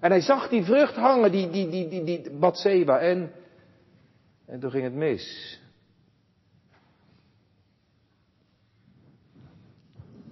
En 0.00 0.10
hij 0.10 0.20
zag 0.20 0.48
die 0.48 0.64
vrucht 0.64 0.94
hangen, 0.94 1.32
die, 1.32 1.50
die, 1.50 1.68
die, 1.68 1.88
die, 1.88 2.04
die 2.04 2.30
Bathseba. 2.30 2.98
En, 2.98 3.32
en 4.46 4.60
toen 4.60 4.70
ging 4.70 4.84
het 4.84 4.94
mis. 4.94 5.58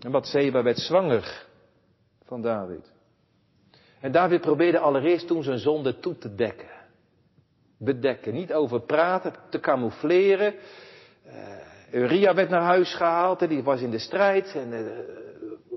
En 0.00 0.10
Bathseba 0.10 0.62
werd 0.62 0.78
zwanger 0.78 1.46
van 2.24 2.42
David. 2.42 2.92
En 4.00 4.12
David 4.12 4.40
probeerde 4.40 4.78
allereerst 4.78 5.26
toen 5.26 5.42
zijn 5.42 5.58
zonde 5.58 5.98
toe 5.98 6.18
te 6.18 6.34
dekken. 6.34 6.70
Bedekken, 7.78 8.34
niet 8.34 8.52
over 8.52 8.80
praten, 8.80 9.34
te 9.50 9.60
camoufleren. 9.60 10.54
Uh, 11.26 11.63
Uria 11.94 12.34
werd 12.34 12.48
naar 12.48 12.62
huis 12.62 12.94
gehaald 12.94 13.42
en 13.42 13.48
die 13.48 13.62
was 13.62 13.80
in 13.80 13.90
de 13.90 13.98
strijd. 13.98 14.54
En 14.54 14.72
uh, 14.72 14.80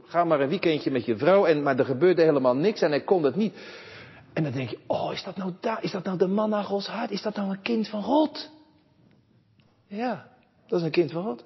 ga 0.04 0.24
maar 0.24 0.40
een 0.40 0.50
weekendje 0.50 0.92
met 0.92 1.06
je 1.06 1.18
vrouw. 1.18 1.46
En, 1.46 1.64
maar 1.64 1.80
er 1.80 1.86
gebeurde 1.86 2.22
helemaal 2.22 2.56
niks 2.56 2.82
en 2.82 2.90
hij 2.90 3.02
kon 3.02 3.24
het 3.24 3.36
niet. 3.36 3.56
En 4.34 4.44
dan 4.44 4.52
denk 4.52 4.70
je, 4.70 4.80
oh, 4.88 5.14
is 5.14 5.24
dat 5.24 5.38
nou, 5.38 5.54
daar, 5.60 5.84
is 5.84 5.92
dat 5.92 6.04
nou 6.04 6.18
de 6.18 6.28
man 6.28 6.50
naar 6.50 6.64
Gods 6.64 6.88
hart? 6.88 7.12
Is 7.12 7.22
dat 7.22 7.36
nou 7.36 7.50
een 7.50 7.62
kind 7.62 7.90
van 7.90 8.04
God? 8.04 8.52
Ja, 9.88 10.28
dat 10.68 10.80
is 10.80 10.86
een 10.86 10.92
kind 10.92 11.12
van 11.12 11.24
God. 11.24 11.46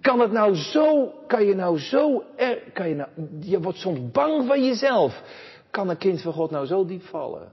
Kan 0.00 0.20
het 0.20 0.32
nou 0.32 0.54
zo, 0.54 1.12
kan 1.26 1.44
je 1.44 1.54
nou 1.54 1.78
zo, 1.78 2.24
er, 2.36 2.62
kan 2.72 2.88
je 2.88 2.94
nou, 2.94 3.08
je 3.40 3.60
wordt 3.60 3.78
soms 3.78 4.10
bang 4.10 4.46
van 4.46 4.64
jezelf. 4.64 5.22
Kan 5.70 5.88
een 5.88 5.98
kind 5.98 6.22
van 6.22 6.32
God 6.32 6.50
nou 6.50 6.66
zo 6.66 6.84
diep 6.84 7.02
vallen? 7.02 7.52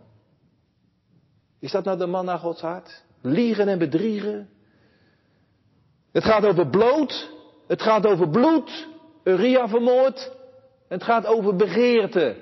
Is 1.60 1.72
dat 1.72 1.84
nou 1.84 1.98
de 1.98 2.06
man 2.06 2.26
naar 2.26 2.40
Gods 2.40 2.62
hart? 2.62 3.04
Liegen 3.22 3.68
en 3.68 3.80
bedriegen? 3.80 4.50
Het 6.16 6.24
gaat 6.24 6.46
over 6.46 6.68
bloot, 6.68 7.32
het 7.68 7.82
gaat 7.82 8.06
over 8.06 8.30
bloed, 8.30 8.88
Uria 9.24 9.68
vermoord. 9.68 10.32
Het 10.88 11.04
gaat 11.04 11.26
over 11.26 11.56
begeerte, 11.56 12.36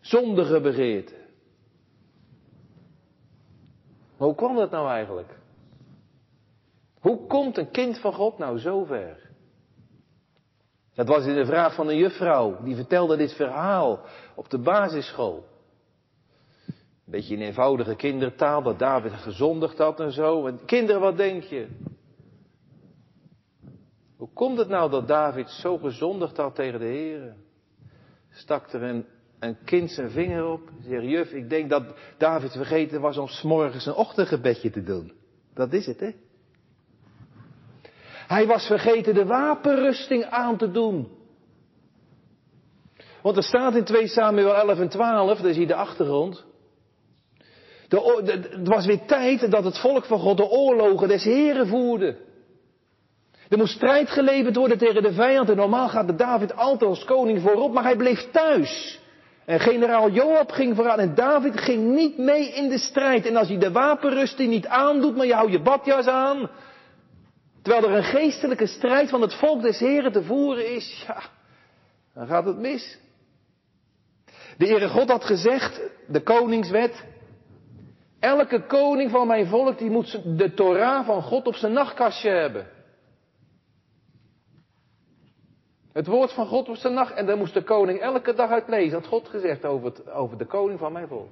zondige 0.00 0.60
begeerte. 0.60 1.14
Maar 4.16 4.28
hoe 4.28 4.34
kwam 4.34 4.56
dat 4.56 4.70
nou 4.70 4.88
eigenlijk? 4.88 5.38
Hoe 7.00 7.26
komt 7.26 7.58
een 7.58 7.70
kind 7.70 7.98
van 7.98 8.12
God 8.12 8.38
nou 8.38 8.58
zo 8.58 8.84
ver? 8.84 9.30
Dat 10.94 11.08
was 11.08 11.26
in 11.26 11.34
de 11.34 11.46
vraag 11.46 11.74
van 11.74 11.88
een 11.88 11.96
juffrouw, 11.96 12.62
die 12.62 12.76
vertelde 12.76 13.16
dit 13.16 13.32
verhaal 13.32 14.00
op 14.34 14.50
de 14.50 14.58
basisschool. 14.58 15.44
Een 16.66 16.74
beetje 17.04 17.34
in 17.34 17.40
eenvoudige 17.40 17.94
kindertaal, 17.94 18.62
dat 18.62 18.78
David 18.78 19.12
gezondigd 19.12 19.78
had 19.78 20.00
en 20.00 20.12
zo. 20.12 20.46
En 20.46 20.64
kinderen, 20.64 21.00
wat 21.00 21.16
denk 21.16 21.42
je? 21.42 21.68
Hoe 24.22 24.30
komt 24.34 24.58
het 24.58 24.68
nou 24.68 24.90
dat 24.90 25.08
David 25.08 25.50
zo 25.50 25.78
gezondigd 25.78 26.36
had 26.36 26.54
tegen 26.54 26.78
de 26.78 26.86
Heer? 26.86 27.34
Stak 28.30 28.72
er 28.72 28.82
een, 28.82 29.06
een 29.38 29.56
kind 29.64 29.90
zijn 29.90 30.10
vinger 30.10 30.46
op. 30.46 30.60
Zeg, 30.88 31.02
juf, 31.02 31.30
ik 31.30 31.50
denk 31.50 31.70
dat 31.70 31.82
David 32.18 32.52
vergeten 32.52 33.00
was 33.00 33.18
om 33.18 33.26
s'morgens 33.26 33.86
een 33.86 33.94
ochtendgebedje 33.94 34.70
te 34.70 34.82
doen. 34.82 35.12
Dat 35.54 35.72
is 35.72 35.86
het, 35.86 36.00
hè? 36.00 36.10
Hij 38.26 38.46
was 38.46 38.66
vergeten 38.66 39.14
de 39.14 39.24
wapenrusting 39.24 40.24
aan 40.24 40.56
te 40.56 40.70
doen. 40.70 41.08
Want 43.22 43.36
er 43.36 43.42
staat 43.42 43.74
in 43.74 43.84
2 43.84 44.06
Samuel 44.06 44.54
11 44.54 44.78
en 44.78 44.88
12, 44.88 45.40
daar 45.40 45.52
zie 45.52 45.60
je 45.60 45.66
de 45.66 45.74
achtergrond. 45.74 46.44
De, 47.88 48.22
het 48.50 48.68
was 48.68 48.86
weer 48.86 49.06
tijd 49.06 49.50
dat 49.50 49.64
het 49.64 49.80
volk 49.80 50.04
van 50.04 50.18
God 50.18 50.36
de 50.36 50.48
oorlogen 50.48 51.08
des 51.08 51.24
Heren 51.24 51.66
voerde. 51.66 52.30
Er 53.52 53.58
moest 53.58 53.74
strijd 53.74 54.10
geleverd 54.10 54.56
worden 54.56 54.78
tegen 54.78 55.02
de 55.02 55.12
vijand. 55.12 55.50
En 55.50 55.56
normaal 55.56 55.88
gaat 55.88 56.06
de 56.06 56.14
David 56.14 56.56
altijd 56.56 56.90
als 56.90 57.04
koning 57.04 57.40
voorop, 57.40 57.72
maar 57.72 57.82
hij 57.82 57.96
bleef 57.96 58.30
thuis. 58.30 59.00
En 59.44 59.60
generaal 59.60 60.10
Joab 60.10 60.50
ging 60.50 60.76
vooraan 60.76 60.98
en 60.98 61.14
David 61.14 61.60
ging 61.60 61.94
niet 61.94 62.18
mee 62.18 62.48
in 62.48 62.68
de 62.68 62.78
strijd. 62.78 63.26
En 63.26 63.36
als 63.36 63.48
hij 63.48 63.58
de 63.58 63.72
wapenrusting 63.72 64.50
niet 64.50 64.66
aandoet, 64.66 65.16
maar 65.16 65.26
je 65.26 65.34
houdt 65.34 65.52
je 65.52 65.62
badjas 65.62 66.06
aan. 66.06 66.50
Terwijl 67.62 67.88
er 67.88 67.96
een 67.96 68.04
geestelijke 68.04 68.66
strijd 68.66 69.10
van 69.10 69.20
het 69.20 69.34
volk 69.34 69.62
des 69.62 69.78
Heren 69.78 70.12
te 70.12 70.22
voeren 70.22 70.74
is, 70.74 71.04
ja, 71.06 71.22
dan 72.14 72.26
gaat 72.26 72.44
het 72.44 72.58
mis. 72.58 72.98
De 74.56 74.66
Heere 74.66 74.88
God 74.88 75.08
had 75.08 75.24
gezegd, 75.24 75.80
de 76.08 76.20
koningswet, 76.20 77.04
elke 78.20 78.66
koning 78.66 79.10
van 79.10 79.26
mijn 79.26 79.46
volk 79.46 79.78
die 79.78 79.90
moet 79.90 80.20
de 80.38 80.54
Torah 80.54 81.06
van 81.06 81.22
God 81.22 81.46
op 81.46 81.54
zijn 81.54 81.72
nachtkastje 81.72 82.30
hebben. 82.30 82.66
Het 85.92 86.06
woord 86.06 86.32
van 86.32 86.46
God 86.46 86.68
op 86.68 86.76
zijn 86.76 86.94
nacht. 86.94 87.14
En 87.14 87.26
daar 87.26 87.36
moest 87.36 87.54
de 87.54 87.62
koning 87.62 88.00
elke 88.00 88.34
dag 88.34 88.50
uit 88.50 88.68
lezen. 88.68 88.98
Had 88.98 89.06
God 89.06 89.28
gezegd 89.28 89.64
over, 89.64 89.92
over 90.14 90.38
de 90.38 90.46
koning 90.46 90.78
van 90.78 90.92
mijn 90.92 91.08
volk. 91.08 91.28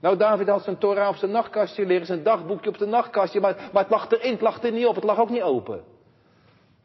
Nou, 0.00 0.16
David 0.16 0.48
had 0.48 0.62
zijn 0.62 0.78
Torah 0.78 1.08
op 1.08 1.16
zijn 1.16 1.30
nachtkastje 1.30 1.86
liggen, 1.86 2.06
zijn 2.06 2.22
dagboekje 2.22 2.68
op 2.68 2.76
zijn 2.76 2.90
nachtkastje, 2.90 3.40
maar, 3.40 3.70
maar 3.72 3.82
het 3.82 3.92
lag 3.92 4.10
erin, 4.10 4.32
het 4.32 4.40
lag 4.40 4.62
er 4.62 4.72
niet 4.72 4.86
op, 4.86 4.94
het 4.94 5.04
lag 5.04 5.18
ook 5.18 5.30
niet 5.30 5.42
open. 5.42 5.82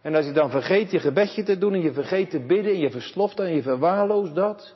En 0.01 0.15
als 0.15 0.25
je 0.25 0.31
dan 0.31 0.49
vergeet 0.49 0.91
je 0.91 0.99
gebedje 0.99 1.43
te 1.43 1.57
doen 1.57 1.73
en 1.73 1.81
je 1.81 1.93
vergeet 1.93 2.29
te 2.29 2.39
bidden 2.39 2.73
en 2.73 2.79
je 2.79 2.91
versloft 2.91 3.39
en 3.39 3.55
je 3.55 3.61
verwaarloost 3.61 4.35
dat, 4.35 4.75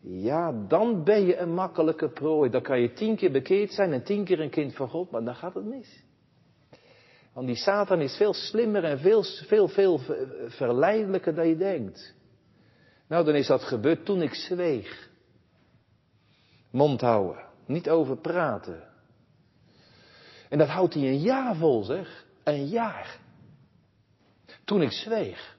ja, 0.00 0.52
dan 0.68 1.04
ben 1.04 1.26
je 1.26 1.36
een 1.36 1.54
makkelijke 1.54 2.08
prooi. 2.08 2.50
Dan 2.50 2.62
kan 2.62 2.80
je 2.80 2.92
tien 2.92 3.16
keer 3.16 3.30
bekeerd 3.32 3.72
zijn 3.72 3.92
en 3.92 4.02
tien 4.02 4.24
keer 4.24 4.40
een 4.40 4.50
kind 4.50 4.74
van 4.74 4.88
God, 4.88 5.10
maar 5.10 5.24
dan 5.24 5.34
gaat 5.34 5.54
het 5.54 5.64
mis. 5.64 6.04
Want 7.36 7.48
die 7.48 7.56
Satan 7.56 8.00
is 8.00 8.16
veel 8.16 8.34
slimmer 8.34 8.84
en 8.84 8.98
veel, 8.98 9.22
veel, 9.22 9.68
veel 9.68 10.00
verleidelijker 10.46 11.34
dan 11.34 11.48
je 11.48 11.56
denkt. 11.56 12.14
Nou, 13.08 13.24
dan 13.24 13.34
is 13.34 13.46
dat 13.46 13.62
gebeurd 13.62 14.04
toen 14.04 14.22
ik 14.22 14.34
zweeg. 14.34 15.10
Mond 16.70 17.00
houden, 17.00 17.44
niet 17.66 17.88
over 17.88 18.16
praten. 18.16 18.82
En 20.48 20.58
dat 20.58 20.68
houdt 20.68 20.94
hij 20.94 21.02
een 21.02 21.20
jaar 21.20 21.56
vol, 21.56 21.84
zeg. 21.84 22.24
Een 22.44 22.66
jaar. 22.66 23.18
Toen 24.64 24.82
ik 24.82 24.92
zweeg. 24.92 25.56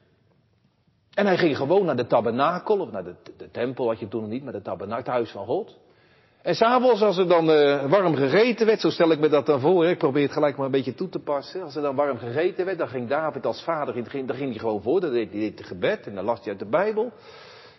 En 1.14 1.26
hij 1.26 1.38
ging 1.38 1.58
gewoon 1.58 1.86
naar 1.86 1.96
de 1.96 2.08
tabernakel, 2.08 2.80
of 2.80 2.92
naar 2.92 3.04
de, 3.04 3.16
de 3.38 3.52
tempel 3.52 3.88
had 3.88 4.00
je 4.00 4.08
toen 4.08 4.22
nog 4.22 4.30
niet, 4.30 4.44
maar 4.44 4.54
de 4.54 4.62
tabernakel, 4.62 5.04
het 5.04 5.14
huis 5.14 5.32
van 5.32 5.46
God. 5.46 5.80
En 6.48 6.56
s'avonds, 6.56 7.02
als 7.02 7.18
er 7.18 7.28
dan 7.28 7.50
uh, 7.50 7.86
warm 7.90 8.16
gegeten 8.16 8.66
werd, 8.66 8.80
zo 8.80 8.90
stel 8.90 9.12
ik 9.12 9.20
me 9.20 9.30
dat 9.30 9.46
dan 9.46 9.60
voor, 9.60 9.86
ik 9.86 9.98
probeer 9.98 10.24
het 10.24 10.32
gelijk 10.32 10.56
maar 10.58 10.66
een 10.66 10.72
beetje 10.72 10.96
toe 10.96 11.10
te 11.10 11.20
passen. 11.20 11.64
Als 11.64 11.76
er 11.76 11.82
dan 11.82 11.96
warm 11.96 12.18
gegeten 12.18 12.66
werd, 12.66 12.78
dan 12.78 12.88
ging 12.88 13.10
David 13.10 13.46
als 13.46 13.64
vader, 13.64 13.94
dan 13.94 14.06
ging, 14.06 14.32
ging 14.32 14.50
hij 14.50 14.60
gewoon 14.60 14.82
voor, 14.82 15.02
dan 15.02 15.12
deed 15.12 15.32
hij 15.32 15.42
het 15.42 15.66
gebed 15.66 16.08
en 16.08 16.16
dan 16.16 16.26
las 16.26 16.40
hij 16.40 16.50
uit 16.50 16.60
de 16.60 16.70
Bijbel. 16.70 17.12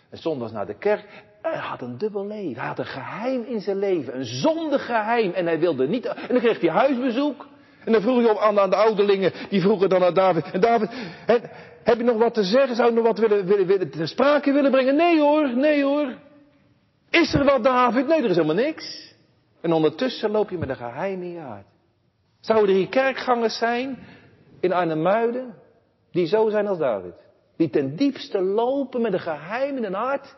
En 0.09 0.17
zondags 0.17 0.51
naar 0.51 0.65
de 0.65 0.77
kerk. 0.77 1.05
Hij 1.41 1.57
had 1.57 1.81
een 1.81 1.97
dubbel 1.97 2.27
leven. 2.27 2.59
Hij 2.59 2.67
had 2.67 2.79
een 2.79 2.85
geheim 2.85 3.43
in 3.43 3.61
zijn 3.61 3.79
leven. 3.79 4.15
Een 4.15 4.25
zondig 4.25 4.85
geheim. 4.85 5.31
En 5.31 5.45
hij 5.45 5.59
wilde 5.59 5.87
niet. 5.87 6.05
En 6.05 6.27
dan 6.27 6.39
kreeg 6.39 6.61
hij 6.61 6.69
huisbezoek. 6.69 7.47
En 7.85 7.91
dan 7.91 8.01
vroeg 8.01 8.23
hij 8.23 8.37
aan, 8.37 8.59
aan 8.59 8.69
de 8.69 8.75
ouderlingen. 8.75 9.31
Die 9.49 9.61
vroegen 9.61 9.89
dan 9.89 10.03
aan 10.03 10.13
David. 10.13 10.51
En 10.51 10.59
David, 10.59 10.89
heb 11.83 11.97
je 11.97 12.03
nog 12.03 12.17
wat 12.17 12.33
te 12.33 12.43
zeggen? 12.43 12.75
Zou 12.75 12.89
je 12.89 12.95
nog 12.95 13.05
wat 13.05 13.19
willen, 13.19 13.45
willen, 13.45 13.65
willen, 13.65 13.89
ter 13.89 14.07
sprake 14.07 14.51
willen 14.51 14.71
brengen? 14.71 14.95
Nee 14.95 15.19
hoor, 15.19 15.55
nee 15.55 15.83
hoor. 15.83 16.27
Is 17.09 17.33
er 17.33 17.43
wat, 17.43 17.63
David? 17.63 18.07
Nee, 18.07 18.23
er 18.23 18.29
is 18.29 18.35
helemaal 18.35 18.63
niks. 18.63 19.13
En 19.61 19.73
ondertussen 19.73 20.31
loop 20.31 20.49
je 20.49 20.57
met 20.57 20.69
een 20.69 20.75
geheim 20.75 21.21
in 21.21 21.31
je 21.31 21.39
hart. 21.39 21.65
Zouden 22.39 22.69
er 22.69 22.75
hier 22.75 22.89
kerkgangers 22.89 23.57
zijn 23.57 23.97
in 24.59 24.73
Arnhemuiden 24.73 25.55
die 26.11 26.25
zo 26.27 26.49
zijn 26.49 26.67
als 26.67 26.77
David? 26.77 27.13
Die 27.57 27.69
ten 27.69 27.95
diepste 27.95 28.41
lopen 28.41 29.01
met 29.01 29.13
een 29.13 29.19
geheim 29.19 29.77
in 29.77 29.83
hun 29.83 29.93
hart. 29.93 30.35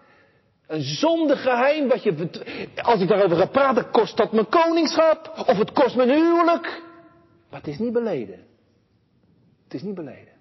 Een 0.67 0.81
zondig 0.81 1.41
geheim 1.41 1.87
wat 1.87 2.03
je, 2.03 2.29
als 2.81 3.01
ik 3.01 3.07
daarover 3.07 3.37
ga 3.37 3.45
praten, 3.45 3.91
kost 3.91 4.17
dat 4.17 4.31
mijn 4.31 4.49
koningschap 4.49 5.33
of 5.47 5.57
het 5.57 5.71
kost 5.71 5.95
mijn 5.95 6.09
huwelijk. 6.09 6.81
Maar 7.49 7.59
het 7.59 7.67
is 7.67 7.79
niet 7.79 7.93
beleden. 7.93 8.39
Het 9.63 9.73
is 9.73 9.81
niet 9.81 9.95
beleden. 9.95 10.33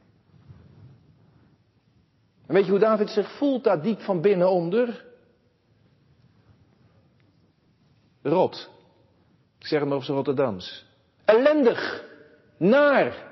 En 2.46 2.54
weet 2.54 2.64
je 2.64 2.70
hoe 2.70 2.80
David 2.80 3.10
zich 3.10 3.30
voelt 3.30 3.64
daar 3.64 3.82
diep 3.82 4.00
van 4.00 4.20
binnen 4.20 4.50
onder? 4.50 5.04
Rot. 8.22 8.70
Ik 9.58 9.66
zeg 9.66 9.80
het 9.80 9.88
maar 9.88 9.98
op 9.98 10.04
zijn 10.04 10.16
Rotterdams. 10.16 10.84
Ellendig. 11.24 12.04
Naar. 12.56 13.28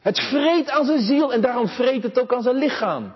Het 0.00 0.20
vreet 0.20 0.70
aan 0.70 0.84
zijn 0.84 1.00
ziel 1.00 1.32
en 1.32 1.40
daarom 1.40 1.68
vreet 1.68 2.02
het 2.02 2.20
ook 2.20 2.34
aan 2.34 2.42
zijn 2.42 2.56
lichaam. 2.56 3.14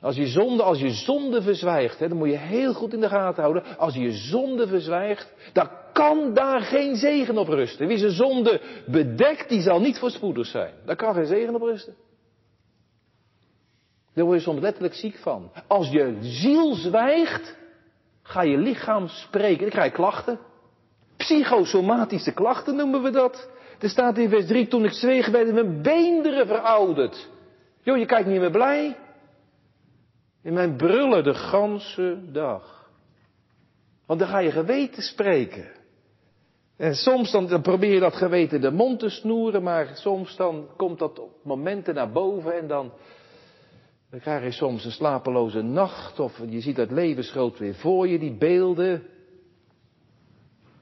Als 0.00 0.16
je 0.16 0.26
zonde, 0.26 0.62
als 0.62 0.78
je 0.78 0.90
zonde 0.90 1.42
verzwijgt, 1.42 1.98
hè, 1.98 2.08
dan 2.08 2.18
moet 2.18 2.28
je 2.28 2.36
heel 2.36 2.72
goed 2.74 2.92
in 2.92 3.00
de 3.00 3.08
gaten 3.08 3.42
houden. 3.42 3.76
Als 3.78 3.94
je 3.94 4.00
je 4.00 4.12
zonde 4.12 4.66
verzwijgt, 4.66 5.32
dan 5.52 5.68
kan 5.92 6.34
daar 6.34 6.60
geen 6.60 6.96
zegen 6.96 7.38
op 7.38 7.48
rusten. 7.48 7.86
Wie 7.86 7.98
zijn 7.98 8.10
zonde 8.12 8.60
bedekt, 8.86 9.48
die 9.48 9.60
zal 9.60 9.80
niet 9.80 9.98
voorspoedig 9.98 10.46
zijn. 10.46 10.74
Daar 10.84 10.96
kan 10.96 11.14
geen 11.14 11.26
zegen 11.26 11.54
op 11.54 11.62
rusten. 11.62 11.94
Daar 14.16 14.24
word 14.24 14.38
je 14.38 14.44
soms 14.44 14.60
letterlijk 14.60 14.94
ziek 14.94 15.16
van. 15.16 15.50
Als 15.66 15.88
je 15.88 16.16
ziel 16.20 16.74
zwijgt, 16.74 17.56
ga 18.22 18.42
je 18.42 18.56
lichaam 18.56 19.08
spreken. 19.08 19.60
Dan 19.60 19.70
krijg 19.70 19.90
je 19.90 19.96
klachten. 19.96 20.38
Psychosomatische 21.16 22.32
klachten 22.32 22.76
noemen 22.76 23.02
we 23.02 23.10
dat. 23.10 23.48
Er 23.78 23.88
staat 23.88 24.18
in 24.18 24.28
vers 24.28 24.46
3, 24.46 24.68
toen 24.68 24.84
ik 24.84 24.92
zweeg 24.92 25.28
werden 25.28 25.54
mijn 25.54 25.82
beenderen 25.82 26.46
verouderd. 26.46 27.28
Jo, 27.82 27.96
je 27.96 28.06
kijkt 28.06 28.28
niet 28.28 28.40
meer 28.40 28.50
blij. 28.50 28.96
In 30.42 30.52
mijn 30.52 30.76
brullen 30.76 31.24
de 31.24 31.34
ganse 31.34 32.18
dag. 32.32 32.90
Want 34.06 34.20
dan 34.20 34.28
ga 34.28 34.38
je 34.38 34.50
geweten 34.50 35.02
spreken. 35.02 35.68
En 36.76 36.94
soms 36.94 37.30
dan, 37.30 37.46
dan, 37.46 37.62
probeer 37.62 37.92
je 37.92 38.00
dat 38.00 38.16
geweten 38.16 38.60
de 38.60 38.70
mond 38.70 38.98
te 38.98 39.08
snoeren, 39.08 39.62
maar 39.62 39.90
soms 39.94 40.36
dan 40.36 40.68
komt 40.76 40.98
dat 40.98 41.18
op 41.18 41.30
momenten 41.42 41.94
naar 41.94 42.12
boven 42.12 42.58
en 42.58 42.66
dan, 42.66 42.92
dan 44.10 44.20
krijg 44.20 44.44
je 44.44 44.52
soms 44.52 44.84
een 44.84 44.90
slapeloze 44.90 45.62
nacht 45.62 46.20
of 46.20 46.40
je 46.48 46.60
ziet 46.60 46.76
dat 46.76 46.90
levensgroot 46.90 47.58
weer 47.58 47.74
voor 47.74 48.08
je, 48.08 48.18
die 48.18 48.36
beelden. 48.36 49.02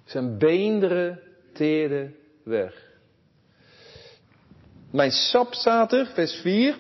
Zijn 0.05 0.39
beenderen 0.39 1.21
teren 1.53 2.15
weg. 2.43 2.93
Mijn 4.91 5.11
sap 5.11 5.55
staat 5.55 5.93
er, 5.93 6.07
vers 6.07 6.35
4. 6.35 6.79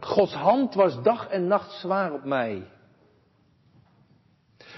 Gods 0.00 0.34
hand 0.34 0.74
was 0.74 1.02
dag 1.02 1.28
en 1.28 1.46
nacht 1.46 1.72
zwaar 1.72 2.12
op 2.12 2.24
mij. 2.24 2.62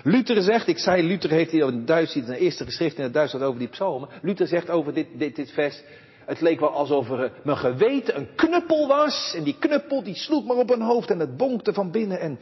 Luther 0.02 0.42
zegt, 0.42 0.66
ik 0.66 0.78
zei, 0.78 1.02
Luther 1.02 1.30
heeft 1.30 1.50
hier 1.50 1.68
in 1.68 1.74
het 1.74 1.86
Duits, 1.86 2.16
in 2.16 2.24
de 2.24 2.38
eerste 2.38 2.64
geschrift 2.64 2.96
in 2.96 3.02
het 3.02 3.12
Duits 3.12 3.34
over 3.34 3.58
die 3.58 3.68
psalmen. 3.68 4.08
Luther 4.22 4.46
zegt 4.46 4.70
over 4.70 4.94
dit, 4.94 5.06
dit, 5.18 5.36
dit 5.36 5.50
vers, 5.50 5.82
het 6.26 6.40
leek 6.40 6.60
wel 6.60 6.70
alsof 6.70 7.10
er 7.10 7.32
mijn 7.44 7.56
geweten 7.56 8.16
een 8.16 8.34
knuppel 8.34 8.88
was. 8.88 9.34
En 9.36 9.44
die 9.44 9.58
knuppel 9.58 10.02
die 10.02 10.14
sloeg 10.14 10.44
maar 10.44 10.56
op 10.56 10.68
mijn 10.68 10.82
hoofd 10.82 11.10
en 11.10 11.18
het 11.18 11.36
bonkte 11.36 11.72
van 11.72 11.90
binnen. 11.90 12.20
En 12.20 12.38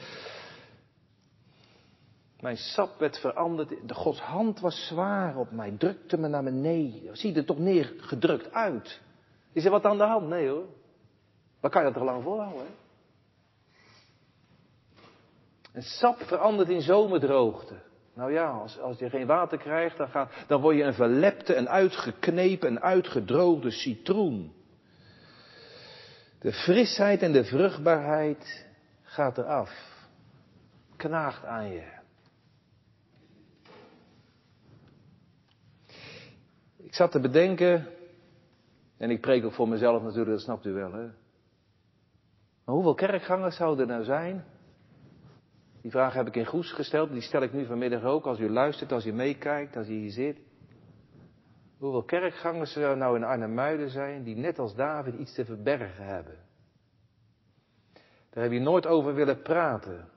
mijn 2.40 2.56
sap 2.56 2.98
werd 2.98 3.18
veranderd. 3.18 3.68
De 3.86 3.94
Gods 3.94 4.20
hand 4.20 4.60
was 4.60 4.86
zwaar 4.86 5.36
op 5.36 5.50
mij, 5.50 5.74
drukte 5.78 6.18
me 6.18 6.28
naar 6.28 6.44
beneden. 6.44 7.16
Zie 7.16 7.34
er 7.34 7.44
toch 7.44 7.58
neergedrukt 7.58 8.52
uit. 8.52 9.00
Is 9.52 9.64
er 9.64 9.70
wat 9.70 9.84
aan 9.84 9.98
de 9.98 10.04
hand? 10.04 10.28
Nee 10.28 10.48
hoor. 10.48 10.66
Dan 11.60 11.70
kan 11.70 11.80
je 11.80 11.86
dat 11.86 11.96
toch 11.96 12.06
lang 12.08 12.22
volhouden? 12.22 12.62
Hè? 12.62 12.80
En 15.72 15.82
sap 15.82 16.22
verandert 16.22 16.68
in 16.68 16.82
zomerdroogte. 16.82 17.74
Nou 18.14 18.32
ja, 18.32 18.50
als, 18.50 18.78
als 18.78 18.98
je 18.98 19.10
geen 19.10 19.26
water 19.26 19.58
krijgt, 19.58 19.96
dan, 19.96 20.08
gaat, 20.08 20.32
dan 20.46 20.60
word 20.60 20.76
je 20.76 20.82
een 20.82 20.94
verlepte, 20.94 21.54
een 21.54 21.68
uitgeknepen, 21.68 22.68
een 22.68 22.80
uitgedroogde 22.80 23.70
citroen. 23.70 24.52
De 26.40 26.52
frisheid 26.52 27.22
en 27.22 27.32
de 27.32 27.44
vruchtbaarheid 27.44 28.66
gaat 29.02 29.38
eraf. 29.38 29.70
Knaagt 30.96 31.44
aan 31.44 31.70
je. 31.70 32.00
Ik 36.76 36.94
zat 36.94 37.10
te 37.10 37.20
bedenken, 37.20 37.86
en 38.96 39.10
ik 39.10 39.20
preek 39.20 39.44
ook 39.44 39.52
voor 39.52 39.68
mezelf 39.68 40.02
natuurlijk, 40.02 40.30
dat 40.30 40.40
snapt 40.40 40.66
u 40.66 40.72
wel, 40.72 40.92
hè. 40.92 41.06
Maar 42.64 42.74
hoeveel 42.74 42.94
kerkgangers 42.94 43.56
zouden 43.56 43.88
er 43.88 43.92
nou 43.92 44.04
zijn 44.04 44.44
die 45.82 45.90
vraag 45.90 46.14
heb 46.14 46.26
ik 46.26 46.36
in 46.36 46.46
Goes 46.46 46.72
gesteld, 46.72 47.10
die 47.10 47.20
stel 47.20 47.42
ik 47.42 47.52
nu 47.52 47.66
vanmiddag 47.66 48.02
ook 48.02 48.26
als 48.26 48.38
u 48.38 48.50
luistert, 48.50 48.92
als 48.92 49.06
u 49.06 49.12
meekijkt, 49.12 49.76
als 49.76 49.88
u 49.88 49.92
hier 49.92 50.10
zit. 50.10 50.36
Hoeveel 51.78 52.02
kerkgangers 52.02 52.76
er 52.76 52.96
nou 52.96 53.16
in 53.16 53.24
Arnhem-Muiden 53.24 53.90
zijn 53.90 54.22
die 54.22 54.36
net 54.36 54.58
als 54.58 54.74
David 54.74 55.14
iets 55.14 55.34
te 55.34 55.44
verbergen 55.44 56.04
hebben. 56.04 56.38
Daar 58.30 58.42
heb 58.42 58.52
je 58.52 58.60
nooit 58.60 58.86
over 58.86 59.14
willen 59.14 59.42
praten. 59.42 60.08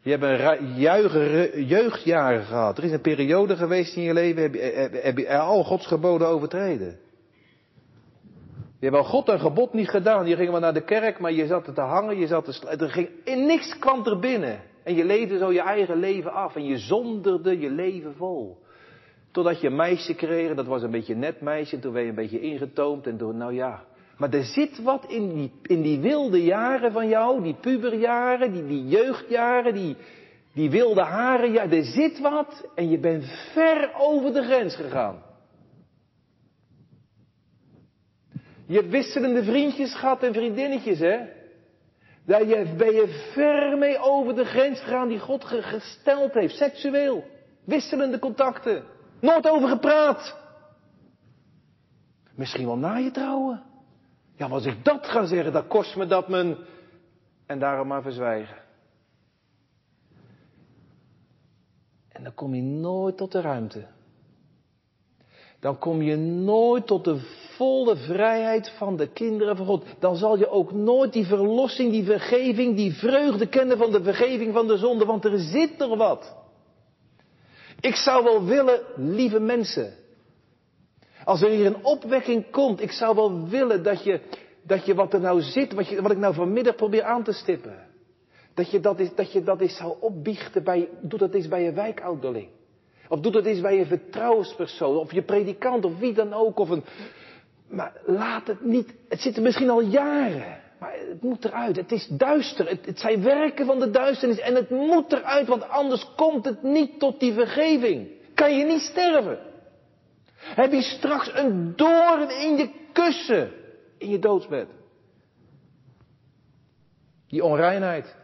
Je 0.00 0.10
hebt 0.10 0.54
een 0.54 1.64
jeugdjaren 1.64 2.44
gehad. 2.44 2.78
Er 2.78 2.84
is 2.84 2.92
een 2.92 3.00
periode 3.00 3.56
geweest 3.56 3.96
in 3.96 4.02
je 4.02 4.12
leven, 4.12 4.42
heb 4.42 4.54
je, 4.54 4.60
heb 5.02 5.18
je 5.18 5.38
al 5.38 5.64
Gods 5.64 5.86
geboden 5.86 6.28
overtreden. 6.28 6.98
Je 8.82 8.88
hebt 8.88 9.00
al 9.00 9.08
God 9.10 9.28
een 9.28 9.40
gebod 9.40 9.72
niet 9.72 9.88
gedaan. 9.88 10.26
Je 10.26 10.36
ging 10.36 10.50
maar 10.50 10.60
naar 10.60 10.74
de 10.74 10.84
kerk, 10.84 11.18
maar 11.18 11.32
je 11.32 11.46
zat 11.46 11.66
er 11.66 11.74
te 11.74 11.80
hangen, 11.80 12.18
je 12.18 12.26
zat 12.26 12.44
te 12.44 12.68
er 12.68 12.90
ging, 12.90 13.08
in 13.24 13.46
niks 13.46 13.78
kwam 13.78 14.06
er 14.06 14.18
binnen. 14.18 14.60
En 14.84 14.94
je 14.94 15.04
leefde 15.04 15.38
zo 15.38 15.52
je 15.52 15.60
eigen 15.60 15.96
leven 15.96 16.32
af 16.32 16.56
en 16.56 16.64
je 16.64 16.78
zonderde 16.78 17.58
je 17.58 17.70
leven 17.70 18.14
vol. 18.14 18.58
Totdat 19.30 19.60
je 19.60 19.66
een 19.66 19.76
meisje 19.76 20.14
kreeg, 20.14 20.54
dat 20.54 20.66
was 20.66 20.82
een 20.82 20.90
beetje 20.90 21.14
net 21.14 21.40
meisje, 21.40 21.74
en 21.74 21.80
toen 21.80 21.92
werd 21.92 22.04
je 22.04 22.10
een 22.10 22.16
beetje 22.16 22.40
ingetoomd 22.40 23.06
en 23.06 23.16
toen, 23.16 23.36
nou 23.36 23.54
ja. 23.54 23.84
Maar 24.16 24.32
er 24.32 24.44
zit 24.44 24.82
wat 24.82 25.04
in 25.08 25.34
die, 25.34 25.52
in 25.62 25.82
die 25.82 26.00
wilde 26.00 26.44
jaren 26.44 26.92
van 26.92 27.08
jou, 27.08 27.42
die 27.42 27.56
puberjaren, 27.60 28.52
die, 28.52 28.66
die 28.66 28.86
jeugdjaren, 28.86 29.74
die, 29.74 29.96
die 30.54 30.70
wilde 30.70 31.02
haren, 31.02 31.52
ja, 31.52 31.70
er 31.70 31.84
zit 31.84 32.20
wat 32.20 32.68
en 32.74 32.90
je 32.90 32.98
bent 32.98 33.24
ver 33.52 33.90
over 33.98 34.32
de 34.32 34.42
grens 34.42 34.76
gegaan. 34.76 35.30
Je 38.66 38.74
hebt 38.74 38.90
wisselende 38.90 39.44
vriendjes 39.44 39.94
gehad 39.94 40.22
en 40.22 40.32
vriendinnetjes, 40.32 40.98
hè? 40.98 41.18
Daar 42.24 42.46
ben 42.76 42.92
je 42.92 43.30
ver 43.32 43.78
mee 43.78 43.98
over 43.98 44.34
de 44.34 44.44
grens 44.44 44.80
gegaan 44.80 45.08
die 45.08 45.18
God 45.18 45.44
gesteld 45.44 46.32
heeft, 46.32 46.56
seksueel. 46.56 47.24
Wisselende 47.64 48.18
contacten. 48.18 48.84
Nooit 49.20 49.48
over 49.48 49.68
gepraat. 49.68 50.36
Misschien 52.34 52.66
wel 52.66 52.76
na 52.76 52.96
je 52.96 53.10
trouwen. 53.10 53.62
Ja, 54.36 54.46
maar 54.46 54.56
als 54.56 54.66
ik 54.66 54.84
dat 54.84 55.06
ga 55.06 55.24
zeggen, 55.24 55.52
dan 55.52 55.66
kost 55.66 55.96
me 55.96 56.06
dat 56.06 56.28
mijn... 56.28 56.56
En 57.46 57.58
daarom 57.58 57.86
maar 57.86 58.02
verzwijgen. 58.02 58.56
En 62.08 62.22
dan 62.22 62.34
kom 62.34 62.54
je 62.54 62.62
nooit 62.62 63.16
tot 63.16 63.32
de 63.32 63.40
ruimte 63.40 63.86
dan 65.62 65.78
kom 65.78 66.02
je 66.02 66.16
nooit 66.16 66.86
tot 66.86 67.04
de 67.04 67.18
volle 67.62 67.96
vrijheid 67.96 68.68
van 68.76 68.96
de 68.96 69.08
kinderen 69.08 69.56
van 69.56 69.66
God. 69.66 69.84
Dan 69.98 70.16
zal 70.16 70.38
je 70.38 70.48
ook 70.48 70.72
nooit 70.72 71.12
die 71.12 71.26
verlossing, 71.26 71.90
die 71.90 72.04
vergeving, 72.04 72.76
die 72.76 72.92
vreugde 72.92 73.46
kennen 73.46 73.78
van 73.78 73.92
de 73.92 74.02
vergeving 74.02 74.52
van 74.52 74.66
de 74.66 74.76
zonde, 74.76 75.04
want 75.04 75.24
er 75.24 75.38
zit 75.38 75.80
er 75.80 75.96
wat. 75.96 76.34
Ik 77.80 77.94
zou 77.94 78.24
wel 78.24 78.44
willen, 78.44 78.80
lieve 78.96 79.40
mensen, 79.40 79.94
als 81.24 81.42
er 81.42 81.48
hier 81.48 81.66
een 81.66 81.84
opwekking 81.84 82.50
komt, 82.50 82.82
ik 82.82 82.92
zou 82.92 83.14
wel 83.14 83.48
willen 83.48 83.82
dat 83.82 84.04
je, 84.04 84.20
dat 84.62 84.86
je 84.86 84.94
wat 84.94 85.12
er 85.12 85.20
nou 85.20 85.40
zit, 85.40 85.72
wat, 85.72 85.88
je, 85.88 86.02
wat 86.02 86.10
ik 86.10 86.18
nou 86.18 86.34
vanmiddag 86.34 86.74
probeer 86.74 87.02
aan 87.02 87.22
te 87.22 87.32
stippen, 87.32 87.76
dat 88.54 88.70
je 88.70 88.80
dat, 88.80 89.00
is, 89.00 89.14
dat 89.14 89.32
je 89.32 89.42
dat 89.42 89.60
eens 89.60 89.76
zou 89.76 89.94
opbiechten 90.00 90.64
bij, 90.64 90.88
doe 91.00 91.18
dat 91.18 91.34
eens 91.34 91.48
bij 91.48 91.62
je 91.62 91.72
wijkouderling. 91.72 92.48
Of 93.08 93.20
doe 93.20 93.32
dat 93.32 93.44
eens 93.44 93.60
bij 93.60 93.76
je 93.76 93.86
vertrouwenspersoon, 93.86 94.96
of 94.96 95.12
je 95.12 95.22
predikant, 95.22 95.84
of 95.84 95.98
wie 95.98 96.12
dan 96.12 96.32
ook. 96.32 96.58
Of 96.58 96.68
een... 96.68 96.84
Maar 97.72 97.92
laat 98.04 98.46
het 98.46 98.64
niet, 98.64 98.94
het 99.08 99.20
zit 99.20 99.36
er 99.36 99.42
misschien 99.42 99.70
al 99.70 99.80
jaren. 99.80 100.60
Maar 100.78 100.94
het 101.08 101.22
moet 101.22 101.44
eruit. 101.44 101.76
Het 101.76 101.92
is 101.92 102.06
duister. 102.06 102.68
Het, 102.68 102.86
het, 102.86 102.98
zijn 102.98 103.22
werken 103.22 103.66
van 103.66 103.78
de 103.78 103.90
duisternis. 103.90 104.38
En 104.38 104.54
het 104.54 104.70
moet 104.70 105.12
eruit, 105.12 105.48
want 105.48 105.68
anders 105.68 106.06
komt 106.16 106.44
het 106.44 106.62
niet 106.62 106.98
tot 106.98 107.20
die 107.20 107.32
vergeving. 107.32 108.08
Kan 108.34 108.56
je 108.56 108.64
niet 108.64 108.80
sterven. 108.80 109.38
Heb 110.36 110.72
je 110.72 110.82
straks 110.82 111.30
een 111.34 111.72
doorn 111.76 112.30
in 112.30 112.56
je 112.56 112.70
kussen. 112.92 113.52
In 113.98 114.08
je 114.08 114.18
doodsbed. 114.18 114.68
Die 117.28 117.44
onreinheid. 117.44 118.16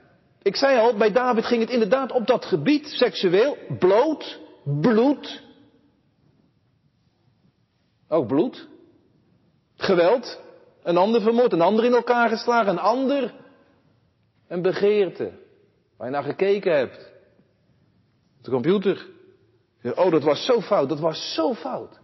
Ik 0.43 0.57
zei 0.57 0.79
al, 0.79 0.97
bij 0.97 1.13
David 1.13 1.45
ging 1.45 1.61
het 1.61 1.71
inderdaad 1.71 2.13
op 2.13 2.27
dat 2.27 2.45
gebied, 2.45 2.87
seksueel, 2.87 3.57
bloot, 3.79 4.41
bloed. 4.81 5.43
Ook 8.09 8.27
bloed. 8.27 8.69
Geweld. 9.79 10.41
Een 10.83 10.97
ander 10.97 11.21
vermoord, 11.21 11.53
een 11.53 11.61
ander 11.61 11.85
in 11.85 11.93
elkaar 11.93 12.29
geslagen, 12.29 12.73
een 12.73 12.79
ander. 12.79 13.35
Een 14.47 14.62
begeerte. 14.62 15.33
Waar 15.97 16.07
je 16.07 16.12
naar 16.12 16.23
gekeken 16.23 16.77
hebt. 16.77 17.12
De 18.43 18.51
computer. 18.51 19.07
Oh, 19.83 20.11
dat 20.11 20.23
was 20.23 20.45
zo 20.45 20.61
fout, 20.61 20.88
dat 20.88 21.01
was 21.01 21.35
zo 21.35 21.55
fout. 21.55 22.01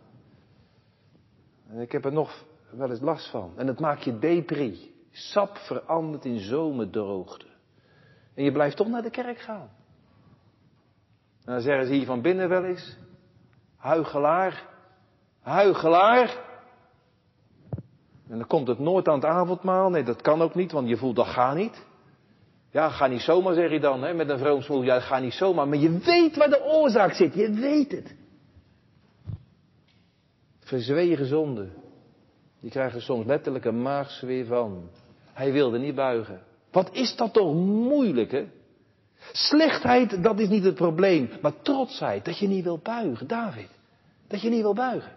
En 1.68 1.80
ik 1.80 1.92
heb 1.92 2.04
er 2.04 2.12
nog 2.12 2.44
wel 2.70 2.90
eens 2.90 3.00
last 3.00 3.30
van. 3.30 3.52
En 3.56 3.66
het 3.66 3.80
maakt 3.80 4.04
je 4.04 4.18
depri. 4.18 4.94
Sap 5.10 5.56
verandert 5.56 6.24
in 6.24 6.38
zomerdroogte. 6.38 7.46
En 8.34 8.44
je 8.44 8.52
blijft 8.52 8.76
toch 8.76 8.88
naar 8.88 9.02
de 9.02 9.10
kerk 9.10 9.38
gaan. 9.38 9.70
En 11.44 11.52
dan 11.52 11.60
zeggen 11.60 11.86
ze 11.86 11.92
hier 11.92 12.06
van 12.06 12.22
binnen 12.22 12.48
wel 12.48 12.64
eens, 12.64 12.96
huigelaar, 13.76 14.68
huigelaar. 15.40 16.52
En 18.28 18.38
dan 18.38 18.46
komt 18.46 18.68
het 18.68 18.78
nooit 18.78 19.08
aan 19.08 19.14
het 19.14 19.24
avondmaal. 19.24 19.90
Nee, 19.90 20.02
dat 20.02 20.22
kan 20.22 20.42
ook 20.42 20.54
niet, 20.54 20.72
want 20.72 20.88
je 20.88 20.96
voelt 20.96 21.16
dat 21.16 21.26
ga 21.26 21.54
niet. 21.54 21.84
Ja, 22.70 22.88
ga 22.88 23.06
niet 23.06 23.20
zomaar, 23.20 23.54
zeg 23.54 23.70
je 23.70 23.80
dan, 23.80 24.02
hè, 24.02 24.14
met 24.14 24.28
een 24.28 24.38
vroom 24.38 24.62
smoel. 24.62 24.82
Ja, 24.82 25.00
ga 25.00 25.18
niet 25.18 25.32
zomaar. 25.32 25.68
Maar 25.68 25.78
je 25.78 25.98
weet 25.98 26.36
waar 26.36 26.48
de 26.48 26.64
oorzaak 26.64 27.12
zit. 27.12 27.34
Je 27.34 27.50
weet 27.50 27.92
het. 27.92 28.14
Verzwegen 30.60 31.26
zonde. 31.26 31.68
Die 32.60 32.70
krijgen 32.70 33.00
soms 33.02 33.26
letterlijk 33.26 33.64
een 33.64 33.82
maagsfeer 33.82 34.46
van. 34.46 34.88
Hij 35.32 35.52
wilde 35.52 35.78
niet 35.78 35.94
buigen. 35.94 36.40
Wat 36.70 36.88
is 36.92 37.16
dat 37.16 37.32
toch 37.32 37.54
moeilijk, 37.54 38.30
hè? 38.30 38.46
Slechtheid, 39.32 40.22
dat 40.22 40.38
is 40.38 40.48
niet 40.48 40.64
het 40.64 40.74
probleem, 40.74 41.30
maar 41.42 41.62
trotsheid, 41.62 42.24
dat 42.24 42.38
je 42.38 42.48
niet 42.48 42.64
wil 42.64 42.78
buigen, 42.78 43.26
David. 43.26 43.68
Dat 44.28 44.40
je 44.40 44.50
niet 44.50 44.62
wil 44.62 44.74
buigen. 44.74 45.12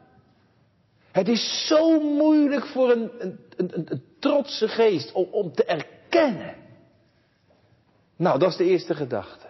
Het 1.18 1.28
is 1.28 1.68
zo 1.68 2.00
moeilijk 2.00 2.66
voor 2.66 2.92
een, 2.92 3.12
een, 3.18 3.40
een, 3.56 3.92
een 3.92 4.04
trotse 4.20 4.68
geest 4.68 5.12
om, 5.12 5.28
om 5.32 5.52
te 5.52 5.64
erkennen. 5.64 6.56
Nou, 8.16 8.40
dat 8.40 8.50
is 8.50 8.58
de 8.58 8.64
eerste 8.64 8.96
gedachte. 8.96 9.48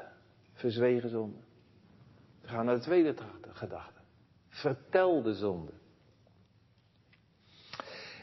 Verzwegen 0.54 1.10
zonde. 1.10 1.38
We 2.42 2.48
gaan 2.48 2.66
naar 2.66 2.76
de 2.76 2.82
tweede 2.82 3.14
gedachte. 3.52 4.00
Vertel 4.50 5.22
de 5.22 5.34
zonde. 5.34 5.72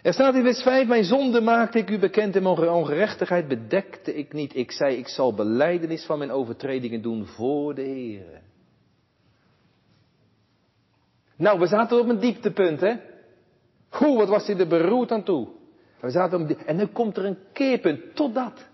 Er 0.02 0.12
staat 0.12 0.34
in 0.34 0.42
vers 0.42 0.62
5, 0.62 0.86
mijn 0.86 1.04
zonde 1.04 1.40
maakte 1.40 1.78
ik 1.78 1.90
u 1.90 1.98
bekend 1.98 2.36
en 2.36 2.42
mijn 2.42 2.70
ongerechtigheid 2.70 3.48
bedekte 3.48 4.14
ik 4.14 4.32
niet. 4.32 4.56
Ik 4.56 4.70
zei, 4.70 4.96
ik 4.96 5.08
zal 5.08 5.34
beleidenis 5.34 6.04
van 6.04 6.18
mijn 6.18 6.30
overtredingen 6.30 7.02
doen 7.02 7.26
voor 7.26 7.74
de 7.74 7.82
Heer. 7.82 8.42
Nou, 11.36 11.58
we 11.58 11.66
zaten 11.66 12.00
op 12.00 12.08
een 12.08 12.20
dieptepunt, 12.20 12.80
hè? 12.80 13.12
Hoe, 13.94 14.16
wat 14.16 14.28
was 14.28 14.46
hij 14.46 14.58
er 14.58 14.66
beroerd 14.66 15.12
aan 15.12 15.22
toe? 15.22 15.48
En 16.66 16.76
nu 16.76 16.86
komt 16.86 17.16
er 17.16 17.24
een 17.24 17.38
keerpunt, 17.52 18.00
totdat. 18.14 18.66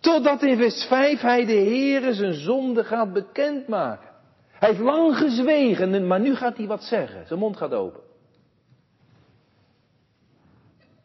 Totdat 0.00 0.42
in 0.42 0.56
vers 0.56 0.84
5 0.84 1.20
hij 1.20 1.44
de 1.44 1.52
Heere 1.52 2.14
zijn 2.14 2.34
zonde 2.34 2.84
gaat 2.84 3.12
bekendmaken. 3.12 4.08
Hij 4.50 4.68
heeft 4.68 4.80
lang 4.80 5.16
gezwegen, 5.16 6.06
maar 6.06 6.20
nu 6.20 6.34
gaat 6.34 6.56
hij 6.56 6.66
wat 6.66 6.82
zeggen. 6.82 7.26
Zijn 7.26 7.38
mond 7.38 7.56
gaat 7.56 7.72
open. 7.72 8.00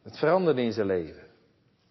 Het 0.04 0.18
veranderde 0.18 0.62
in 0.62 0.72
zijn 0.72 0.88
leven. 0.88 1.24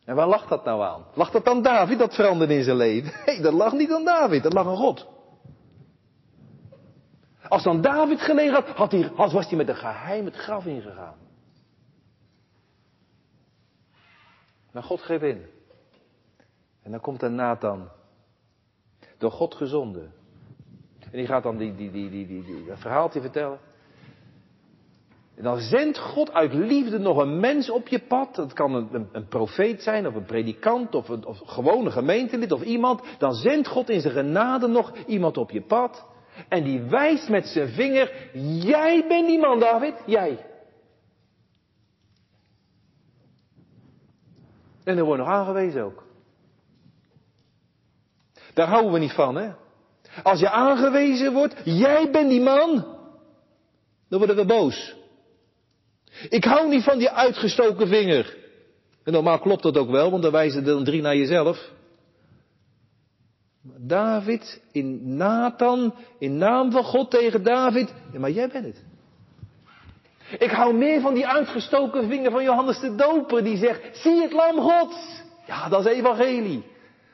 En 0.04 0.14
waar 0.14 0.28
lag 0.28 0.48
dat 0.48 0.64
nou 0.64 0.82
aan? 0.82 1.04
Lag 1.14 1.30
dat 1.30 1.48
aan 1.48 1.62
David 1.62 1.98
dat 1.98 2.14
veranderde 2.14 2.54
in 2.54 2.62
zijn 2.64 2.76
leven? 2.76 3.12
Nee, 3.26 3.40
dat 3.40 3.52
lag 3.52 3.72
niet 3.72 3.92
aan 3.92 4.04
David, 4.04 4.42
dat 4.42 4.52
lag 4.52 4.66
aan 4.66 4.76
God. 4.76 5.06
Als 7.50 7.62
dan 7.62 7.80
David 7.80 8.20
gelegen 8.20 8.64
had, 8.74 9.32
was 9.32 9.48
hij 9.48 9.56
met 9.56 9.68
een 9.68 9.76
geheim 9.76 10.24
het 10.24 10.36
graf 10.36 10.66
ingegaan. 10.66 11.16
Maar 14.72 14.82
God 14.82 15.00
greep 15.00 15.22
in. 15.22 15.46
En 16.82 16.90
dan 16.90 17.00
komt 17.00 17.22
er 17.22 17.30
Nathan. 17.30 17.88
Door 19.18 19.30
God 19.30 19.54
gezonden. 19.54 20.12
En 21.00 21.10
die 21.18 21.26
gaat 21.26 21.42
dan 21.42 21.56
die, 21.56 21.74
die, 21.74 21.90
die, 21.90 22.10
die, 22.10 22.26
die, 22.26 22.44
die, 22.44 22.64
dat 22.64 22.78
verhaaltje 22.78 23.20
vertellen. 23.20 23.58
En 25.36 25.42
dan 25.42 25.58
zendt 25.58 25.98
God 25.98 26.32
uit 26.32 26.52
liefde 26.52 26.98
nog 26.98 27.16
een 27.16 27.40
mens 27.40 27.70
op 27.70 27.88
je 27.88 27.98
pad. 27.98 28.34
Dat 28.34 28.52
kan 28.52 28.74
een, 28.74 28.88
een, 28.92 29.08
een 29.12 29.28
profeet 29.28 29.82
zijn, 29.82 30.06
of 30.06 30.14
een 30.14 30.24
predikant, 30.24 30.94
of 30.94 31.08
een 31.08 31.24
of 31.24 31.38
gewone 31.44 31.90
gemeentelid, 31.90 32.52
of 32.52 32.62
iemand. 32.62 33.02
Dan 33.18 33.34
zendt 33.34 33.68
God 33.68 33.90
in 33.90 34.00
zijn 34.00 34.14
genade 34.14 34.66
nog 34.66 34.96
iemand 35.06 35.36
op 35.36 35.50
je 35.50 35.62
pad. 35.62 36.08
En 36.48 36.64
die 36.64 36.80
wijst 36.80 37.28
met 37.28 37.46
zijn 37.46 37.68
vinger, 37.68 38.30
jij 38.64 39.04
bent 39.08 39.26
die 39.26 39.38
man, 39.38 39.58
David, 39.60 39.94
jij. 40.06 40.44
En 44.84 44.98
er 44.98 45.04
wordt 45.04 45.22
nog 45.22 45.30
aangewezen 45.30 45.82
ook. 45.84 46.04
Daar 48.54 48.68
houden 48.68 48.92
we 48.92 48.98
niet 48.98 49.12
van, 49.12 49.36
hè? 49.36 49.50
Als 50.22 50.40
je 50.40 50.50
aangewezen 50.50 51.32
wordt, 51.32 51.54
jij 51.64 52.10
bent 52.10 52.28
die 52.28 52.40
man, 52.40 52.98
dan 54.08 54.18
worden 54.18 54.36
we 54.36 54.44
boos. 54.44 54.94
Ik 56.28 56.44
hou 56.44 56.68
niet 56.68 56.84
van 56.84 56.98
die 56.98 57.10
uitgestoken 57.10 57.88
vinger. 57.88 58.36
En 59.04 59.12
normaal 59.12 59.38
klopt 59.38 59.62
dat 59.62 59.76
ook 59.76 59.90
wel, 59.90 60.10
want 60.10 60.22
dan 60.22 60.32
wijzen 60.32 60.60
er 60.60 60.66
dan 60.66 60.84
drie 60.84 61.02
naar 61.02 61.16
jezelf. 61.16 61.70
David 63.62 64.62
in 64.72 65.16
Nathan, 65.16 65.94
in 66.18 66.38
naam 66.38 66.70
van 66.70 66.84
God 66.84 67.10
tegen 67.10 67.42
David. 67.42 67.94
Maar 68.18 68.30
jij 68.30 68.48
bent 68.48 68.64
het. 68.64 68.84
Ik 70.38 70.50
hou 70.50 70.74
meer 70.74 71.00
van 71.00 71.14
die 71.14 71.26
uitgestoken 71.26 72.08
vinger 72.08 72.30
van 72.30 72.42
Johannes 72.42 72.80
de 72.80 72.94
Doper 72.94 73.44
die 73.44 73.56
zegt, 73.56 73.96
zie 73.96 74.22
het 74.22 74.32
lam 74.32 74.60
Gods. 74.60 75.22
Ja, 75.46 75.68
dat 75.68 75.86
is 75.86 75.92
evangelie. 75.92 76.64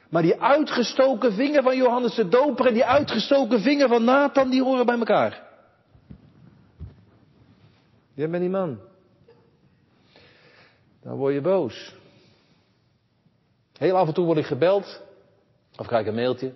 Maar 0.08 0.22
die 0.22 0.40
uitgestoken 0.40 1.32
vinger 1.32 1.62
van 1.62 1.76
Johannes 1.76 2.14
de 2.14 2.28
Doper 2.28 2.66
en 2.66 2.74
die 2.74 2.84
uitgestoken 2.84 3.60
vinger 3.60 3.88
van 3.88 4.04
Nathan, 4.04 4.50
die 4.50 4.62
horen 4.62 4.86
bij 4.86 4.98
elkaar. 4.98 5.44
Jij 8.14 8.30
bent 8.30 8.42
die 8.42 8.50
man. 8.50 8.78
Dan 11.02 11.16
word 11.16 11.34
je 11.34 11.40
boos. 11.40 11.94
Heel 13.78 13.96
af 13.96 14.08
en 14.08 14.14
toe 14.14 14.24
word 14.24 14.38
ik 14.38 14.46
gebeld. 14.46 15.02
Of 15.76 15.86
krijg 15.86 16.02
ik 16.02 16.08
een 16.08 16.14
mailtje. 16.14 16.52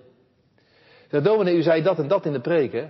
Zeg, 1.10 1.22
dominee, 1.22 1.56
u 1.56 1.62
zei 1.62 1.82
dat 1.82 1.98
en 1.98 2.08
dat 2.08 2.26
in 2.26 2.32
de 2.32 2.40
preek, 2.40 2.72
hè? 2.72 2.88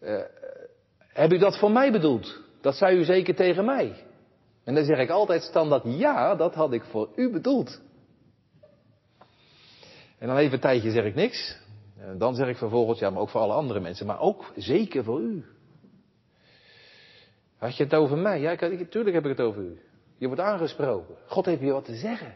Uh, 0.00 0.22
heb 0.98 1.32
u 1.32 1.38
dat 1.38 1.58
voor 1.58 1.70
mij 1.70 1.92
bedoeld? 1.92 2.40
Dat 2.60 2.74
zei 2.74 2.98
u 2.98 3.04
zeker 3.04 3.34
tegen 3.34 3.64
mij. 3.64 4.04
En 4.64 4.74
dan 4.74 4.84
zeg 4.84 4.98
ik 4.98 5.10
altijd 5.10 5.42
standaard, 5.42 5.82
ja, 5.84 6.34
dat 6.34 6.54
had 6.54 6.72
ik 6.72 6.84
voor 6.84 7.08
u 7.16 7.30
bedoeld. 7.30 7.80
En 10.18 10.28
dan 10.28 10.36
even 10.36 10.52
een 10.52 10.60
tijdje 10.60 10.90
zeg 10.90 11.04
ik 11.04 11.14
niks. 11.14 11.60
En 11.98 12.18
dan 12.18 12.34
zeg 12.34 12.48
ik 12.48 12.56
vervolgens, 12.56 12.98
ja, 12.98 13.10
maar 13.10 13.20
ook 13.20 13.28
voor 13.28 13.40
alle 13.40 13.52
andere 13.52 13.80
mensen, 13.80 14.06
maar 14.06 14.20
ook 14.20 14.52
zeker 14.56 15.04
voor 15.04 15.20
u. 15.20 15.44
Had 17.58 17.76
je 17.76 17.84
het 17.84 17.94
over 17.94 18.18
mij? 18.18 18.40
Ja, 18.40 18.54
natuurlijk 18.60 19.14
heb 19.14 19.24
ik 19.24 19.36
het 19.36 19.46
over 19.46 19.62
u. 19.62 19.80
Je 20.18 20.26
wordt 20.26 20.42
aangesproken. 20.42 21.14
God 21.26 21.46
heeft 21.46 21.60
je 21.60 21.72
wat 21.72 21.84
te 21.84 21.94
zeggen. 21.94 22.34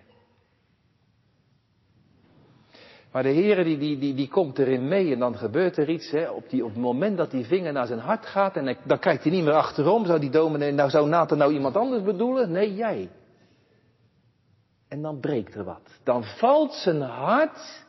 Maar 3.17 3.25
de 3.25 3.31
Heer 3.31 3.65
die, 3.65 3.79
die, 3.79 3.99
die, 3.99 4.15
die 4.15 4.29
komt 4.29 4.59
erin 4.59 4.89
mee 4.89 5.13
en 5.13 5.19
dan 5.19 5.37
gebeurt 5.37 5.77
er 5.77 5.89
iets. 5.89 6.11
Hè, 6.11 6.31
op, 6.31 6.51
die, 6.51 6.65
op 6.65 6.71
het 6.71 6.79
moment 6.79 7.17
dat 7.17 7.31
die 7.31 7.45
vinger 7.45 7.73
naar 7.73 7.87
zijn 7.87 7.99
hart 7.99 8.27
gaat 8.27 8.57
en 8.57 8.77
dan 8.85 8.99
kijkt 8.99 9.23
hij 9.23 9.33
niet 9.33 9.45
meer 9.45 9.53
achterom. 9.53 10.07
Zou 10.07 10.21
die 10.21 10.31
dominee, 10.31 10.73
nou 10.73 10.91
zou 10.91 11.09
Nathan 11.09 11.39
nou 11.39 11.53
iemand 11.53 11.77
anders 11.77 12.03
bedoelen? 12.03 12.51
Nee, 12.51 12.75
jij. 12.75 13.11
En 14.89 15.03
dan 15.03 15.21
breekt 15.21 15.55
er 15.55 15.65
wat. 15.65 16.01
Dan 16.03 16.25
valt 16.25 16.73
zijn 16.73 17.01
hart 17.01 17.87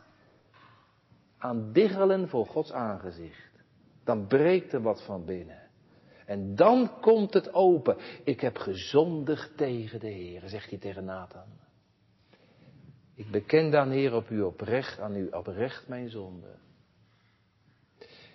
aan 1.37 1.71
diggelen 1.73 2.29
voor 2.29 2.45
Gods 2.45 2.71
aangezicht. 2.71 3.51
Dan 4.03 4.27
breekt 4.27 4.73
er 4.73 4.81
wat 4.81 5.03
van 5.03 5.25
binnen. 5.25 5.61
En 6.25 6.55
dan 6.55 6.99
komt 7.01 7.33
het 7.33 7.53
open. 7.53 7.97
Ik 8.23 8.41
heb 8.41 8.57
gezondigd 8.57 9.57
tegen 9.57 9.99
de 9.99 10.09
Heer, 10.09 10.41
zegt 10.45 10.69
hij 10.69 10.79
tegen 10.79 11.05
Nathan. 11.05 11.66
Ik 13.17 13.31
beken 13.31 13.71
dan, 13.71 13.89
Heer, 13.89 14.13
op 14.13 14.29
u 14.29 14.41
oprecht, 14.41 14.99
aan 14.99 15.15
u 15.15 15.27
oprecht 15.31 15.87
mijn 15.87 16.09
zonde. 16.09 16.47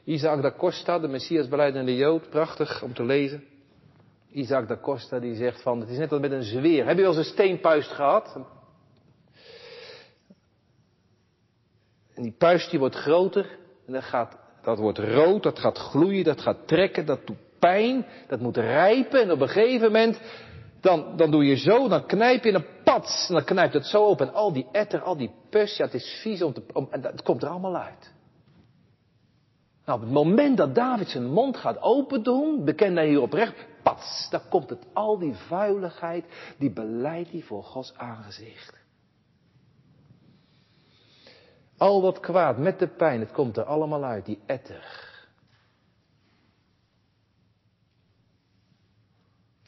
Isaac 0.04 0.42
da 0.42 0.52
Costa, 0.52 0.98
de 0.98 1.08
Messias 1.08 1.48
beleidende 1.48 1.96
Jood, 1.96 2.30
prachtig 2.30 2.82
om 2.82 2.94
te 2.94 3.04
lezen. 3.04 3.44
Isaac 4.30 4.68
da 4.68 4.76
Costa 4.76 5.18
die 5.18 5.34
zegt 5.34 5.62
van, 5.62 5.80
het 5.80 5.88
is 5.88 5.98
net 5.98 6.12
als 6.12 6.20
met 6.20 6.32
een 6.32 6.42
zweer. 6.42 6.86
Heb 6.86 6.96
je 6.96 7.02
wel 7.02 7.10
eens 7.16 7.26
een 7.26 7.32
steenpuist 7.32 7.90
gehad? 7.90 8.36
En 12.14 12.22
die 12.22 12.34
puist 12.38 12.70
die 12.70 12.78
wordt 12.78 12.96
groter 12.96 13.58
en 13.86 13.92
dat, 13.92 14.02
gaat, 14.02 14.38
dat 14.62 14.78
wordt 14.78 14.98
rood, 14.98 15.42
dat 15.42 15.58
gaat 15.58 15.78
gloeien, 15.78 16.24
dat 16.24 16.40
gaat 16.40 16.68
trekken, 16.68 17.06
dat 17.06 17.26
doet 17.26 17.58
pijn, 17.58 18.06
dat 18.28 18.40
moet 18.40 18.56
rijpen 18.56 19.22
en 19.22 19.30
op 19.30 19.40
een 19.40 19.48
gegeven 19.48 19.86
moment, 19.86 20.20
dan, 20.80 21.16
dan 21.16 21.30
doe 21.30 21.44
je 21.44 21.56
zo, 21.56 21.88
dan 21.88 22.06
knijp 22.06 22.44
je 22.44 22.52
een 22.52 22.71
pad 22.92 23.26
en 23.28 23.34
dan 23.34 23.44
knijpt 23.44 23.74
het 23.74 23.86
zo 23.86 24.06
open 24.06 24.28
en 24.28 24.34
al 24.34 24.52
die 24.52 24.68
etter, 24.72 25.02
al 25.02 25.16
die 25.16 25.34
pus, 25.50 25.76
ja 25.76 25.84
het 25.84 25.94
is 25.94 26.18
vies 26.22 26.42
om 26.42 26.52
te, 26.52 26.62
en 26.90 27.02
het 27.02 27.22
komt 27.22 27.42
er 27.42 27.48
allemaal 27.48 27.76
uit. 27.76 28.12
Nou, 29.84 29.98
op 29.98 30.04
het 30.04 30.14
moment 30.14 30.56
dat 30.56 30.74
David 30.74 31.08
zijn 31.08 31.30
mond 31.30 31.56
gaat 31.56 31.82
open 31.82 32.22
doen, 32.22 32.64
bekend 32.64 32.96
hij 32.96 33.08
hier 33.08 33.20
oprecht, 33.20 33.66
pats, 33.82 34.28
dan 34.30 34.40
komt 34.48 34.70
het 34.70 34.86
al 34.92 35.18
die 35.18 35.34
vuiligheid, 35.34 36.24
die 36.58 36.72
beleidt 36.72 37.30
hij 37.30 37.42
voor 37.42 37.64
Gods 37.64 37.94
aangezicht. 37.96 38.80
Al 41.76 42.02
wat 42.02 42.20
kwaad 42.20 42.58
met 42.58 42.78
de 42.78 42.88
pijn, 42.88 43.20
het 43.20 43.32
komt 43.32 43.56
er 43.56 43.64
allemaal 43.64 44.04
uit, 44.04 44.24
die 44.24 44.38
etter. 44.46 45.10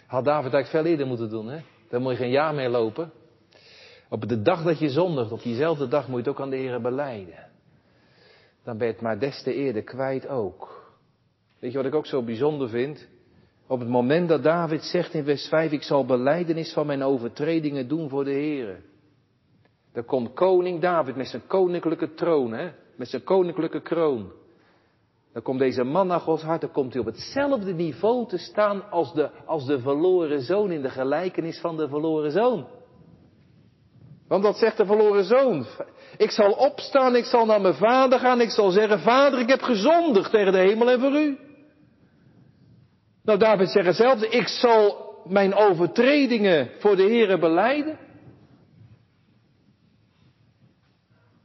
Had 0.07 0.25
David 0.25 0.53
eigenlijk 0.53 0.67
veel 0.67 0.93
eerder 0.93 1.07
moeten 1.07 1.31
doen, 1.31 1.49
hè? 1.49 1.63
Daar 1.89 2.01
moet 2.01 2.13
je 2.13 2.19
geen 2.19 2.31
jaar 2.31 2.55
mee 2.55 2.69
lopen. 2.69 3.13
Op 4.09 4.29
de 4.29 4.43
dag 4.43 4.63
dat 4.63 4.79
je 4.79 4.89
zondigt, 4.89 5.33
op 5.33 5.43
diezelfde 5.43 5.89
dag 5.89 6.09
moet 6.09 6.25
je 6.25 6.31
het 6.31 6.39
ook 6.39 6.41
aan 6.41 6.51
de 6.51 6.57
Heer 6.57 6.81
beleiden. 6.81 7.51
Dan 8.65 8.79
ben 8.79 8.87
je 8.87 8.93
het 8.93 9.03
maar 9.03 9.19
des 9.19 9.43
te 9.43 9.55
eerder 9.55 9.83
kwijt 9.83 10.29
ook. 10.29 10.93
Weet 11.59 11.71
je 11.73 11.77
wat 11.77 11.87
ik 11.87 11.95
ook 11.95 12.07
zo 12.07 12.23
bijzonder 12.23 12.69
vind? 12.69 13.09
Op 13.67 13.79
het 13.79 13.89
moment 13.89 14.29
dat 14.29 14.43
David 14.43 14.83
zegt 14.83 15.15
in 15.15 15.25
vers 15.25 15.49
5, 15.49 15.73
ik 15.73 15.83
zal 15.83 16.05
beleidenis 16.05 16.73
van 16.73 16.87
mijn 16.87 17.03
overtredingen 17.03 17.89
doen 17.89 18.09
voor 18.09 18.25
de 18.25 18.31
Heer. 18.31 18.83
Dan 19.93 20.05
komt 20.05 20.35
koning 20.35 20.81
David 20.81 21.17
met 21.17 21.29
zijn 21.29 21.47
koninklijke 21.47 22.15
troon, 22.15 22.53
hè? 22.53 22.71
met 22.97 23.09
zijn 23.09 23.25
koninklijke 23.25 23.83
kroon. 23.83 24.33
Dan 25.35 25.43
komt 25.43 25.59
deze 25.59 25.85
man 25.85 26.07
naar 26.07 26.21
Gods 26.21 26.43
hart, 26.43 26.61
dan 26.61 26.71
komt 26.71 26.93
hij 26.93 27.01
op 27.01 27.07
hetzelfde 27.07 27.73
niveau 27.73 28.29
te 28.29 28.39
staan 28.39 28.91
als 28.91 29.15
de, 29.15 29.31
als 29.47 29.67
de 29.67 29.81
verloren 29.81 30.41
zoon 30.41 30.71
in 30.71 30.83
de 30.83 30.91
gelijkenis 30.91 31.61
van 31.61 31.77
de 31.77 31.89
verloren 31.89 32.31
zoon. 32.31 32.67
Want 34.29 34.43
dat 34.43 34.59
zegt 34.59 34.77
de 34.77 34.87
verloren 34.87 35.25
zoon. 35.25 35.67
Ik 36.17 36.31
zal 36.31 36.53
opstaan, 36.53 37.17
ik 37.17 37.25
zal 37.25 37.47
naar 37.47 37.61
mijn 37.61 37.75
vader 37.75 38.19
gaan, 38.19 38.41
ik 38.41 38.51
zal 38.51 38.71
zeggen, 38.71 39.01
vader, 39.01 39.39
ik 39.39 39.49
heb 39.49 39.63
gezondigd 39.63 40.31
tegen 40.31 40.53
de 40.53 40.59
hemel 40.59 40.91
en 40.91 41.01
voor 41.01 41.13
u. 41.13 41.39
Nou, 43.23 43.39
David 43.39 43.69
zegt 43.69 43.87
hetzelfde, 43.87 44.29
ik 44.29 44.49
zal 44.49 45.13
mijn 45.25 45.55
overtredingen 45.55 46.71
voor 46.79 46.97
de 46.97 47.03
Heeren 47.03 47.41
beleiden. 47.41 47.99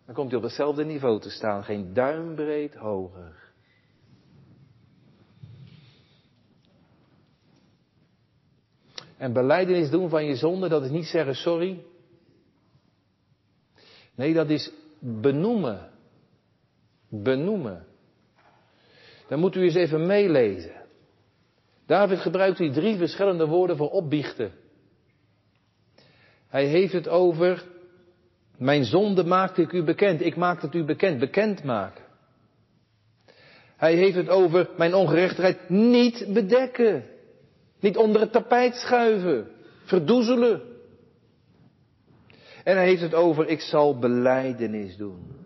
Dan 0.06 0.16
komt 0.16 0.30
hij 0.30 0.38
op 0.38 0.44
hetzelfde 0.44 0.86
niveau 0.86 1.20
te 1.20 1.30
staan, 1.30 1.64
geen 1.64 1.94
duimbreed 1.94 2.76
hoger. 2.76 3.39
En 9.20 9.34
beleidenis 9.34 9.90
doen 9.90 10.10
van 10.10 10.26
je 10.26 10.36
zonde, 10.36 10.70
dat 10.70 10.84
is 10.84 10.90
niet 10.90 11.06
zeggen 11.06 11.36
sorry. 11.36 11.84
Nee, 14.16 14.34
dat 14.34 14.50
is 14.50 14.72
benoemen. 15.00 15.90
Benoemen. 17.10 17.86
Dan 19.28 19.40
moet 19.40 19.56
u 19.56 19.62
eens 19.62 19.76
even 19.76 20.06
meelezen. 20.06 20.72
David 21.86 22.20
gebruikt 22.20 22.58
hier 22.58 22.72
drie 22.72 22.98
verschillende 22.98 23.48
woorden 23.48 23.78
voor 23.78 23.90
opbiechten. 23.90 24.52
Hij 26.48 26.66
heeft 26.66 26.94
het 26.94 27.08
over, 27.08 27.64
mijn 28.58 28.86
zonde 28.86 29.24
maakte 29.24 29.62
ik 29.62 29.72
u 29.72 29.84
bekend, 29.84 30.22
ik 30.22 30.36
maak 30.36 30.62
het 30.62 30.74
u 30.74 30.84
bekend, 30.84 31.20
bekend 31.20 31.64
maken. 31.64 32.04
Hij 33.76 33.96
heeft 33.96 34.16
het 34.16 34.30
over 34.30 34.70
mijn 34.78 34.94
ongerechtigheid 34.94 35.70
niet 35.70 36.26
bedekken, 36.34 37.04
niet 37.80 37.98
onder 37.98 38.22
het 38.22 38.32
tapijt 38.32 38.76
schuiven, 38.76 39.52
verdoezelen. 39.84 40.62
En 42.64 42.76
hij 42.76 42.86
heeft 42.86 43.02
het 43.02 43.14
over, 43.14 43.48
ik 43.48 43.62
zal 43.62 44.00
beleidenis 44.00 44.98
doen. 44.98 45.38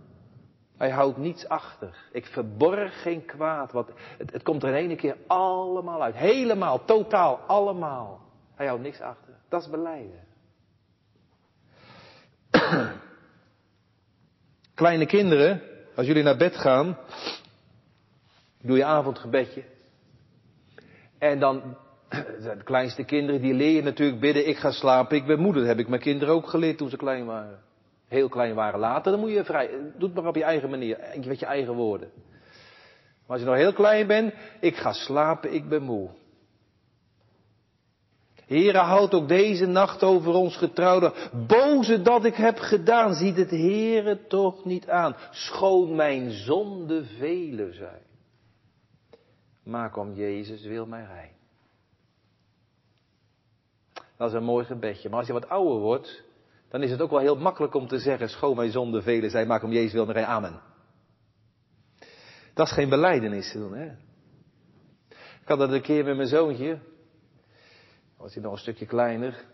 Hij 0.78 0.90
houdt 0.90 1.18
niets 1.18 1.48
achter. 1.48 1.96
Ik 2.12 2.26
verborg 2.26 3.02
geen 3.02 3.26
kwaad. 3.26 3.72
Wat, 3.72 3.92
het, 4.18 4.32
het 4.32 4.44
komt 4.44 4.64
er 4.64 4.70
in 4.70 4.76
ene 4.76 4.96
keer 4.96 5.18
allemaal 5.28 6.04
uit. 6.04 6.16
Helemaal, 6.16 6.86
totaal, 6.86 7.36
allemaal. 7.38 8.22
Hij 8.56 8.68
houdt 8.68 8.82
niks 8.82 9.00
achter. 9.00 9.34
Dat 9.50 9.62
is 9.62 9.70
beleiden. 9.70 10.24
Kleine 14.74 15.06
kinderen, 15.06 15.62
als 15.96 16.06
jullie 16.06 16.24
naar 16.24 16.38
bed 16.38 16.56
gaan, 16.56 16.98
doe 18.62 18.78
je 18.78 18.86
avondgebedje. 18.86 19.64
En 21.18 21.40
dan, 21.40 21.78
de 22.58 22.64
kleinste 22.64 23.04
kinderen, 23.04 23.42
die 23.42 23.54
leer 23.54 23.76
je 23.76 23.82
natuurlijk 23.82 24.20
bidden, 24.20 24.48
ik 24.48 24.58
ga 24.58 24.72
slapen, 24.72 25.18
ik 25.18 25.26
ben 25.26 25.40
moeder. 25.40 25.62
Dat 25.62 25.70
heb 25.70 25.80
ik 25.80 25.88
mijn 25.88 26.02
kinderen 26.02 26.34
ook 26.34 26.48
geleerd 26.48 26.78
toen 26.78 26.90
ze 26.90 26.98
klein 26.98 27.26
waren. 27.26 27.60
Heel 28.08 28.30
klein 28.30 28.56
waren 28.56 28.80
later, 28.80 29.12
dan 29.12 29.22
moet 29.22 29.32
je 29.32 29.44
vrij, 29.44 29.70
doe 29.98 30.10
het 30.10 30.14
maar 30.14 30.28
op 30.28 30.36
je 30.36 30.44
eigen 30.44 30.70
manier, 30.70 30.98
met 31.26 31.40
je 31.40 31.46
eigen 31.46 31.74
woorden. 31.74 32.10
Maar 32.14 33.38
als 33.38 33.40
je 33.40 33.46
nog 33.46 33.56
heel 33.56 33.74
klein 33.74 34.08
bent, 34.08 34.34
ik 34.60 34.76
ga 34.76 34.94
slapen, 34.94 35.54
ik 35.54 35.70
ben 35.70 35.82
moe. 35.82 36.10
Heere, 38.46 38.78
houd 38.78 39.14
ook 39.14 39.28
deze 39.28 39.66
nacht 39.66 40.04
over 40.04 40.34
ons 40.34 40.58
getrouwde. 40.58 41.14
Boze 41.48 42.02
dat 42.02 42.26
ik 42.26 42.36
heb 42.36 42.58
gedaan, 42.58 43.14
ziet 43.14 43.38
het 43.38 43.50
Heere 43.50 44.28
toch 44.28 44.66
niet 44.66 44.90
aan. 44.90 45.16
Schoon 45.32 45.96
mijn 45.96 46.32
zonde 46.32 47.06
vele 47.06 47.72
zijn. 47.72 48.02
Maak 49.64 49.98
om 49.98 50.14
Jezus 50.14 50.66
wil 50.66 50.86
mij 50.86 51.06
rein. 51.06 51.32
Dat 54.18 54.30
is 54.30 54.36
een 54.36 54.44
mooi 54.44 54.66
gebedje. 54.66 55.10
Maar 55.10 55.18
als 55.18 55.28
je 55.28 55.34
wat 55.34 55.50
ouder 55.50 55.78
wordt, 55.78 56.24
dan 56.70 56.84
is 56.84 56.92
het 56.92 57.02
ook 57.02 57.10
wel 57.10 57.20
heel 57.20 57.38
makkelijk 57.38 57.74
om 57.74 57.88
te 57.88 58.00
zeggen, 58.00 58.30
schoon 58.30 58.56
mijn 58.56 58.72
zonde 58.72 59.02
vele 59.02 59.30
zijn, 59.30 59.48
maak 59.48 59.64
om 59.64 59.72
Jezus 59.72 59.94
wil 59.94 60.06
mij 60.06 60.14
rein. 60.14 60.26
Amen. 60.26 60.62
Dat 62.54 62.68
is 62.68 62.74
geen 62.74 62.90
beleidenis 62.90 63.52
doen, 63.54 63.74
hè. 63.74 63.86
Ik 65.42 65.50
had 65.50 65.60
dat 65.60 65.72
een 65.72 65.82
keer 65.82 66.04
met 66.04 66.16
mijn 66.16 66.28
zoontje 66.28 66.80
was 68.24 68.34
hij 68.34 68.44
nog 68.44 68.52
een 68.52 68.58
stukje 68.58 68.86
kleiner. 68.86 69.46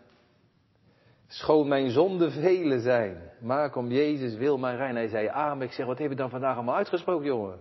Schoon 1.26 1.68
mijn 1.68 1.90
zonden 1.90 2.32
vele 2.32 2.80
zijn. 2.80 3.30
Maak 3.40 3.76
om 3.76 3.90
Jezus 3.90 4.34
wil 4.34 4.58
mijn 4.58 4.76
rein. 4.76 4.94
Hij 4.94 5.08
zei 5.08 5.28
amen. 5.28 5.66
Ik 5.66 5.72
zeg, 5.72 5.86
wat 5.86 5.98
heb 5.98 6.10
je 6.10 6.16
dan 6.16 6.30
vandaag 6.30 6.54
allemaal 6.54 6.74
uitgesproken, 6.74 7.26
jongen? 7.26 7.58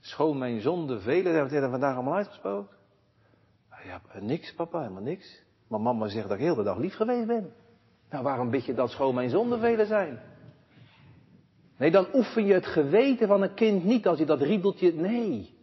Schoon 0.00 0.38
mijn 0.38 0.60
zonden 0.60 1.00
vele 1.00 1.30
zijn. 1.30 1.42
Wat 1.42 1.42
heb 1.42 1.50
je 1.50 1.60
dan 1.60 1.70
vandaag 1.70 1.94
allemaal 1.94 2.14
uitgesproken? 2.14 2.76
Ja, 3.84 4.00
niks, 4.20 4.54
papa, 4.54 4.80
helemaal 4.80 5.02
niks. 5.02 5.42
Maar 5.68 5.80
mama 5.80 6.08
zegt 6.08 6.28
dat 6.28 6.36
ik 6.36 6.42
heel 6.42 6.54
de 6.54 6.62
dag 6.62 6.76
lief 6.76 6.94
geweest 6.94 7.26
ben. 7.26 7.52
Nou, 8.10 8.24
waarom 8.24 8.50
bid 8.50 8.64
je 8.64 8.74
dat 8.74 8.90
schoon 8.90 9.14
mijn 9.14 9.30
zonden 9.30 9.60
vele 9.60 9.86
zijn? 9.86 10.20
Nee, 11.76 11.90
dan 11.90 12.06
oefen 12.14 12.46
je 12.46 12.52
het 12.52 12.66
geweten 12.66 13.28
van 13.28 13.42
een 13.42 13.54
kind 13.54 13.84
niet 13.84 14.06
als 14.06 14.18
je 14.18 14.24
dat 14.24 14.40
riedeltje. 14.40 14.92
Nee. 14.92 15.54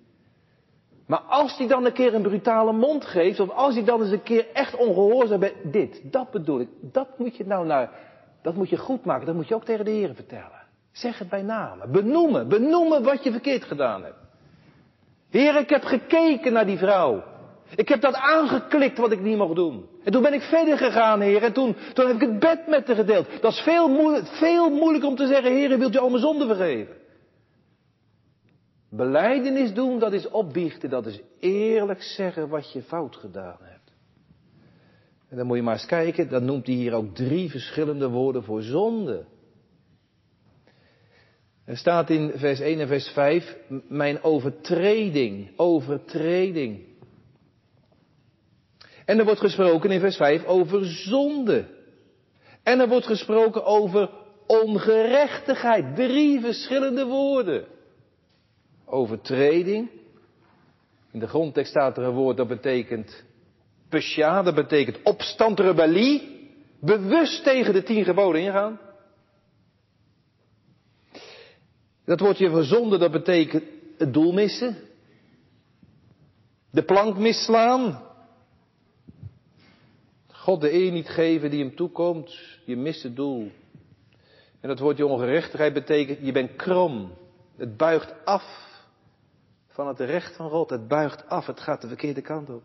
Maar 1.05 1.19
als 1.19 1.57
hij 1.57 1.67
dan 1.67 1.85
een 1.85 1.93
keer 1.93 2.13
een 2.13 2.21
brutale 2.21 2.73
mond 2.73 3.05
geeft, 3.05 3.39
of 3.39 3.49
als 3.49 3.75
hij 3.75 3.83
dan 3.83 4.01
eens 4.01 4.11
een 4.11 4.23
keer 4.23 4.47
echt 4.53 4.75
ongehoorzaam 4.75 5.39
bent, 5.39 5.53
dit, 5.71 6.01
dat 6.03 6.31
bedoel 6.31 6.59
ik, 6.59 6.69
dat 6.81 7.17
moet 7.17 7.37
je 7.37 7.45
nou 7.45 7.65
naar, 7.65 7.91
dat 8.41 8.55
moet 8.55 8.69
je 8.69 8.77
goed 8.77 9.05
maken, 9.05 9.25
dat 9.25 9.35
moet 9.35 9.47
je 9.47 9.55
ook 9.55 9.65
tegen 9.65 9.85
de 9.85 9.91
heren 9.91 10.15
vertellen. 10.15 10.61
Zeg 10.91 11.19
het 11.19 11.29
bij 11.29 11.41
name, 11.41 11.87
benoemen, 11.87 12.47
benoemen 12.47 13.03
wat 13.03 13.23
je 13.23 13.31
verkeerd 13.31 13.63
gedaan 13.63 14.03
hebt. 14.03 14.17
Heer, 15.29 15.55
ik 15.55 15.69
heb 15.69 15.83
gekeken 15.83 16.53
naar 16.53 16.65
die 16.65 16.77
vrouw. 16.77 17.23
Ik 17.75 17.89
heb 17.89 18.01
dat 18.01 18.13
aangeklikt 18.13 18.97
wat 18.97 19.11
ik 19.11 19.21
niet 19.21 19.37
mocht 19.37 19.55
doen. 19.55 19.85
En 20.03 20.11
toen 20.11 20.21
ben 20.21 20.33
ik 20.33 20.41
verder 20.41 20.77
gegaan, 20.77 21.21
Heer. 21.21 21.43
En 21.43 21.53
toen, 21.53 21.75
toen 21.93 22.07
heb 22.07 22.15
ik 22.15 22.21
het 22.21 22.39
bed 22.39 22.67
met 22.67 22.87
haar 22.87 22.95
gedeeld. 22.95 23.27
Dat 23.41 23.51
is 23.51 23.59
veel, 23.59 23.87
moeilijk, 23.87 24.27
veel 24.27 24.69
moeilijk 24.69 25.05
om 25.05 25.15
te 25.15 25.27
zeggen, 25.27 25.51
Heer, 25.51 25.77
wilt 25.77 25.95
u 25.95 25.97
al 25.97 26.09
mijn 26.09 26.21
zonde 26.21 26.45
vergeven? 26.45 26.95
Beleidenis 28.89 29.73
doen, 29.73 29.99
dat 29.99 30.13
is 30.13 30.29
opbiechten, 30.29 30.89
dat 30.89 31.05
is 31.05 31.21
eerlijk 31.39 32.01
zeggen 32.01 32.49
wat 32.49 32.71
je 32.71 32.81
fout 32.81 33.15
gedaan 33.15 33.57
hebt. 33.61 33.91
En 35.29 35.37
dan 35.37 35.45
moet 35.45 35.57
je 35.57 35.63
maar 35.63 35.73
eens 35.73 35.85
kijken, 35.85 36.29
dan 36.29 36.45
noemt 36.45 36.65
hij 36.65 36.75
hier 36.75 36.93
ook 36.93 37.15
drie 37.15 37.49
verschillende 37.49 38.09
woorden 38.09 38.43
voor 38.43 38.61
zonde. 38.61 39.25
Er 41.65 41.77
staat 41.77 42.09
in 42.09 42.31
vers 42.35 42.59
1 42.59 42.79
en 42.79 42.87
vers 42.87 43.07
5, 43.07 43.57
mijn 43.87 44.23
overtreding, 44.23 45.51
overtreding. 45.55 46.88
En 49.09 49.19
er 49.19 49.25
wordt 49.25 49.39
gesproken 49.39 49.91
in 49.91 49.99
vers 49.99 50.15
5 50.15 50.45
over 50.45 50.85
zonde. 50.85 51.65
En 52.63 52.79
er 52.79 52.87
wordt 52.87 53.05
gesproken 53.05 53.65
over 53.65 54.09
ongerechtigheid. 54.47 55.95
Drie 55.95 56.39
verschillende 56.39 57.05
woorden 57.05 57.65
overtreding. 58.85 59.89
In 61.11 61.19
de 61.19 61.27
grondtekst 61.27 61.71
staat 61.71 61.97
er 61.97 62.03
een 62.03 62.13
woord 62.13 62.37
dat 62.37 62.47
betekent 62.47 63.23
pesja, 63.89 64.43
dat 64.43 64.55
betekent 64.55 64.99
opstand, 65.03 65.59
rebellie. 65.59 66.47
Bewust 66.79 67.43
tegen 67.43 67.73
de 67.73 67.83
tien 67.83 68.03
geboden 68.03 68.41
ingaan. 68.41 68.79
Dat 72.05 72.19
woordje 72.19 72.49
voor 72.49 72.63
zonde, 72.63 72.97
dat 72.97 73.11
betekent 73.11 73.63
het 73.97 74.13
doel 74.13 74.33
missen. 74.33 74.77
De 76.71 76.83
plank 76.83 77.17
misslaan. 77.17 78.07
God 80.49 80.61
de 80.61 80.73
eer 80.73 80.91
niet 80.91 81.09
geven 81.09 81.49
die 81.49 81.63
hem 81.63 81.75
toekomt. 81.75 82.39
Je 82.65 82.75
mist 82.75 83.03
het 83.03 83.15
doel. 83.15 83.51
En 84.59 84.69
dat 84.69 84.79
woordje 84.79 85.05
ongerechtigheid 85.05 85.73
betekent, 85.73 86.19
je 86.21 86.31
bent 86.31 86.55
krom. 86.55 87.11
Het 87.57 87.77
buigt 87.77 88.25
af 88.25 88.67
van 89.67 89.87
het 89.87 89.99
recht 89.99 90.35
van 90.35 90.49
God. 90.49 90.69
Het 90.69 90.87
buigt 90.87 91.27
af, 91.27 91.45
het 91.45 91.59
gaat 91.59 91.81
de 91.81 91.87
verkeerde 91.87 92.21
kant 92.21 92.49
op. 92.49 92.63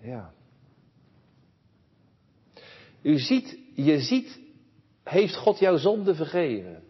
Ja. 0.00 0.32
U 3.02 3.18
ziet, 3.18 3.58
je 3.74 4.00
ziet, 4.00 4.40
heeft 5.02 5.36
God 5.36 5.58
jouw 5.58 5.76
zonde 5.76 6.14
vergeven. 6.14 6.82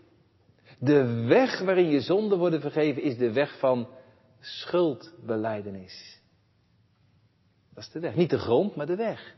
De 0.78 1.24
weg 1.24 1.60
waarin 1.60 1.88
je 1.88 2.00
zonden 2.00 2.38
worden 2.38 2.60
vergeven 2.60 3.02
is 3.02 3.16
de 3.16 3.32
weg 3.32 3.58
van 3.58 3.88
schuldbeleidenis. 4.40 6.15
Dat 7.76 7.84
is 7.84 7.90
de 7.90 8.00
weg. 8.00 8.14
Niet 8.14 8.30
de 8.30 8.38
grond, 8.38 8.76
maar 8.76 8.86
de 8.86 8.96
weg. 8.96 9.34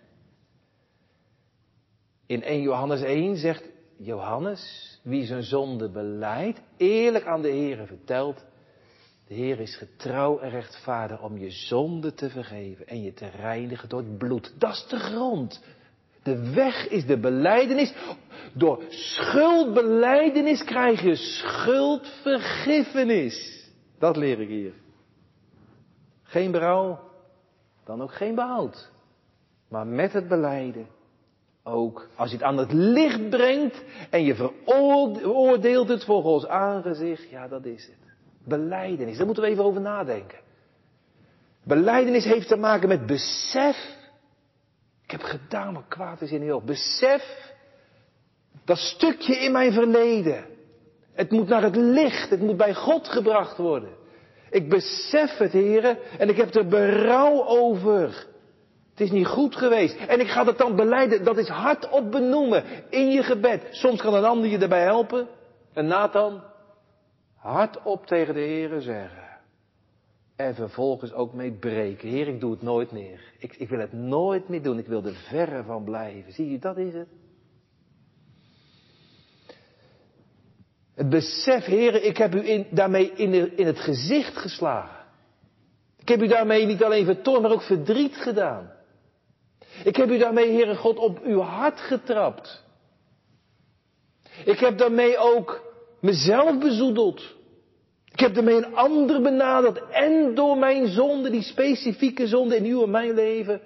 In 2.27 2.43
1 2.43 2.63
Johannes 2.63 3.03
1 3.03 3.37
zegt 3.37 3.65
Johannes, 3.97 5.01
wie 5.03 5.25
zijn 5.25 5.43
zonde 5.43 5.91
beleidt, 5.91 6.61
eerlijk 6.77 7.27
aan 7.27 7.43
de 7.43 7.49
Heer 7.49 7.87
vertelt, 7.87 8.45
de 9.27 9.35
Heer 9.35 9.61
is 9.61 9.77
getrouw 9.77 10.39
en 10.39 10.51
rechtvaardig 10.51 11.23
om 11.23 11.39
je 11.39 11.51
zonde 11.51 12.15
te 12.15 12.31
vergeven 12.31 12.87
en 12.87 13.03
je 13.03 13.13
te 13.13 13.27
reinigen 13.27 13.89
door 13.89 14.01
het 14.01 14.19
bloed. 14.19 14.55
Dat 14.59 14.73
is 14.73 14.87
de 14.89 14.99
grond. 14.99 15.65
De 16.23 16.53
weg 16.53 16.89
is 16.89 17.07
de 17.07 17.19
beleidenis. 17.19 17.95
Door 18.53 18.83
schuldbeleidenis 18.89 20.65
krijg 20.65 21.03
je 21.03 21.15
schuldvergiffenis. 21.15 23.67
Dat 23.99 24.17
leer 24.17 24.41
ik 24.41 24.49
hier. 24.49 24.73
Geen 26.23 26.51
berouw, 26.51 27.08
dan 27.89 28.03
ook 28.03 28.15
geen 28.15 28.35
behoud. 28.35 28.91
Maar 29.69 29.87
met 29.87 30.13
het 30.13 30.29
beleiden 30.29 30.87
ook 31.63 32.09
als 32.17 32.31
je 32.31 32.37
het 32.37 32.45
aan 32.45 32.57
het 32.57 32.73
licht 32.73 33.29
brengt 33.29 33.85
en 34.11 34.25
je 34.25 34.35
veroordeelt 34.35 35.89
het 35.89 36.05
voor 36.05 36.23
Gods 36.23 36.47
aangezicht, 36.47 37.31
ja, 37.31 37.49
dat 37.49 37.65
is 37.65 37.87
het. 37.87 37.97
Beleidenis, 38.45 39.17
daar 39.17 39.27
moeten 39.27 39.45
we 39.45 39.51
even 39.51 39.65
over 39.65 39.81
nadenken. 39.81 40.39
Beleidenis 41.65 42.25
heeft 42.25 42.49
te 42.49 42.57
maken 42.57 42.89
met 42.89 43.07
besef. 43.07 43.97
Ik 45.03 45.11
heb 45.11 45.23
gedaan 45.23 45.75
wat 45.75 45.89
kwaad 45.89 46.21
is 46.21 46.31
in 46.31 46.43
heel. 46.43 46.63
Besef 46.63 47.53
dat 48.65 48.79
stukje 48.79 49.37
in 49.37 49.53
mijn 49.53 49.73
verleden. 49.73 50.45
Het 51.13 51.31
moet 51.31 51.49
naar 51.49 51.63
het 51.63 51.77
licht, 51.77 52.31
het 52.31 52.41
moet 52.41 52.57
bij 52.57 52.75
God 52.75 53.09
gebracht 53.09 53.57
worden. 53.57 53.98
Ik 54.51 54.69
besef 54.69 55.37
het, 55.37 55.53
heren, 55.53 55.99
en 56.19 56.29
ik 56.29 56.37
heb 56.37 56.55
er 56.55 56.67
berouw 56.67 57.47
over. 57.47 58.27
Het 58.91 59.01
is 59.01 59.11
niet 59.11 59.27
goed 59.27 59.57
geweest. 59.57 59.97
En 59.97 60.21
ik 60.21 60.29
ga 60.29 60.45
dat 60.45 60.59
dan 60.59 60.77
beleiden. 60.77 61.25
Dat 61.25 61.39
is 61.39 61.49
hardop 61.49 62.11
benoemen 62.11 62.65
in 62.91 63.11
je 63.11 63.23
gebed. 63.23 63.67
Soms 63.71 64.01
kan 64.01 64.15
een 64.15 64.25
ander 64.25 64.51
je 64.51 64.59
daarbij 64.59 64.83
helpen. 64.83 65.29
Een 65.75 65.87
Nathan. 65.87 66.43
hardop 67.37 68.07
tegen 68.07 68.35
de 68.35 68.41
Heer 68.41 68.81
zeggen. 68.81 69.29
En 70.37 70.55
vervolgens 70.55 71.13
ook 71.13 71.35
mee 71.35 71.53
breken. 71.53 72.09
Heer, 72.09 72.29
ik 72.29 72.41
doe 72.41 72.51
het 72.51 72.63
nooit 72.63 72.93
meer. 72.93 73.21
Ik, 73.39 73.57
ik 73.57 73.69
wil 73.69 73.79
het 73.79 73.93
nooit 73.93 74.49
meer 74.49 74.63
doen. 74.63 74.79
Ik 74.79 74.87
wil 74.87 75.05
er 75.05 75.15
verre 75.15 75.63
van 75.63 75.85
blijven. 75.85 76.33
Zie 76.33 76.51
je, 76.51 76.59
dat 76.59 76.77
is 76.77 76.95
het. 76.95 77.09
Het 80.99 81.09
besef, 81.09 81.65
heren, 81.65 82.07
ik 82.07 82.17
heb 82.17 82.35
u 82.35 82.49
in, 82.49 82.67
daarmee 82.71 83.13
in, 83.15 83.57
in 83.57 83.67
het 83.67 83.79
gezicht 83.79 84.37
geslagen. 84.37 85.05
Ik 85.99 86.09
heb 86.09 86.23
u 86.23 86.27
daarmee 86.27 86.67
niet 86.67 86.85
alleen 86.85 87.05
vertoornd, 87.05 87.43
maar 87.43 87.51
ook 87.51 87.63
verdriet 87.63 88.17
gedaan. 88.17 88.71
Ik 89.85 89.97
heb 89.97 90.11
u 90.11 90.19
daarmee, 90.19 90.53
Heere 90.53 90.77
God, 90.77 90.99
op 90.99 91.21
uw 91.23 91.41
hart 91.41 91.81
getrapt. 91.81 92.65
Ik 94.45 94.59
heb 94.59 94.79
daarmee 94.79 95.19
ook 95.19 95.63
mezelf 96.01 96.59
bezoedeld. 96.59 97.37
Ik 98.13 98.21
heb 98.21 98.35
daarmee 98.35 98.57
een 98.57 98.75
ander 98.75 99.23
benaderd 99.23 99.83
en 99.91 100.35
door 100.35 100.59
mijn 100.59 100.87
zonde, 100.87 101.31
die 101.31 101.43
specifieke 101.43 102.27
zonde 102.27 102.57
in 102.57 102.65
uw 102.65 102.83
en 102.83 102.91
mijn 102.91 103.15
leven, 103.15 103.61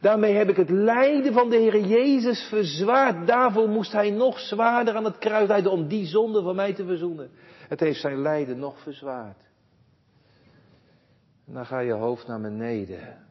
daarmee 0.00 0.34
heb 0.34 0.48
ik 0.48 0.56
het 0.56 0.70
lijden 0.70 1.32
van 1.32 1.50
de 1.50 1.56
Heer 1.56 1.80
Jezus 1.80 2.46
verzwaard. 2.48 3.26
Daarvoor 3.26 3.68
moest 3.68 3.92
hij 3.92 4.10
nog 4.10 4.38
zwaarder 4.38 4.94
aan 4.94 5.04
het 5.04 5.18
kruis 5.18 5.48
leiden 5.48 5.72
om 5.72 5.88
die 5.88 6.06
zonde 6.06 6.42
van 6.42 6.54
mij 6.54 6.72
te 6.72 6.84
verzoenen. 6.84 7.30
Het 7.68 7.80
heeft 7.80 8.00
zijn 8.00 8.22
lijden 8.22 8.58
nog 8.58 8.78
verzwaard. 8.78 9.44
En 11.46 11.54
dan 11.54 11.66
ga 11.66 11.78
je 11.78 11.92
hoofd 11.92 12.26
naar 12.26 12.40
beneden. 12.40 13.24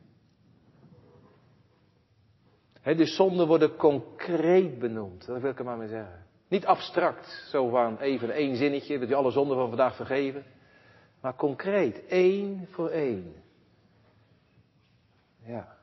de 2.84 3.06
zonden 3.06 3.48
worden 3.48 3.76
concreet 3.76 4.80
benoemd. 4.80 5.26
Dat 5.26 5.42
wil 5.42 5.52
ik 5.52 5.60
er 5.60 5.66
maar 5.66 5.78
mee 5.78 5.88
zeggen. 5.88 6.26
Niet 6.48 6.66
abstract, 6.66 7.48
zo 7.50 7.70
van 7.70 8.00
even 8.00 8.32
één 8.32 8.56
zinnetje, 8.56 9.00
dat 9.00 9.10
je 9.10 9.16
alle 9.16 9.32
zonden 9.32 9.58
van 9.58 9.68
vandaag 9.68 9.96
vergeven. 9.96 10.44
Maar 11.22 11.36
concreet, 11.36 12.06
één 12.06 12.68
voor 12.72 12.90
één. 12.90 13.34
Ja. 15.46 15.75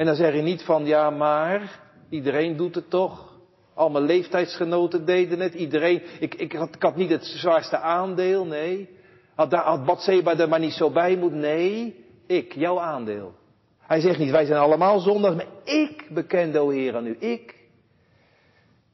En 0.00 0.06
dan 0.06 0.14
zeg 0.14 0.34
je 0.34 0.42
niet 0.42 0.62
van, 0.62 0.86
ja 0.86 1.10
maar, 1.10 1.80
iedereen 2.08 2.56
doet 2.56 2.74
het 2.74 2.90
toch. 2.90 3.38
Al 3.74 3.90
mijn 3.90 4.04
leeftijdsgenoten 4.04 5.04
deden 5.04 5.40
het, 5.40 5.54
iedereen. 5.54 6.02
Ik, 6.20 6.34
ik, 6.34 6.52
had, 6.78 6.96
niet 6.96 7.10
het 7.10 7.24
zwaarste 7.24 7.78
aandeel, 7.78 8.46
nee. 8.46 8.88
Had, 9.34 9.52
had 9.52 9.84
Batseba 9.84 10.38
er 10.38 10.48
maar 10.48 10.60
niet 10.60 10.72
zo 10.72 10.90
bij 10.90 11.16
moeten, 11.16 11.40
nee. 11.40 12.04
Ik, 12.26 12.52
jouw 12.52 12.80
aandeel. 12.80 13.34
Hij 13.78 14.00
zegt 14.00 14.18
niet, 14.18 14.30
wij 14.30 14.44
zijn 14.44 14.60
allemaal 14.60 15.00
zondag, 15.00 15.34
maar 15.34 15.46
ik 15.64 16.08
bekende, 16.10 16.58
o 16.58 16.70
Heer, 16.70 16.96
aan 16.96 17.06
u. 17.06 17.16
Ik. 17.18 17.54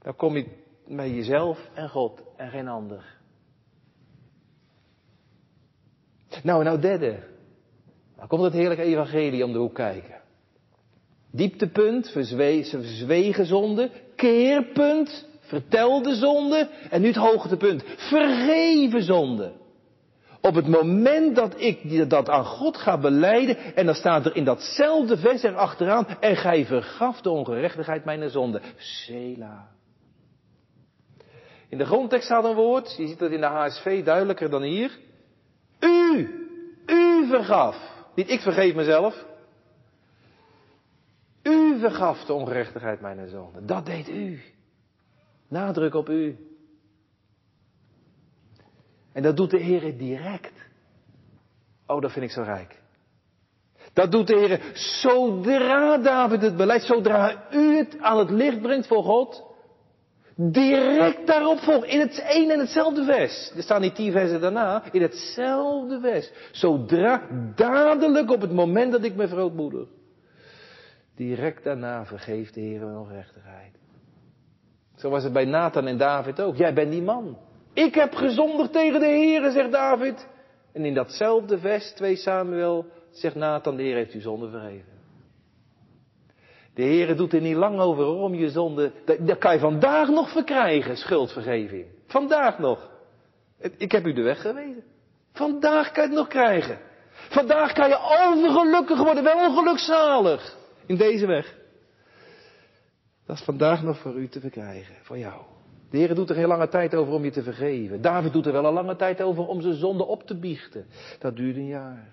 Dan 0.03 0.17
kom 0.17 0.37
je 0.37 0.47
met 0.87 1.11
jezelf 1.11 1.59
en 1.75 1.89
God 1.89 2.23
en 2.37 2.51
geen 2.51 2.69
ander. 2.69 3.05
Nou, 6.43 6.65
nou 6.65 6.81
derde. 6.81 7.19
Dan 8.17 8.27
komt 8.27 8.43
het 8.43 8.53
heerlijke 8.53 8.83
evangelie 8.83 9.45
om 9.45 9.53
de 9.53 9.59
hoek 9.59 9.75
kijken. 9.75 10.16
Dieptepunt, 11.37 12.11
verzwegen 12.11 13.47
zonde. 13.47 13.91
Keerpunt, 14.17 15.29
vertelde 15.41 16.15
zonde. 16.15 16.69
En 16.91 17.01
nu 17.01 17.07
het 17.07 17.17
hoogtepunt, 17.17 17.85
vergeven 17.97 19.03
zonde. 19.03 19.53
Op 20.41 20.55
het 20.55 20.69
moment 20.69 21.37
dat 21.37 21.61
ik 21.61 22.11
dat 22.11 22.29
aan 22.29 22.45
God 22.45 22.77
ga 22.77 22.99
beleiden, 22.99 23.57
en 23.75 23.87
dan 23.87 23.95
staat 23.95 24.27
er 24.27 24.37
in 24.37 24.45
datzelfde 24.45 25.17
vers 25.17 25.43
erachteraan, 25.43 26.07
en 26.21 26.37
gij 26.37 26.67
vergaf 26.67 27.21
de 27.21 27.31
ongerechtigheid 27.31 28.05
mijn 28.05 28.31
zonde. 28.31 28.61
Sela. 28.77 29.69
In 31.69 31.79
de 31.79 31.85
grondtekst 31.85 32.27
staat 32.27 32.45
een 32.45 32.55
woord, 32.55 32.95
je 32.97 33.07
ziet 33.07 33.19
dat 33.19 33.31
in 33.31 33.41
de 33.41 33.47
HSV 33.47 34.05
duidelijker 34.05 34.51
dan 34.51 34.63
hier. 34.63 34.99
U, 35.81 36.29
u 36.87 37.27
vergaf. 37.29 37.77
Niet 38.15 38.31
ik 38.31 38.41
vergeef 38.41 38.75
mezelf. 38.75 39.25
U 41.47 41.79
vergaf 41.79 42.25
de 42.25 42.33
ongerechtigheid 42.33 43.01
mijn 43.01 43.29
zonde. 43.29 43.65
Dat 43.65 43.87
deed 43.87 44.09
u. 44.09 44.41
Nadruk 45.49 45.95
op 45.95 46.09
u. 46.09 46.37
En 49.13 49.23
dat 49.23 49.37
doet 49.37 49.51
de 49.51 49.59
Heer 49.59 49.99
direct. 49.99 50.53
Oh, 51.87 52.01
dat 52.01 52.13
vind 52.13 52.25
ik 52.25 52.31
zo 52.31 52.43
rijk. 52.43 52.81
Dat 53.93 54.13
doet 54.13 54.27
de 54.27 54.37
Heer 54.37 54.61
zodra 54.75 55.99
David 55.99 56.43
het 56.43 56.57
beleid, 56.57 56.83
zodra 56.83 57.47
u 57.53 57.77
het 57.77 57.99
aan 58.01 58.19
het 58.19 58.31
licht 58.31 58.61
brengt 58.61 58.87
voor 58.87 59.03
God. 59.03 59.45
Direct 60.35 61.27
daarop 61.27 61.59
volgt, 61.59 61.87
in 61.87 62.01
het 62.01 62.25
een 62.29 62.51
en 62.51 62.59
hetzelfde 62.59 63.05
vers. 63.05 63.53
Er 63.57 63.63
staan 63.63 63.81
niet 63.81 63.95
tien 63.95 64.13
versen 64.13 64.41
daarna, 64.41 64.93
in 64.93 65.03
hetzelfde 65.03 66.01
vers. 66.01 66.31
Zodra, 66.53 67.23
dadelijk 67.55 68.31
op 68.31 68.41
het 68.41 68.53
moment 68.53 68.93
dat 68.93 69.05
ik 69.05 69.15
me 69.15 69.29
verootmoedig. 69.29 69.89
Direct 71.17 71.65
daarna 71.65 72.05
vergeeft 72.05 72.55
de 72.55 72.61
Heer 72.61 72.81
mijn 72.81 72.97
onrechtigheid. 72.97 73.75
Zo 74.97 75.11
was 75.11 75.25
het 75.25 75.33
bij 75.33 75.45
Nathan 75.45 75.87
en 75.87 75.99
David 75.99 76.41
ook. 76.41 76.57
Jij 76.57 76.75
bent 76.75 76.91
die 76.91 77.03
man. 77.03 77.39
Ik 77.73 77.95
heb 77.95 78.15
gezondigd 78.15 78.73
tegen 78.73 79.01
de 79.01 79.07
Heer, 79.07 79.51
zegt 79.51 79.73
David. 79.73 80.29
En 80.73 80.85
in 80.85 80.95
datzelfde 80.95 81.59
vers, 81.59 81.93
2 81.93 82.17
Samuel, 82.17 82.87
zegt 83.11 83.35
Nathan, 83.35 83.77
de 83.77 83.83
Heer 83.83 83.95
heeft 83.95 84.15
u 84.15 84.21
zonde 84.21 84.51
vergeven. 84.51 84.95
De 86.75 86.83
Heer 86.83 87.17
doet 87.17 87.33
er 87.33 87.41
niet 87.41 87.57
lang 87.57 87.79
over 87.79 88.07
om 88.07 88.35
je 88.35 88.51
zonde. 88.51 88.93
Dat, 89.21 89.39
kan 89.39 89.53
je 89.53 89.59
vandaag 89.59 90.09
nog 90.09 90.31
verkrijgen, 90.31 90.97
schuldvergeving. 90.97 91.87
Vandaag 92.07 92.59
nog. 92.59 92.91
Ik 93.77 93.93
heb 93.93 94.07
u 94.07 94.13
de 94.13 94.23
weg 94.23 94.41
gewezen. 94.41 94.85
Vandaag 95.33 95.93
kan 95.93 96.03
je 96.03 96.09
het 96.09 96.19
nog 96.19 96.29
krijgen. 96.29 96.79
Vandaag 97.11 97.73
kan 97.73 97.89
je 97.89 97.99
overgelukkig 98.29 99.03
worden, 99.03 99.25
wel 99.25 99.49
ongelukzalig. 99.49 100.57
In 100.87 100.97
deze 100.97 101.27
weg. 101.27 101.59
Dat 103.27 103.37
is 103.37 103.45
vandaag 103.45 103.83
nog 103.83 103.99
voor 103.99 104.15
u 104.15 104.29
te 104.29 104.41
verkrijgen, 104.41 104.95
voor 105.03 105.19
jou. 105.19 105.43
De 105.91 105.99
Heer 105.99 106.15
doet 106.15 106.31
er 106.31 106.37
heel 106.37 106.49
lange 106.49 106.69
tijd 106.69 106.95
over 106.95 107.13
om 107.13 107.25
je 107.25 107.31
te 107.31 107.43
vergeven. 107.43 108.03
David 108.03 108.33
doet 108.33 108.47
er 108.47 108.53
wel 108.53 108.65
een 108.67 108.73
lange 108.73 108.97
tijd 108.97 109.23
over 109.23 109.47
om 109.47 109.61
zijn 109.61 109.75
zonde 109.75 110.05
op 110.05 110.23
te 110.23 110.39
biechten. 110.39 110.87
Dat 111.19 111.37
duurt 111.37 111.57
een 111.57 111.67
jaar. 111.67 112.09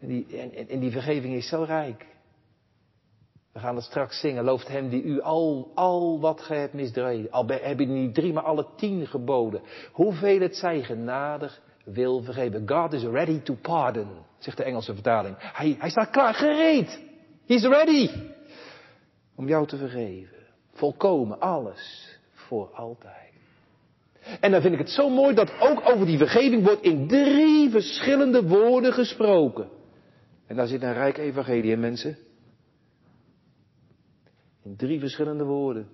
En 0.00 0.08
die, 0.08 0.38
en, 0.38 0.68
en 0.68 0.80
die 0.80 0.90
vergeving 0.90 1.34
is 1.34 1.48
zo 1.48 1.62
rijk. 1.62 2.06
We 3.52 3.58
gaan 3.58 3.74
het 3.74 3.84
straks 3.84 4.20
zingen. 4.20 4.44
Looft 4.44 4.68
hem 4.68 4.88
die 4.88 5.02
u 5.02 5.20
al, 5.20 5.70
al 5.74 6.20
wat 6.20 6.40
gij 6.40 6.58
hebt 6.58 6.72
misdreven. 6.72 7.30
Al 7.30 7.46
heb 7.46 7.78
je 7.78 7.86
niet 7.86 8.14
drie, 8.14 8.32
maar 8.32 8.42
alle 8.42 8.66
tien 8.76 9.06
geboden. 9.06 9.62
Hoeveel 9.92 10.40
het 10.40 10.56
zij 10.56 10.82
genadig 10.82 11.62
wil 11.84 12.22
vergeven. 12.22 12.68
God 12.68 12.92
is 12.92 13.04
ready 13.04 13.40
to 13.40 13.54
pardon, 13.62 14.08
zegt 14.42 14.56
de 14.56 14.64
Engelse 14.64 14.94
vertaling. 14.94 15.36
Hij, 15.38 15.76
hij 15.78 15.90
staat 15.90 16.10
klaar, 16.10 16.34
gereed. 16.34 17.00
He's 17.46 17.62
ready. 17.62 18.10
Om 19.34 19.48
jou 19.48 19.66
te 19.66 19.76
vergeven. 19.76 20.36
Volkomen, 20.72 21.40
alles. 21.40 22.10
Voor 22.32 22.70
altijd. 22.74 23.32
En 24.40 24.50
dan 24.50 24.60
vind 24.60 24.72
ik 24.72 24.78
het 24.78 24.90
zo 24.90 25.08
mooi 25.08 25.34
dat 25.34 25.60
ook 25.60 25.80
over 25.84 26.06
die 26.06 26.18
vergeving 26.18 26.64
wordt 26.64 26.82
in 26.82 27.08
drie 27.08 27.70
verschillende 27.70 28.42
woorden 28.42 28.92
gesproken. 28.92 29.68
En 30.46 30.56
daar 30.56 30.66
zit 30.66 30.82
een 30.82 30.92
rijk 30.92 31.18
evangelie 31.18 31.72
in, 31.72 31.80
mensen. 31.80 32.16
In 34.62 34.76
drie 34.76 35.00
verschillende 35.00 35.44
woorden. 35.44 35.88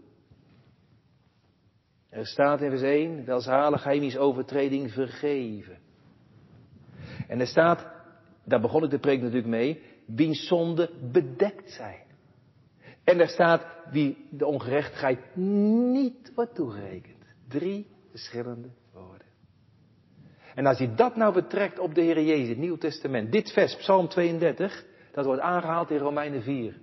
Er 2.11 2.27
staat 2.27 2.61
in 2.61 2.71
vers 2.71 2.83
1, 2.83 3.25
welzalig 3.25 4.17
overtreding 4.17 4.93
vergeven. 4.93 5.79
En 7.29 7.41
er 7.41 7.47
staat, 7.47 7.87
daar 8.49 8.61
begon 8.61 8.85
ik 8.85 8.91
de 8.91 8.99
preek 8.99 9.21
natuurlijk 9.21 9.49
mee, 9.49 9.83
wiens 10.07 10.47
zonde 10.47 10.91
bedekt 11.13 11.71
zijn. 11.71 12.07
En 13.05 13.21
er 13.21 13.29
staat 13.29 13.67
wie 13.91 14.27
de 14.31 14.47
ongerechtigheid 14.47 15.37
niet 15.37 16.33
wordt 16.35 16.55
toegerekend. 16.55 17.25
Drie 17.49 17.87
verschillende 18.11 18.69
woorden. 18.93 19.27
En 20.55 20.67
als 20.67 20.79
je 20.79 20.95
dat 20.95 21.17
nou 21.17 21.35
betrekt 21.35 21.79
op 21.79 21.95
de 21.95 22.01
Heer 22.01 22.23
Jezus, 22.23 22.49
het 22.49 22.59
Nieuw 22.59 22.77
Testament, 22.77 23.33
dit 23.33 23.53
vers, 23.53 23.77
Psalm 23.77 24.09
32, 24.09 24.85
dat 25.13 25.25
wordt 25.25 25.41
aangehaald 25.41 25.91
in 25.91 25.99
Romeinen 25.99 26.43
4. 26.43 26.77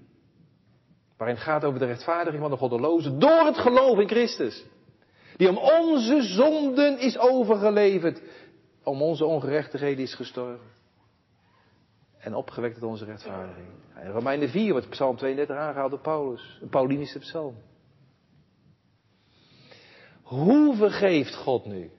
Waarin 1.17 1.35
het 1.35 1.45
gaat 1.45 1.63
over 1.63 1.79
de 1.79 1.85
rechtvaardiging 1.85 2.41
van 2.41 2.51
de 2.51 2.57
goddelozen 2.57 3.19
door 3.19 3.45
het 3.45 3.57
geloof 3.57 3.99
in 3.99 4.07
Christus. 4.07 4.65
Die 5.37 5.49
om 5.49 5.57
onze 5.57 6.21
zonden 6.21 6.99
is 6.99 7.17
overgeleverd. 7.17 8.21
Om 8.83 9.01
onze 9.01 9.25
ongerechtigheden 9.25 10.03
is 10.03 10.15
gestorven. 10.15 10.74
En 12.25 12.35
opgewekt 12.35 12.73
tot 12.79 12.89
onze 12.89 13.05
rechtvaardiging. 13.05 13.67
In 14.03 14.11
Romeinen 14.11 14.49
4 14.49 14.71
wordt 14.71 14.89
Psalm 14.89 15.15
32 15.17 15.55
aangehaald 15.55 15.91
door 15.91 15.99
Paulus. 15.99 16.59
Een 16.61 16.69
Paulinische 16.69 17.19
psalm. 17.19 17.55
Hoe 20.23 20.75
vergeeft 20.75 21.35
God 21.35 21.65
nu? 21.65 21.91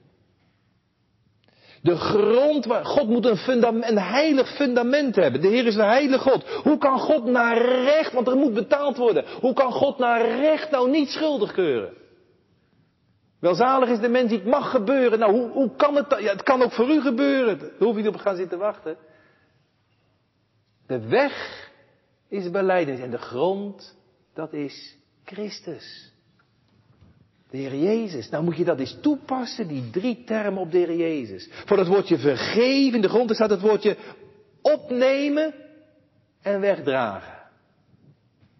De 1.81 1.95
grond 1.95 2.65
waar 2.65 2.85
God 2.85 3.07
moet 3.07 3.25
een, 3.25 3.37
fundament, 3.37 3.89
een 3.89 3.97
heilig 3.99 4.55
fundament 4.55 5.15
hebben. 5.15 5.41
De 5.41 5.47
Heer 5.47 5.65
is 5.65 5.75
een 5.75 5.89
heilige 5.89 6.29
God. 6.29 6.49
Hoe 6.63 6.77
kan 6.77 6.99
God 6.99 7.25
naar 7.25 7.57
recht, 7.83 8.13
want 8.13 8.27
er 8.27 8.35
moet 8.35 8.53
betaald 8.53 8.97
worden. 8.97 9.25
Hoe 9.41 9.53
kan 9.53 9.71
God 9.71 9.97
naar 9.97 10.21
recht 10.21 10.71
nou 10.71 10.89
niet 10.89 11.09
schuldig 11.09 11.51
keuren? 11.51 11.93
Welzalig 13.39 13.89
is 13.89 13.99
de 13.99 14.09
mens 14.09 14.29
die 14.29 14.37
het 14.37 14.47
mag 14.47 14.71
gebeuren. 14.71 15.19
Nou, 15.19 15.31
hoe, 15.31 15.49
hoe 15.49 15.75
kan 15.75 15.95
het? 15.95 16.15
Ja, 16.19 16.31
het 16.31 16.43
kan 16.43 16.61
ook 16.61 16.71
voor 16.71 16.89
u 16.89 17.01
gebeuren. 17.01 17.59
Daar 17.59 17.69
hoef 17.79 17.95
je 17.95 18.01
niet 18.01 18.13
op 18.13 18.19
gaan 18.19 18.35
zitten 18.35 18.59
wachten. 18.59 18.97
De 20.87 21.07
weg 21.07 21.69
is 22.29 22.51
beleiding 22.51 22.99
en 22.99 23.11
de 23.11 23.17
grond, 23.17 23.95
dat 24.33 24.53
is 24.53 24.97
Christus. 25.23 26.11
De 27.49 27.57
Heer 27.57 27.75
Jezus. 27.75 28.29
Nou 28.29 28.43
moet 28.43 28.57
je 28.57 28.63
dat 28.63 28.79
eens 28.79 28.97
toepassen, 29.01 29.67
die 29.67 29.89
drie 29.89 30.23
termen 30.23 30.61
op 30.61 30.71
de 30.71 30.77
Heer 30.77 30.95
Jezus. 30.95 31.49
Voor 31.65 31.77
dat 31.77 31.87
woordje 31.87 32.17
vergeven, 32.17 32.95
in 32.95 33.01
de 33.01 33.09
grond 33.09 33.35
staat 33.35 33.49
het 33.49 33.61
woordje 33.61 33.97
opnemen 34.61 35.53
en 36.41 36.59
wegdragen. 36.59 37.35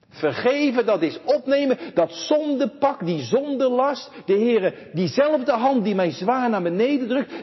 Vergeven, 0.10 0.86
dat 0.86 1.02
is 1.02 1.20
opnemen, 1.24 1.78
dat 1.94 2.14
zondepak, 2.14 3.06
die 3.06 3.22
zondelast. 3.22 4.12
De 4.26 4.34
Heere, 4.34 4.74
diezelfde 4.94 5.52
hand 5.52 5.84
die 5.84 5.96
mij 5.96 6.12
zwaar 6.12 6.50
naar 6.50 6.62
beneden 6.62 7.08
drukt, 7.08 7.34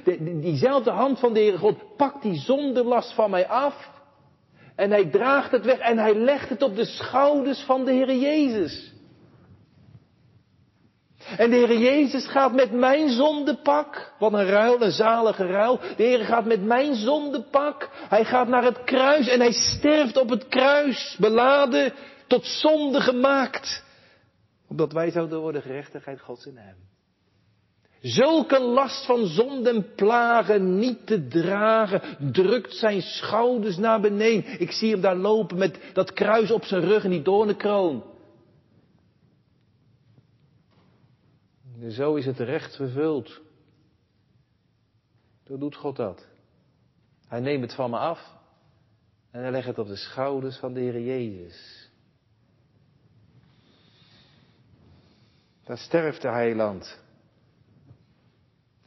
diezelfde 0.42 0.90
hand 0.90 1.18
van 1.18 1.32
de 1.32 1.40
Heere 1.40 1.58
God, 1.58 1.96
pakt 1.96 2.22
die 2.22 2.38
zondelast 2.38 3.12
van 3.12 3.30
mij 3.30 3.46
af. 3.46 3.92
En 4.76 4.90
hij 4.90 5.04
draagt 5.04 5.50
het 5.50 5.64
weg 5.64 5.78
en 5.78 5.98
hij 5.98 6.14
legt 6.14 6.48
het 6.48 6.62
op 6.62 6.76
de 6.76 6.84
schouders 6.84 7.60
van 7.60 7.84
de 7.84 7.92
Heere 7.92 8.18
Jezus. 8.18 8.92
En 11.36 11.50
de 11.50 11.56
Heer 11.56 11.78
Jezus 11.78 12.26
gaat 12.26 12.52
met 12.52 12.72
mijn 12.72 13.08
zondepak, 13.08 14.12
wat 14.18 14.32
een 14.32 14.46
ruil, 14.46 14.82
een 14.82 14.90
zalige 14.90 15.46
ruil. 15.46 15.80
De 15.96 16.02
Heer 16.02 16.24
gaat 16.24 16.44
met 16.44 16.64
mijn 16.64 16.94
zondepak, 16.94 17.88
hij 18.08 18.24
gaat 18.24 18.48
naar 18.48 18.64
het 18.64 18.84
kruis 18.84 19.28
en 19.28 19.40
hij 19.40 19.52
sterft 19.52 20.16
op 20.16 20.28
het 20.28 20.48
kruis, 20.48 21.16
beladen, 21.18 21.92
tot 22.26 22.46
zonde 22.46 23.00
gemaakt. 23.00 23.84
Opdat 24.68 24.92
wij 24.92 25.10
zouden 25.10 25.40
worden 25.40 25.62
gerechtigheid 25.62 26.20
Gods 26.20 26.46
in 26.46 26.56
hem. 26.56 26.83
Zulke 28.04 28.60
last 28.60 29.06
van 29.06 29.26
zonde 29.26 29.70
en 29.70 29.94
plagen 29.94 30.78
niet 30.78 31.06
te 31.06 31.26
dragen, 31.26 32.32
drukt 32.32 32.74
zijn 32.74 33.02
schouders 33.02 33.76
naar 33.76 34.00
beneden. 34.00 34.60
Ik 34.60 34.70
zie 34.70 34.90
hem 34.90 35.00
daar 35.00 35.16
lopen 35.16 35.58
met 35.58 35.90
dat 35.92 36.12
kruis 36.12 36.50
op 36.50 36.64
zijn 36.64 36.80
rug 36.80 37.04
en 37.04 37.10
die 37.10 37.22
doornenkroon. 37.22 38.04
Zo 41.88 42.14
is 42.14 42.26
het 42.26 42.38
recht 42.38 42.76
vervuld. 42.76 43.40
Zo 45.46 45.58
doet 45.58 45.76
God 45.76 45.96
dat. 45.96 46.26
Hij 47.26 47.40
neemt 47.40 47.62
het 47.62 47.74
van 47.74 47.90
me 47.90 47.98
af 47.98 48.32
en 49.30 49.40
hij 49.40 49.50
legt 49.50 49.66
het 49.66 49.78
op 49.78 49.86
de 49.86 49.96
schouders 49.96 50.56
van 50.56 50.74
de 50.74 50.80
Heer 50.80 51.00
Jezus. 51.00 51.90
Daar 55.64 55.78
sterft 55.78 56.22
de 56.22 56.28
heiland. 56.30 57.02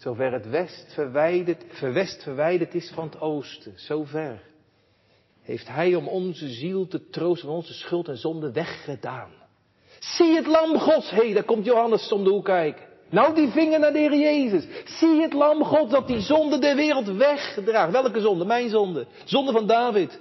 Zover 0.08 0.32
het 0.32 0.50
west 0.50 0.94
verwijderd, 0.94 1.64
verwest 1.70 2.24
verwijderd 2.24 2.74
is 2.74 2.92
van 2.94 3.04
het 3.04 3.22
oosten, 3.22 3.74
zo 3.76 4.04
ver, 4.04 4.42
heeft 5.42 5.68
hij 5.68 5.96
om 5.96 6.08
onze 6.08 6.50
ziel 6.50 6.88
te 6.88 7.10
troosten 7.10 7.50
onze 7.50 7.74
schuld 7.74 8.08
en 8.08 8.18
zonde 8.18 8.52
weggedaan. 8.52 9.30
Zie 10.00 10.36
het 10.36 10.48
lam 10.48 10.80
Gods, 10.80 11.10
hé, 11.10 11.18
hey, 11.18 11.34
daar 11.34 11.44
komt 11.44 11.66
Johannes 11.66 12.12
om 12.12 12.24
de 12.24 12.30
hoek 12.30 12.46
kijken. 12.46 12.86
Nou 13.10 13.36
die 13.36 13.50
vinger 13.50 13.80
naar 13.80 13.94
de 13.94 14.00
Heer 14.00 14.16
Jezus. 14.16 14.68
Zie 14.86 15.22
het 15.22 15.34
lam 15.34 15.64
God 15.64 15.90
dat 15.90 16.08
die 16.08 16.20
zonde 16.20 16.60
der 16.60 16.76
wereld 16.76 17.08
wegdraagt. 17.08 17.92
Welke 17.92 18.22
zonde? 18.22 18.46
Mijn 18.46 18.70
zonde. 18.70 19.08
Zonde 19.24 19.52
van 19.52 19.68
David. 19.68 20.12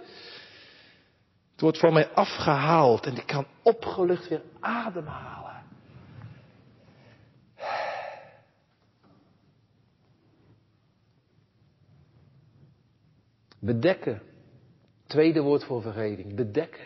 Het 1.52 1.60
wordt 1.60 1.78
van 1.78 1.92
mij 1.92 2.08
afgehaald 2.08 3.06
en 3.06 3.16
ik 3.16 3.26
kan 3.26 3.46
opgelucht 3.62 4.28
weer 4.28 4.42
ademhalen. 4.60 5.55
Bedekken. 13.58 14.22
Tweede 15.06 15.40
woord 15.40 15.64
voor 15.64 15.82
vergeving. 15.82 16.34
Bedekken. 16.34 16.84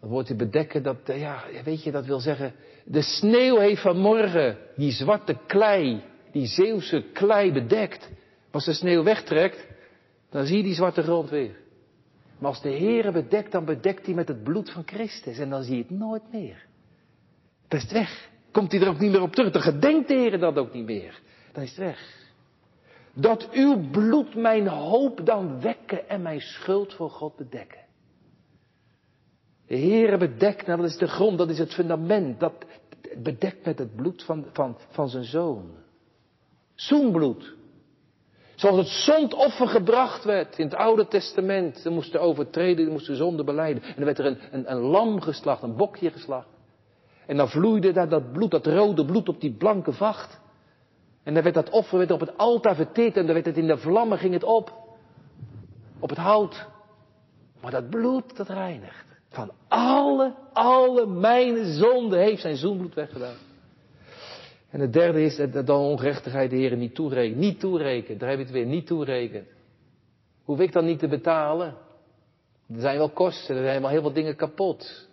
Dat 0.00 0.10
woordje 0.10 0.34
bedekken, 0.34 0.82
dat, 0.82 1.08
eh, 1.08 1.20
ja, 1.20 1.42
weet 1.64 1.82
je, 1.82 1.90
dat 1.90 2.06
wil 2.06 2.20
zeggen, 2.20 2.54
de 2.84 3.02
sneeuw 3.02 3.58
heeft 3.58 3.80
vanmorgen 3.80 4.58
die 4.76 4.90
zwarte 4.90 5.36
klei, 5.46 6.02
die 6.32 6.46
Zeeuwse 6.46 7.04
klei 7.12 7.52
bedekt. 7.52 8.10
Als 8.50 8.64
de 8.64 8.72
sneeuw 8.72 9.02
wegtrekt, 9.02 9.66
dan 10.30 10.46
zie 10.46 10.56
je 10.56 10.62
die 10.62 10.74
zwarte 10.74 11.02
grond 11.02 11.30
weer. 11.30 11.56
Maar 12.38 12.50
als 12.50 12.62
de 12.62 12.70
Heere 12.70 13.12
bedekt, 13.12 13.52
dan 13.52 13.64
bedekt 13.64 14.06
hij 14.06 14.14
met 14.14 14.28
het 14.28 14.42
bloed 14.42 14.70
van 14.70 14.82
Christus 14.86 15.38
en 15.38 15.50
dan 15.50 15.62
zie 15.62 15.76
je 15.76 15.82
het 15.82 15.90
nooit 15.90 16.32
meer. 16.32 16.66
Dan 17.68 17.78
is 17.78 17.84
het 17.84 17.92
weg. 17.92 18.28
Komt 18.50 18.72
hij 18.72 18.80
er 18.80 18.88
ook 18.88 18.98
niet 18.98 19.10
meer 19.10 19.22
op 19.22 19.34
terug. 19.34 19.52
Dan 19.52 19.62
gedenkt 19.62 20.08
de 20.08 20.14
Heer 20.14 20.38
dat 20.38 20.56
ook 20.56 20.72
niet 20.72 20.84
meer. 20.84 21.20
Dan 21.52 21.62
is 21.62 21.68
het 21.68 21.78
weg. 21.78 22.25
Dat 23.18 23.50
uw 23.50 23.90
bloed 23.90 24.34
mijn 24.34 24.68
hoop 24.68 25.26
dan 25.26 25.60
wekken 25.60 26.08
en 26.08 26.22
mijn 26.22 26.40
schuld 26.40 26.94
voor 26.94 27.10
God 27.10 27.36
bedekken. 27.36 27.80
De 29.66 29.76
Heere 29.76 30.16
bedekt, 30.16 30.66
nou 30.66 30.80
dat 30.80 30.90
is 30.90 30.96
de 30.96 31.06
grond, 31.06 31.38
dat 31.38 31.50
is 31.50 31.58
het 31.58 31.74
fundament, 31.74 32.40
dat 32.40 32.52
bedekt 33.16 33.64
met 33.64 33.78
het 33.78 33.96
bloed 33.96 34.24
van, 34.24 34.46
van, 34.52 34.76
van 34.90 35.08
zijn 35.08 35.24
zoon. 35.24 35.70
Zoenbloed. 36.74 37.54
Zoals 38.54 38.76
het 38.76 38.88
zondoffer 38.88 39.68
gebracht 39.68 40.24
werd 40.24 40.58
in 40.58 40.64
het 40.64 40.74
Oude 40.74 41.08
Testament. 41.08 41.78
Ze 41.78 41.90
moesten 41.90 42.20
overtreden, 42.20 42.84
ze 42.84 42.90
moesten 42.90 43.16
zonde 43.16 43.44
beleiden. 43.44 43.82
En 43.82 43.94
dan 43.94 44.04
werd 44.04 44.18
er 44.18 44.26
een, 44.26 44.38
een, 44.50 44.70
een 44.70 44.80
lam 44.80 45.20
geslacht, 45.20 45.62
een 45.62 45.76
bokje 45.76 46.10
geslacht. 46.10 46.48
En 47.26 47.36
dan 47.36 47.48
vloeide 47.48 47.92
daar 47.92 48.08
dat 48.08 48.32
bloed, 48.32 48.50
dat 48.50 48.66
rode 48.66 49.04
bloed 49.04 49.28
op 49.28 49.40
die 49.40 49.52
blanke 49.52 49.92
vacht. 49.92 50.40
En 51.26 51.34
dan 51.34 51.42
werd 51.42 51.54
dat 51.54 51.70
offer 51.70 51.98
werd 51.98 52.10
op 52.10 52.20
het 52.20 52.38
altaar 52.38 52.74
verteerd 52.74 53.16
en 53.16 53.24
dan 53.24 53.34
werd 53.34 53.46
het 53.46 53.56
in 53.56 53.66
de 53.66 53.78
vlammen, 53.78 54.18
ging 54.18 54.32
het 54.32 54.44
op. 54.44 54.72
Op 55.98 56.08
het 56.08 56.18
hout. 56.18 56.66
Maar 57.60 57.70
dat 57.70 57.90
bloed, 57.90 58.36
dat 58.36 58.48
reinigt. 58.48 59.04
Van 59.28 59.50
alle, 59.68 60.34
alle 60.52 61.06
mijn 61.06 61.64
zonden 61.64 62.18
heeft 62.18 62.40
zijn 62.40 62.56
zoenbloed 62.56 62.94
weggedaan. 62.94 63.36
En 64.70 64.80
het 64.80 64.92
derde 64.92 65.22
is 65.22 65.36
dat 65.36 65.66
de 65.66 65.72
ongerechtigheid 65.72 66.50
de 66.50 66.56
Heer 66.56 66.76
niet 66.76 66.94
toerekent. 66.94 67.36
Niet 67.36 67.60
toerekent, 67.60 68.20
daar 68.20 68.28
heb 68.28 68.38
je 68.38 68.44
het 68.44 68.52
weer, 68.52 68.66
niet 68.66 68.86
toerekent. 68.86 69.48
Hoef 70.44 70.60
ik 70.60 70.72
dan 70.72 70.84
niet 70.84 70.98
te 70.98 71.08
betalen? 71.08 71.74
Er 72.74 72.80
zijn 72.80 72.98
wel 72.98 73.10
kosten, 73.10 73.56
er 73.56 73.62
zijn 73.62 73.80
wel 73.80 73.90
heel 73.90 74.00
veel 74.00 74.12
dingen 74.12 74.36
kapot. 74.36 75.08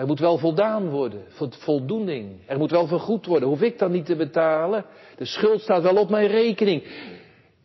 Er 0.00 0.06
moet 0.06 0.18
wel 0.18 0.38
voldaan 0.38 0.88
worden, 0.88 1.24
voldoening. 1.48 2.40
Er 2.46 2.58
moet 2.58 2.70
wel 2.70 2.86
vergoed 2.86 3.26
worden. 3.26 3.48
Hoef 3.48 3.60
ik 3.60 3.78
dan 3.78 3.90
niet 3.90 4.06
te 4.06 4.16
betalen? 4.16 4.84
De 5.16 5.24
schuld 5.24 5.60
staat 5.60 5.82
wel 5.82 5.96
op 5.96 6.10
mijn 6.10 6.26
rekening. 6.26 6.82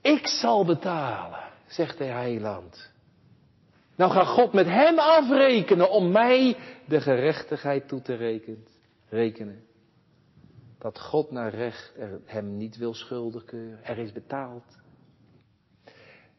Ik 0.02 0.28
zal 0.28 0.66
betalen, 0.66 1.40
zegt 1.68 1.98
de 1.98 2.04
heiland. 2.04 2.92
Nou 3.96 4.12
gaat 4.12 4.28
God 4.28 4.54
met 4.54 4.66
hem 4.66 5.00
afrekenen 5.00 5.90
om 5.90 6.12
mij 6.12 6.58
de 6.86 7.02
gerechtigheid 7.02 7.88
toe 7.88 8.02
te 8.02 8.44
rekenen. 9.10 9.64
Dat 10.80 11.00
God 11.00 11.32
naar 11.32 11.56
recht 11.56 11.94
hem 12.26 12.58
niet 12.58 12.78
wil 12.78 12.94
schuldig. 12.94 13.44
Er 13.84 13.98
is 13.98 14.12
betaald. 14.12 14.78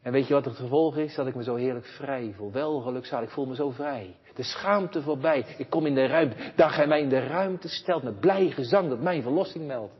En 0.03 0.13
weet 0.13 0.27
je 0.27 0.35
wat 0.35 0.45
het 0.45 0.57
gevolg 0.57 0.97
is? 0.97 1.15
Dat 1.15 1.27
ik 1.27 1.35
me 1.35 1.43
zo 1.43 1.55
heerlijk 1.55 1.87
vrij 1.87 2.33
voel. 2.37 2.53
Wel 2.53 2.81
gelukzalig, 2.81 3.29
ik 3.29 3.35
voel 3.35 3.47
me 3.47 3.55
zo 3.55 3.71
vrij. 3.71 4.17
De 4.37 4.43
schaamte 4.43 5.03
voorbij. 5.03 5.45
Ik 5.59 5.70
kom 5.70 5.87
in 5.87 5.95
de 5.95 6.07
ruimte. 6.07 6.37
Daar 6.57 6.70
gij 6.70 6.87
mij 6.87 7.01
in 7.01 7.09
de 7.09 7.26
ruimte 7.26 7.68
stelt 7.68 8.03
met 8.03 8.20
blij 8.20 8.51
gezang 8.51 8.89
dat 8.89 9.01
mijn 9.01 9.22
verlossing 9.22 9.66
meldt. 9.66 9.93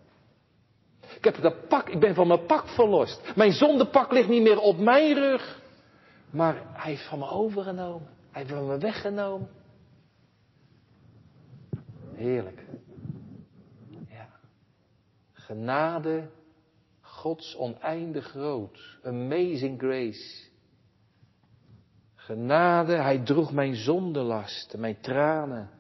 Ik 1.17 1.25
heb 1.25 1.41
dat 1.41 1.69
pak, 1.69 1.89
ik 1.89 2.01
ben 2.01 2.15
van 2.15 2.27
mijn 2.27 2.47
pak 2.47 2.69
verlost. 2.69 3.33
Mijn 3.37 3.53
zondepak 3.53 4.13
ligt 4.13 4.29
niet 4.29 4.43
meer 4.43 4.59
op 4.59 4.79
mijn 4.79 5.15
rug. 5.15 5.61
Maar 6.31 6.63
hij 6.73 6.91
heeft 6.91 7.09
van 7.09 7.19
me 7.19 7.29
overgenomen. 7.29 8.09
Hij 8.31 8.43
heeft 8.43 8.55
van 8.55 8.67
me 8.67 8.79
weggenomen. 8.79 9.49
Heerlijk. 12.15 12.61
Ja. 14.09 14.29
Genade, 15.33 16.29
Gods 17.01 17.57
oneindig 17.57 18.27
groot. 18.27 18.99
Amazing 19.03 19.79
grace. 19.79 20.46
Genade, 22.27 22.93
hij 22.93 23.19
droeg 23.19 23.53
mijn 23.53 23.75
zondelast, 23.75 24.75
mijn 24.77 24.97
tranen 25.01 25.71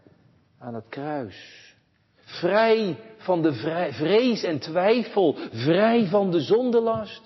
aan 0.59 0.75
het 0.75 0.85
kruis. 0.89 1.75
Vrij 2.19 2.97
van 3.17 3.43
de 3.43 3.53
vrees 3.93 4.43
en 4.43 4.59
twijfel, 4.59 5.37
vrij 5.53 6.07
van 6.07 6.31
de 6.31 6.41
zondelast. 6.41 7.23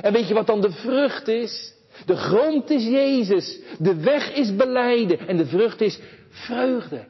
En 0.00 0.12
weet 0.12 0.28
je 0.28 0.34
wat 0.34 0.46
dan 0.46 0.60
de 0.60 0.70
vrucht 0.70 1.28
is? 1.28 1.74
De 2.06 2.16
grond 2.16 2.70
is 2.70 2.84
Jezus. 2.84 3.60
De 3.78 4.00
weg 4.00 4.32
is 4.34 4.56
beleiden. 4.56 5.28
En 5.28 5.36
de 5.36 5.46
vrucht 5.46 5.80
is 5.80 6.00
vreugde. 6.28 7.04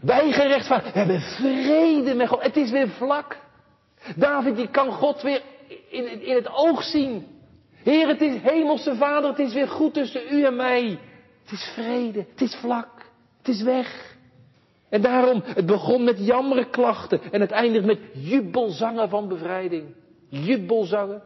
Wij 0.00 0.32
gerechtvaardigd. 0.32 0.94
Hebben 0.94 1.20
vrede 1.20 2.14
met 2.14 2.28
God. 2.28 2.42
Het 2.42 2.56
is 2.56 2.70
weer 2.70 2.88
vlak. 2.88 3.36
David, 4.16 4.58
je 4.58 4.68
kan 4.68 4.92
God 4.92 5.22
weer 5.22 5.42
in, 5.88 6.22
in 6.22 6.34
het 6.34 6.48
oog 6.52 6.82
zien. 6.82 7.26
Heer, 7.88 8.08
het 8.08 8.20
is 8.20 8.40
hemelse 8.40 8.94
vader. 8.94 9.30
Het 9.30 9.38
is 9.38 9.52
weer 9.52 9.68
goed 9.68 9.94
tussen 9.94 10.22
u 10.30 10.44
en 10.44 10.56
mij. 10.56 10.98
Het 11.42 11.52
is 11.52 11.70
vrede. 11.74 12.26
Het 12.30 12.40
is 12.40 12.54
vlak. 12.54 12.90
Het 13.38 13.48
is 13.48 13.62
weg. 13.62 14.16
En 14.88 15.02
daarom, 15.02 15.42
het 15.44 15.66
begon 15.66 16.04
met 16.04 16.26
jammerklachten 16.26 17.20
en 17.32 17.40
het 17.40 17.50
eindigt 17.50 17.84
met 17.84 17.98
jubelzangen 18.12 19.08
van 19.08 19.28
bevrijding. 19.28 19.94
Jubelzangen. 20.28 21.22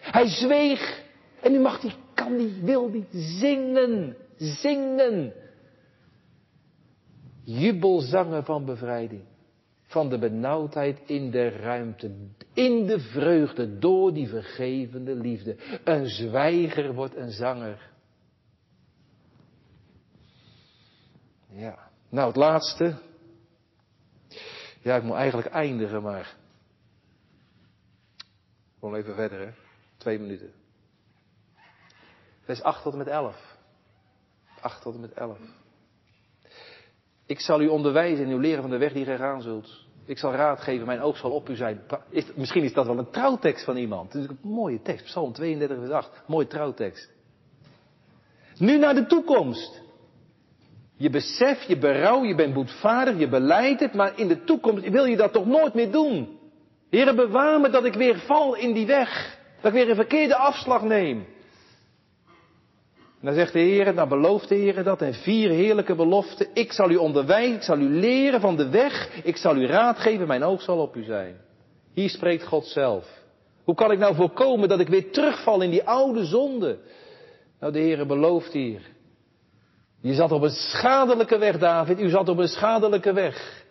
Hij 0.00 0.26
zweeg 0.26 1.02
en 1.40 1.52
nu 1.52 1.58
mag 1.58 1.82
hij, 1.82 1.94
kan 2.14 2.32
hij, 2.32 2.52
wil 2.62 2.90
hij 2.90 3.04
zingen, 3.10 4.16
zingen. 4.36 5.32
Jubelzangen 7.44 8.44
van 8.44 8.64
bevrijding. 8.64 9.22
Van 9.94 10.08
de 10.08 10.18
benauwdheid 10.18 11.00
in 11.06 11.30
de 11.30 11.48
ruimte. 11.48 12.14
In 12.52 12.86
de 12.86 13.00
vreugde 13.00 13.78
door 13.78 14.12
die 14.12 14.28
vergevende 14.28 15.14
liefde. 15.14 15.56
Een 15.84 16.06
zwijger 16.06 16.94
wordt 16.94 17.16
een 17.16 17.30
zanger. 17.30 17.90
Ja. 21.48 21.90
Nou, 22.08 22.26
het 22.26 22.36
laatste. 22.36 22.98
Ja, 24.80 24.96
ik 24.96 25.02
moet 25.02 25.16
eigenlijk 25.16 25.48
eindigen, 25.48 26.02
maar. 26.02 26.36
Gewoon 28.78 28.94
even 28.94 29.14
verder, 29.14 29.40
hè. 29.46 29.52
Twee 29.96 30.18
minuten. 30.18 30.52
Vers 32.40 32.62
8 32.62 32.82
tot 32.82 32.92
en 32.92 32.98
met 32.98 33.08
11. 33.08 33.56
8 34.60 34.82
tot 34.82 34.94
en 34.94 35.00
met 35.00 35.12
11. 35.12 35.38
Ik 37.26 37.40
zal 37.40 37.60
u 37.60 37.68
onderwijzen 37.68 38.24
in 38.24 38.32
uw 38.32 38.38
leren 38.38 38.62
van 38.62 38.70
de 38.70 38.78
weg 38.78 38.92
die 38.92 39.04
gij 39.04 39.16
gaan 39.16 39.42
zult. 39.42 39.83
Ik 40.06 40.18
zal 40.18 40.32
raad 40.32 40.60
geven, 40.60 40.86
mijn 40.86 41.00
oog 41.00 41.16
zal 41.16 41.30
op 41.30 41.48
u 41.48 41.56
zijn. 41.56 41.80
Is, 42.10 42.24
misschien 42.34 42.62
is 42.62 42.72
dat 42.72 42.86
wel 42.86 42.98
een 42.98 43.10
trouwtekst 43.10 43.64
van 43.64 43.76
iemand. 43.76 44.12
Het 44.12 44.22
is 44.22 44.28
een 44.28 44.38
mooie 44.42 44.82
tekst, 44.82 45.04
Psalm 45.04 45.32
32, 45.32 45.78
vers 45.78 45.90
8. 45.90 46.22
Mooie 46.26 46.46
trouwtekst. 46.46 47.10
Nu 48.58 48.78
naar 48.78 48.94
de 48.94 49.06
toekomst. 49.06 49.82
Je 50.96 51.10
beseft, 51.10 51.68
je 51.68 51.78
berouw, 51.78 52.24
je 52.24 52.34
bent 52.34 52.54
boetvaardig, 52.54 53.18
je 53.18 53.28
beleidt 53.28 53.80
het, 53.80 53.94
maar 53.94 54.18
in 54.18 54.28
de 54.28 54.44
toekomst 54.44 54.88
wil 54.88 55.04
je 55.04 55.16
dat 55.16 55.32
toch 55.32 55.46
nooit 55.46 55.74
meer 55.74 55.90
doen. 55.90 56.38
Heere, 56.90 57.14
bewaar 57.14 57.60
me 57.60 57.70
dat 57.70 57.84
ik 57.84 57.94
weer 57.94 58.18
val 58.18 58.56
in 58.56 58.72
die 58.72 58.86
weg. 58.86 59.38
Dat 59.60 59.72
ik 59.72 59.78
weer 59.78 59.88
een 59.88 59.96
verkeerde 59.96 60.36
afslag 60.36 60.82
neem. 60.82 61.26
En 63.24 63.30
dan 63.30 63.38
zegt 63.38 63.52
de 63.52 63.58
Heer, 63.58 63.94
dan 63.94 64.08
belooft 64.08 64.48
de 64.48 64.54
Heer 64.54 64.82
dat 64.82 65.02
en 65.02 65.14
vier 65.14 65.50
heerlijke 65.50 65.94
beloften. 65.94 66.48
Ik 66.52 66.72
zal 66.72 66.90
u 66.90 66.96
onderwijzen, 66.96 67.54
ik 67.54 67.62
zal 67.62 67.78
u 67.78 67.88
leren 67.88 68.40
van 68.40 68.56
de 68.56 68.68
weg, 68.68 69.08
ik 69.22 69.36
zal 69.36 69.56
u 69.56 69.66
raad 69.66 69.98
geven, 69.98 70.26
mijn 70.26 70.42
oog 70.42 70.62
zal 70.62 70.78
op 70.78 70.96
u 70.96 71.04
zijn. 71.04 71.36
Hier 71.94 72.08
spreekt 72.08 72.44
God 72.44 72.66
zelf. 72.66 73.06
Hoe 73.64 73.74
kan 73.74 73.90
ik 73.90 73.98
nou 73.98 74.14
voorkomen 74.14 74.68
dat 74.68 74.80
ik 74.80 74.88
weer 74.88 75.10
terugval 75.10 75.60
in 75.60 75.70
die 75.70 75.84
oude 75.84 76.24
zonde? 76.24 76.78
Nou, 77.60 77.72
de 77.72 77.78
Heer 77.78 78.06
belooft 78.06 78.52
hier. 78.52 78.80
Je 80.00 80.14
zat 80.14 80.32
op 80.32 80.42
een 80.42 80.50
schadelijke 80.50 81.38
weg, 81.38 81.58
David, 81.58 82.00
u 82.00 82.08
zat 82.08 82.28
op 82.28 82.38
een 82.38 82.48
schadelijke 82.48 83.12
weg. 83.12 83.64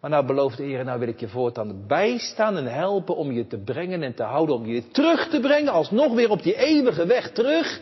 Maar 0.00 0.10
nou 0.10 0.26
belooft 0.26 0.56
de 0.56 0.62
Heer, 0.62 0.84
nou 0.84 0.98
wil 0.98 1.08
ik 1.08 1.20
je 1.20 1.28
voortaan 1.28 1.86
bijstaan 1.86 2.56
en 2.56 2.66
helpen 2.66 3.16
om 3.16 3.32
je 3.32 3.46
te 3.46 3.58
brengen 3.58 4.02
en 4.02 4.14
te 4.14 4.22
houden, 4.22 4.54
om 4.54 4.66
je 4.66 4.88
terug 4.88 5.28
te 5.28 5.40
brengen, 5.40 5.72
alsnog 5.72 6.14
weer 6.14 6.30
op 6.30 6.42
die 6.42 6.56
eeuwige 6.56 7.06
weg 7.06 7.30
terug. 7.30 7.80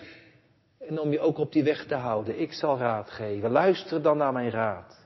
En 0.89 1.01
om 1.01 1.11
je 1.11 1.21
ook 1.21 1.39
op 1.39 1.53
die 1.53 1.65
weg 1.65 1.87
te 1.87 1.95
houden. 1.95 2.41
Ik 2.41 2.53
zal 2.53 2.79
raad 2.79 3.11
geven. 3.11 3.51
Luister 3.51 4.03
dan 4.03 4.17
naar 4.17 4.33
mijn 4.33 4.51
raad. 4.51 5.01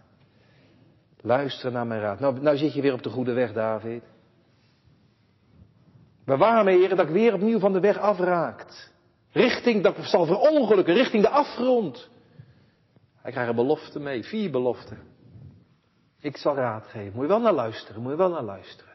Luister 1.20 1.72
naar 1.72 1.86
mijn 1.86 2.00
raad. 2.00 2.20
Nou, 2.20 2.40
nou 2.40 2.56
zit 2.56 2.74
je 2.74 2.80
weer 2.80 2.92
op 2.92 3.02
de 3.02 3.10
goede 3.10 3.32
weg, 3.32 3.52
David. 3.52 4.02
Bewaar 6.24 6.64
me, 6.64 6.70
heren, 6.70 6.96
dat 6.96 7.06
ik 7.06 7.12
weer 7.12 7.34
opnieuw 7.34 7.58
van 7.58 7.72
de 7.72 7.80
weg 7.80 7.98
afraakt. 7.98 8.92
Richting, 9.32 9.82
dat 9.82 9.96
ik 9.96 10.04
zal 10.04 10.26
verongelukken, 10.26 10.94
richting 10.94 11.22
de 11.22 11.28
afgrond. 11.28 12.08
Hij 13.16 13.30
krijgt 13.30 13.50
een 13.50 13.56
belofte 13.56 13.98
mee, 13.98 14.24
vier 14.24 14.50
beloften. 14.50 14.98
Ik 16.20 16.36
zal 16.36 16.54
raad 16.54 16.86
geven. 16.86 17.12
Moet 17.12 17.22
je 17.22 17.28
wel 17.28 17.40
naar 17.40 17.52
luisteren, 17.52 18.02
moet 18.02 18.10
je 18.10 18.16
wel 18.16 18.30
naar 18.30 18.42
luisteren. 18.42 18.92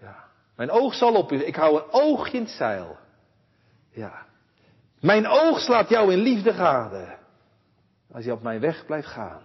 Ja. 0.00 0.24
Mijn 0.56 0.70
oog 0.70 0.94
zal 0.94 1.14
op 1.14 1.32
u. 1.32 1.44
Ik 1.44 1.56
hou 1.56 1.76
een 1.76 1.90
oogje 1.90 2.36
in 2.36 2.42
het 2.42 2.52
zeil. 2.52 2.96
Ja. 3.90 4.26
Mijn 5.00 5.26
oog 5.26 5.60
slaat 5.60 5.88
jou 5.88 6.12
in 6.12 6.18
liefde 6.18 6.52
gade. 6.52 7.16
Als 8.12 8.24
je 8.24 8.32
op 8.32 8.42
mijn 8.42 8.60
weg 8.60 8.86
blijft 8.86 9.08
gaan. 9.08 9.42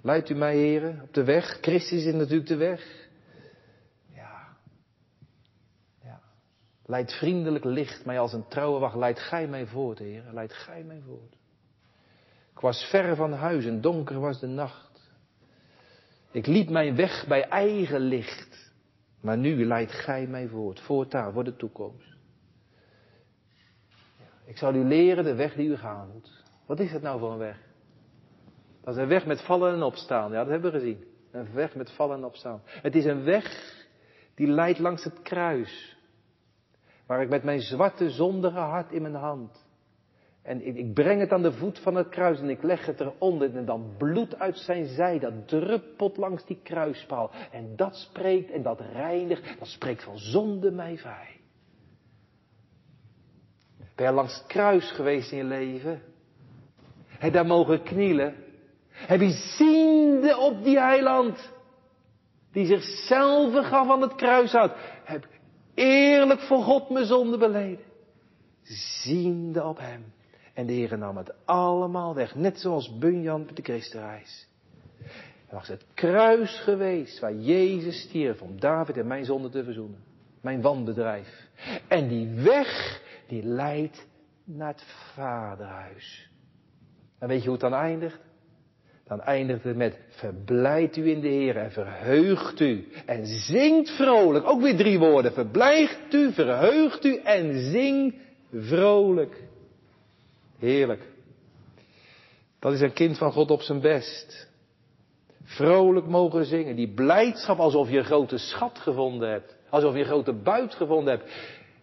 Leidt 0.00 0.28
u 0.28 0.34
mij, 0.34 0.56
heren, 0.56 1.00
op 1.02 1.14
de 1.14 1.24
weg. 1.24 1.58
Christus 1.60 2.04
is 2.04 2.14
natuurlijk 2.14 2.48
de 2.48 2.56
weg. 2.56 3.08
Ja. 4.14 4.56
Ja. 6.02 6.20
Leid 6.84 7.12
vriendelijk 7.12 7.64
licht 7.64 8.04
mij 8.04 8.18
als 8.18 8.32
een 8.32 8.48
trouwe 8.48 8.78
wacht. 8.78 8.96
Leid 8.96 9.20
gij 9.20 9.46
mij 9.46 9.66
voort, 9.66 9.98
heren. 9.98 10.34
Leid 10.34 10.52
gij 10.52 10.82
mij 10.82 11.00
voort. 11.06 11.36
Ik 12.52 12.60
was 12.60 12.84
ver 12.90 13.16
van 13.16 13.32
huis 13.32 13.64
en 13.64 13.80
donker 13.80 14.20
was 14.20 14.40
de 14.40 14.46
nacht. 14.46 15.10
Ik 16.30 16.46
liep 16.46 16.68
mijn 16.68 16.96
weg 16.96 17.26
bij 17.26 17.48
eigen 17.48 18.00
licht. 18.00 18.72
Maar 19.20 19.38
nu 19.38 19.66
leidt 19.66 19.92
gij 19.92 20.26
mij 20.26 20.48
voort. 20.48 20.80
Voortaan, 20.80 21.32
voor 21.32 21.44
de 21.44 21.56
toekomst. 21.56 22.17
Ik 24.48 24.56
zal 24.56 24.74
u 24.74 24.84
leren 24.84 25.24
de 25.24 25.34
weg 25.34 25.54
die 25.54 25.68
u 25.68 25.76
gaan 25.76 26.10
moet. 26.12 26.42
Wat 26.66 26.80
is 26.80 26.92
het 26.92 27.02
nou 27.02 27.18
voor 27.18 27.32
een 27.32 27.38
weg? 27.38 27.58
Dat 28.82 28.94
is 28.96 29.02
een 29.02 29.08
weg 29.08 29.26
met 29.26 29.42
vallen 29.42 29.74
en 29.74 29.82
opstaan. 29.82 30.32
Ja, 30.32 30.38
dat 30.38 30.48
hebben 30.48 30.72
we 30.72 30.78
gezien. 30.78 31.04
Een 31.30 31.52
weg 31.52 31.74
met 31.74 31.90
vallen 31.90 32.16
en 32.16 32.24
opstaan. 32.24 32.62
Het 32.64 32.94
is 32.94 33.04
een 33.04 33.24
weg 33.24 33.74
die 34.34 34.46
leidt 34.46 34.78
langs 34.78 35.04
het 35.04 35.22
kruis. 35.22 35.96
Waar 37.06 37.22
ik 37.22 37.28
met 37.28 37.42
mijn 37.42 37.60
zwarte 37.60 38.10
zondige 38.10 38.58
hart 38.58 38.92
in 38.92 39.02
mijn 39.02 39.14
hand. 39.14 39.66
En 40.42 40.76
ik 40.76 40.94
breng 40.94 41.20
het 41.20 41.32
aan 41.32 41.42
de 41.42 41.52
voet 41.52 41.78
van 41.78 41.94
het 41.94 42.08
kruis 42.08 42.40
en 42.40 42.48
ik 42.48 42.62
leg 42.62 42.86
het 42.86 43.00
eronder. 43.00 43.56
En 43.56 43.64
dan 43.64 43.94
bloed 43.98 44.38
uit 44.38 44.56
zijn 44.56 44.86
zij, 44.86 45.18
dat 45.18 45.48
druppelt 45.48 46.16
langs 46.16 46.46
die 46.46 46.60
kruispaal. 46.62 47.30
En 47.50 47.76
dat 47.76 47.96
spreekt 47.96 48.50
en 48.50 48.62
dat 48.62 48.80
reinigt, 48.80 49.58
dat 49.58 49.68
spreekt 49.68 50.04
van 50.04 50.18
zonde 50.18 50.70
mij 50.70 50.98
vrij. 50.98 51.37
Ben 53.98 54.06
je 54.06 54.12
langs 54.12 54.34
het 54.34 54.46
kruis 54.46 54.90
geweest 54.90 55.32
in 55.32 55.38
je 55.38 55.44
leven? 55.44 56.02
Heb 57.06 57.32
daar 57.32 57.46
mogen 57.46 57.82
knielen? 57.82 58.34
Heb 58.90 59.20
je 59.20 59.30
ziende 59.30 60.36
op 60.36 60.64
die 60.64 60.78
heiland, 60.78 61.52
die 62.52 62.66
zichzelf 62.66 63.66
gaf 63.66 63.90
aan 63.90 64.00
het 64.00 64.14
kruis 64.14 64.54
uit, 64.54 64.72
heb 65.04 65.26
eerlijk 65.74 66.40
voor 66.40 66.62
God 66.62 66.90
mijn 66.90 67.06
zonde 67.06 67.38
beleden? 67.38 67.84
Ziende 69.02 69.64
op 69.64 69.78
hem. 69.78 70.12
En 70.54 70.66
de 70.66 70.72
Heer 70.72 70.98
nam 70.98 71.16
het 71.16 71.32
allemaal 71.44 72.14
weg, 72.14 72.34
net 72.34 72.60
zoals 72.60 72.98
Bunjan 72.98 73.44
met 73.44 73.56
de 73.56 73.62
Christenreis. 73.62 74.48
Er 75.48 75.54
was 75.54 75.68
het 75.68 75.84
kruis 75.94 76.60
geweest 76.60 77.18
waar 77.18 77.34
Jezus 77.34 78.00
stierf 78.00 78.42
om 78.42 78.60
David 78.60 78.96
en 78.96 79.06
mijn 79.06 79.24
zonde 79.24 79.48
te 79.48 79.64
verzoenen. 79.64 79.98
Mijn 80.40 80.60
wanbedrijf. 80.60 81.48
En 81.88 82.08
die 82.08 82.28
weg 82.28 83.00
die 83.28 83.42
leidt 83.42 84.06
naar 84.44 84.72
het 84.72 84.84
vaderhuis. 85.14 86.30
En 87.18 87.28
weet 87.28 87.38
je 87.38 87.48
hoe 87.48 87.52
het 87.52 87.70
dan 87.70 87.74
eindigt? 87.74 88.18
Dan 89.06 89.20
eindigt 89.20 89.64
het 89.64 89.76
met 89.76 89.98
verblijft 90.08 90.96
u 90.96 91.10
in 91.10 91.20
de 91.20 91.28
Heer 91.28 91.56
en 91.56 91.72
verheugt 91.72 92.60
u 92.60 92.88
en 93.06 93.26
zingt 93.26 93.90
vrolijk. 93.90 94.46
Ook 94.46 94.60
weer 94.60 94.76
drie 94.76 94.98
woorden. 94.98 95.32
Verblijft 95.32 96.14
u, 96.14 96.32
verheugt 96.32 97.04
u 97.04 97.16
en 97.16 97.70
zing 97.70 98.14
vrolijk. 98.52 99.42
Heerlijk. 100.58 101.02
Dat 102.58 102.72
is 102.72 102.80
een 102.80 102.92
kind 102.92 103.18
van 103.18 103.32
God 103.32 103.50
op 103.50 103.60
zijn 103.60 103.80
best. 103.80 104.48
Vrolijk 105.44 106.06
mogen 106.06 106.44
zingen. 106.44 106.76
Die 106.76 106.94
blijdschap 106.94 107.58
alsof 107.58 107.90
je 107.90 107.98
een 107.98 108.04
grote 108.04 108.38
schat 108.38 108.78
gevonden 108.78 109.30
hebt. 109.30 109.56
Alsof 109.70 109.94
je 109.94 110.00
een 110.00 110.06
grote 110.06 110.32
buit 110.32 110.74
gevonden 110.74 111.18
hebt. 111.18 111.32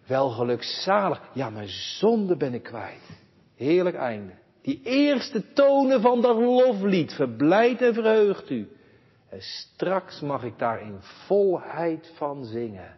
Wel 0.07 0.29
gelukzalig. 0.29 1.21
Ja, 1.33 1.49
mijn 1.49 1.67
zonde 1.69 2.37
ben 2.37 2.53
ik 2.53 2.63
kwijt. 2.63 3.21
Heerlijk 3.55 3.95
einde. 3.95 4.33
Die 4.61 4.81
eerste 4.83 5.53
tonen 5.53 6.01
van 6.01 6.21
dat 6.21 6.35
loflied. 6.35 7.13
Verblijd 7.13 7.81
en 7.81 7.93
verheugt 7.93 8.49
u. 8.49 8.69
En 9.29 9.41
straks 9.41 10.21
mag 10.21 10.43
ik 10.43 10.59
daar 10.59 10.81
in 10.81 10.97
volheid 10.99 12.13
van 12.15 12.45
zingen. 12.45 12.95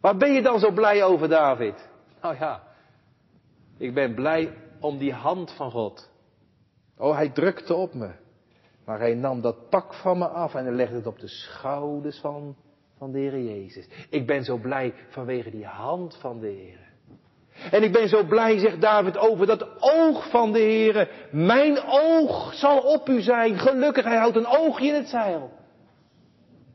Waar 0.00 0.16
ben 0.16 0.32
je 0.32 0.42
dan 0.42 0.58
zo 0.58 0.70
blij 0.70 1.04
over, 1.04 1.28
David? 1.28 1.88
Nou 2.22 2.36
ja, 2.38 2.62
ik 3.78 3.94
ben 3.94 4.14
blij 4.14 4.54
om 4.80 4.98
die 4.98 5.12
hand 5.12 5.52
van 5.52 5.70
God. 5.70 6.10
Oh, 6.96 7.14
hij 7.14 7.28
drukte 7.28 7.74
op 7.74 7.94
me. 7.94 8.10
Maar 8.84 8.98
hij 8.98 9.14
nam 9.14 9.40
dat 9.40 9.68
pak 9.68 9.94
van 9.94 10.18
me 10.18 10.28
af 10.28 10.54
en 10.54 10.64
hij 10.64 10.74
legde 10.74 10.96
het 10.96 11.06
op 11.06 11.18
de 11.18 11.28
schouders 11.28 12.18
van 12.18 12.56
van 12.98 13.12
de 13.12 13.18
Heer 13.18 13.40
Jezus. 13.40 13.88
Ik 14.10 14.26
ben 14.26 14.44
zo 14.44 14.56
blij 14.56 14.94
vanwege 15.08 15.50
die 15.50 15.66
hand 15.66 16.16
van 16.16 16.40
de 16.40 16.46
Heer. 16.46 16.84
En 17.70 17.82
ik 17.82 17.92
ben 17.92 18.08
zo 18.08 18.24
blij, 18.24 18.58
zegt 18.58 18.80
David, 18.80 19.18
over 19.18 19.46
dat 19.46 19.82
oog 19.82 20.30
van 20.30 20.52
de 20.52 20.58
Heer. 20.58 21.28
Mijn 21.30 21.78
oog 21.86 22.54
zal 22.54 22.78
op 22.78 23.08
u 23.08 23.20
zijn. 23.20 23.58
Gelukkig, 23.58 24.04
hij 24.04 24.16
houdt 24.16 24.36
een 24.36 24.46
oogje 24.46 24.86
in 24.86 24.94
het 24.94 25.08
zeil. 25.08 25.50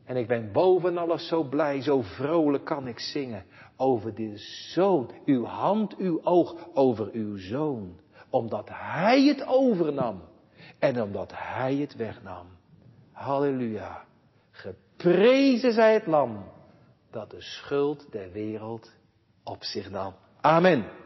En 0.04 0.16
ik 0.16 0.26
ben 0.26 0.52
boven 0.52 0.98
alles 0.98 1.28
zo 1.28 1.42
blij, 1.42 1.82
zo 1.82 2.02
vrolijk 2.02 2.64
kan 2.64 2.86
ik 2.86 2.98
zingen 2.98 3.44
over 3.76 4.14
de 4.14 4.32
zoon. 4.72 5.10
Uw 5.24 5.44
hand, 5.44 5.96
uw 5.96 6.20
oog 6.22 6.68
over 6.74 7.08
uw 7.12 7.36
zoon. 7.36 8.00
Omdat 8.30 8.68
hij 8.72 9.22
het 9.22 9.46
overnam 9.46 10.22
en 10.78 11.02
omdat 11.02 11.32
Hij 11.34 11.76
het 11.76 11.96
wegnam. 11.96 12.46
Halleluja. 13.12 14.04
Geprezen 15.02 15.72
zij 15.72 15.94
het 15.94 16.06
lam 16.06 16.44
dat 17.10 17.30
de 17.30 17.40
schuld 17.40 18.12
der 18.12 18.32
wereld 18.32 18.92
op 19.44 19.64
zich 19.64 19.90
nam. 19.90 20.14
Amen. 20.40 21.00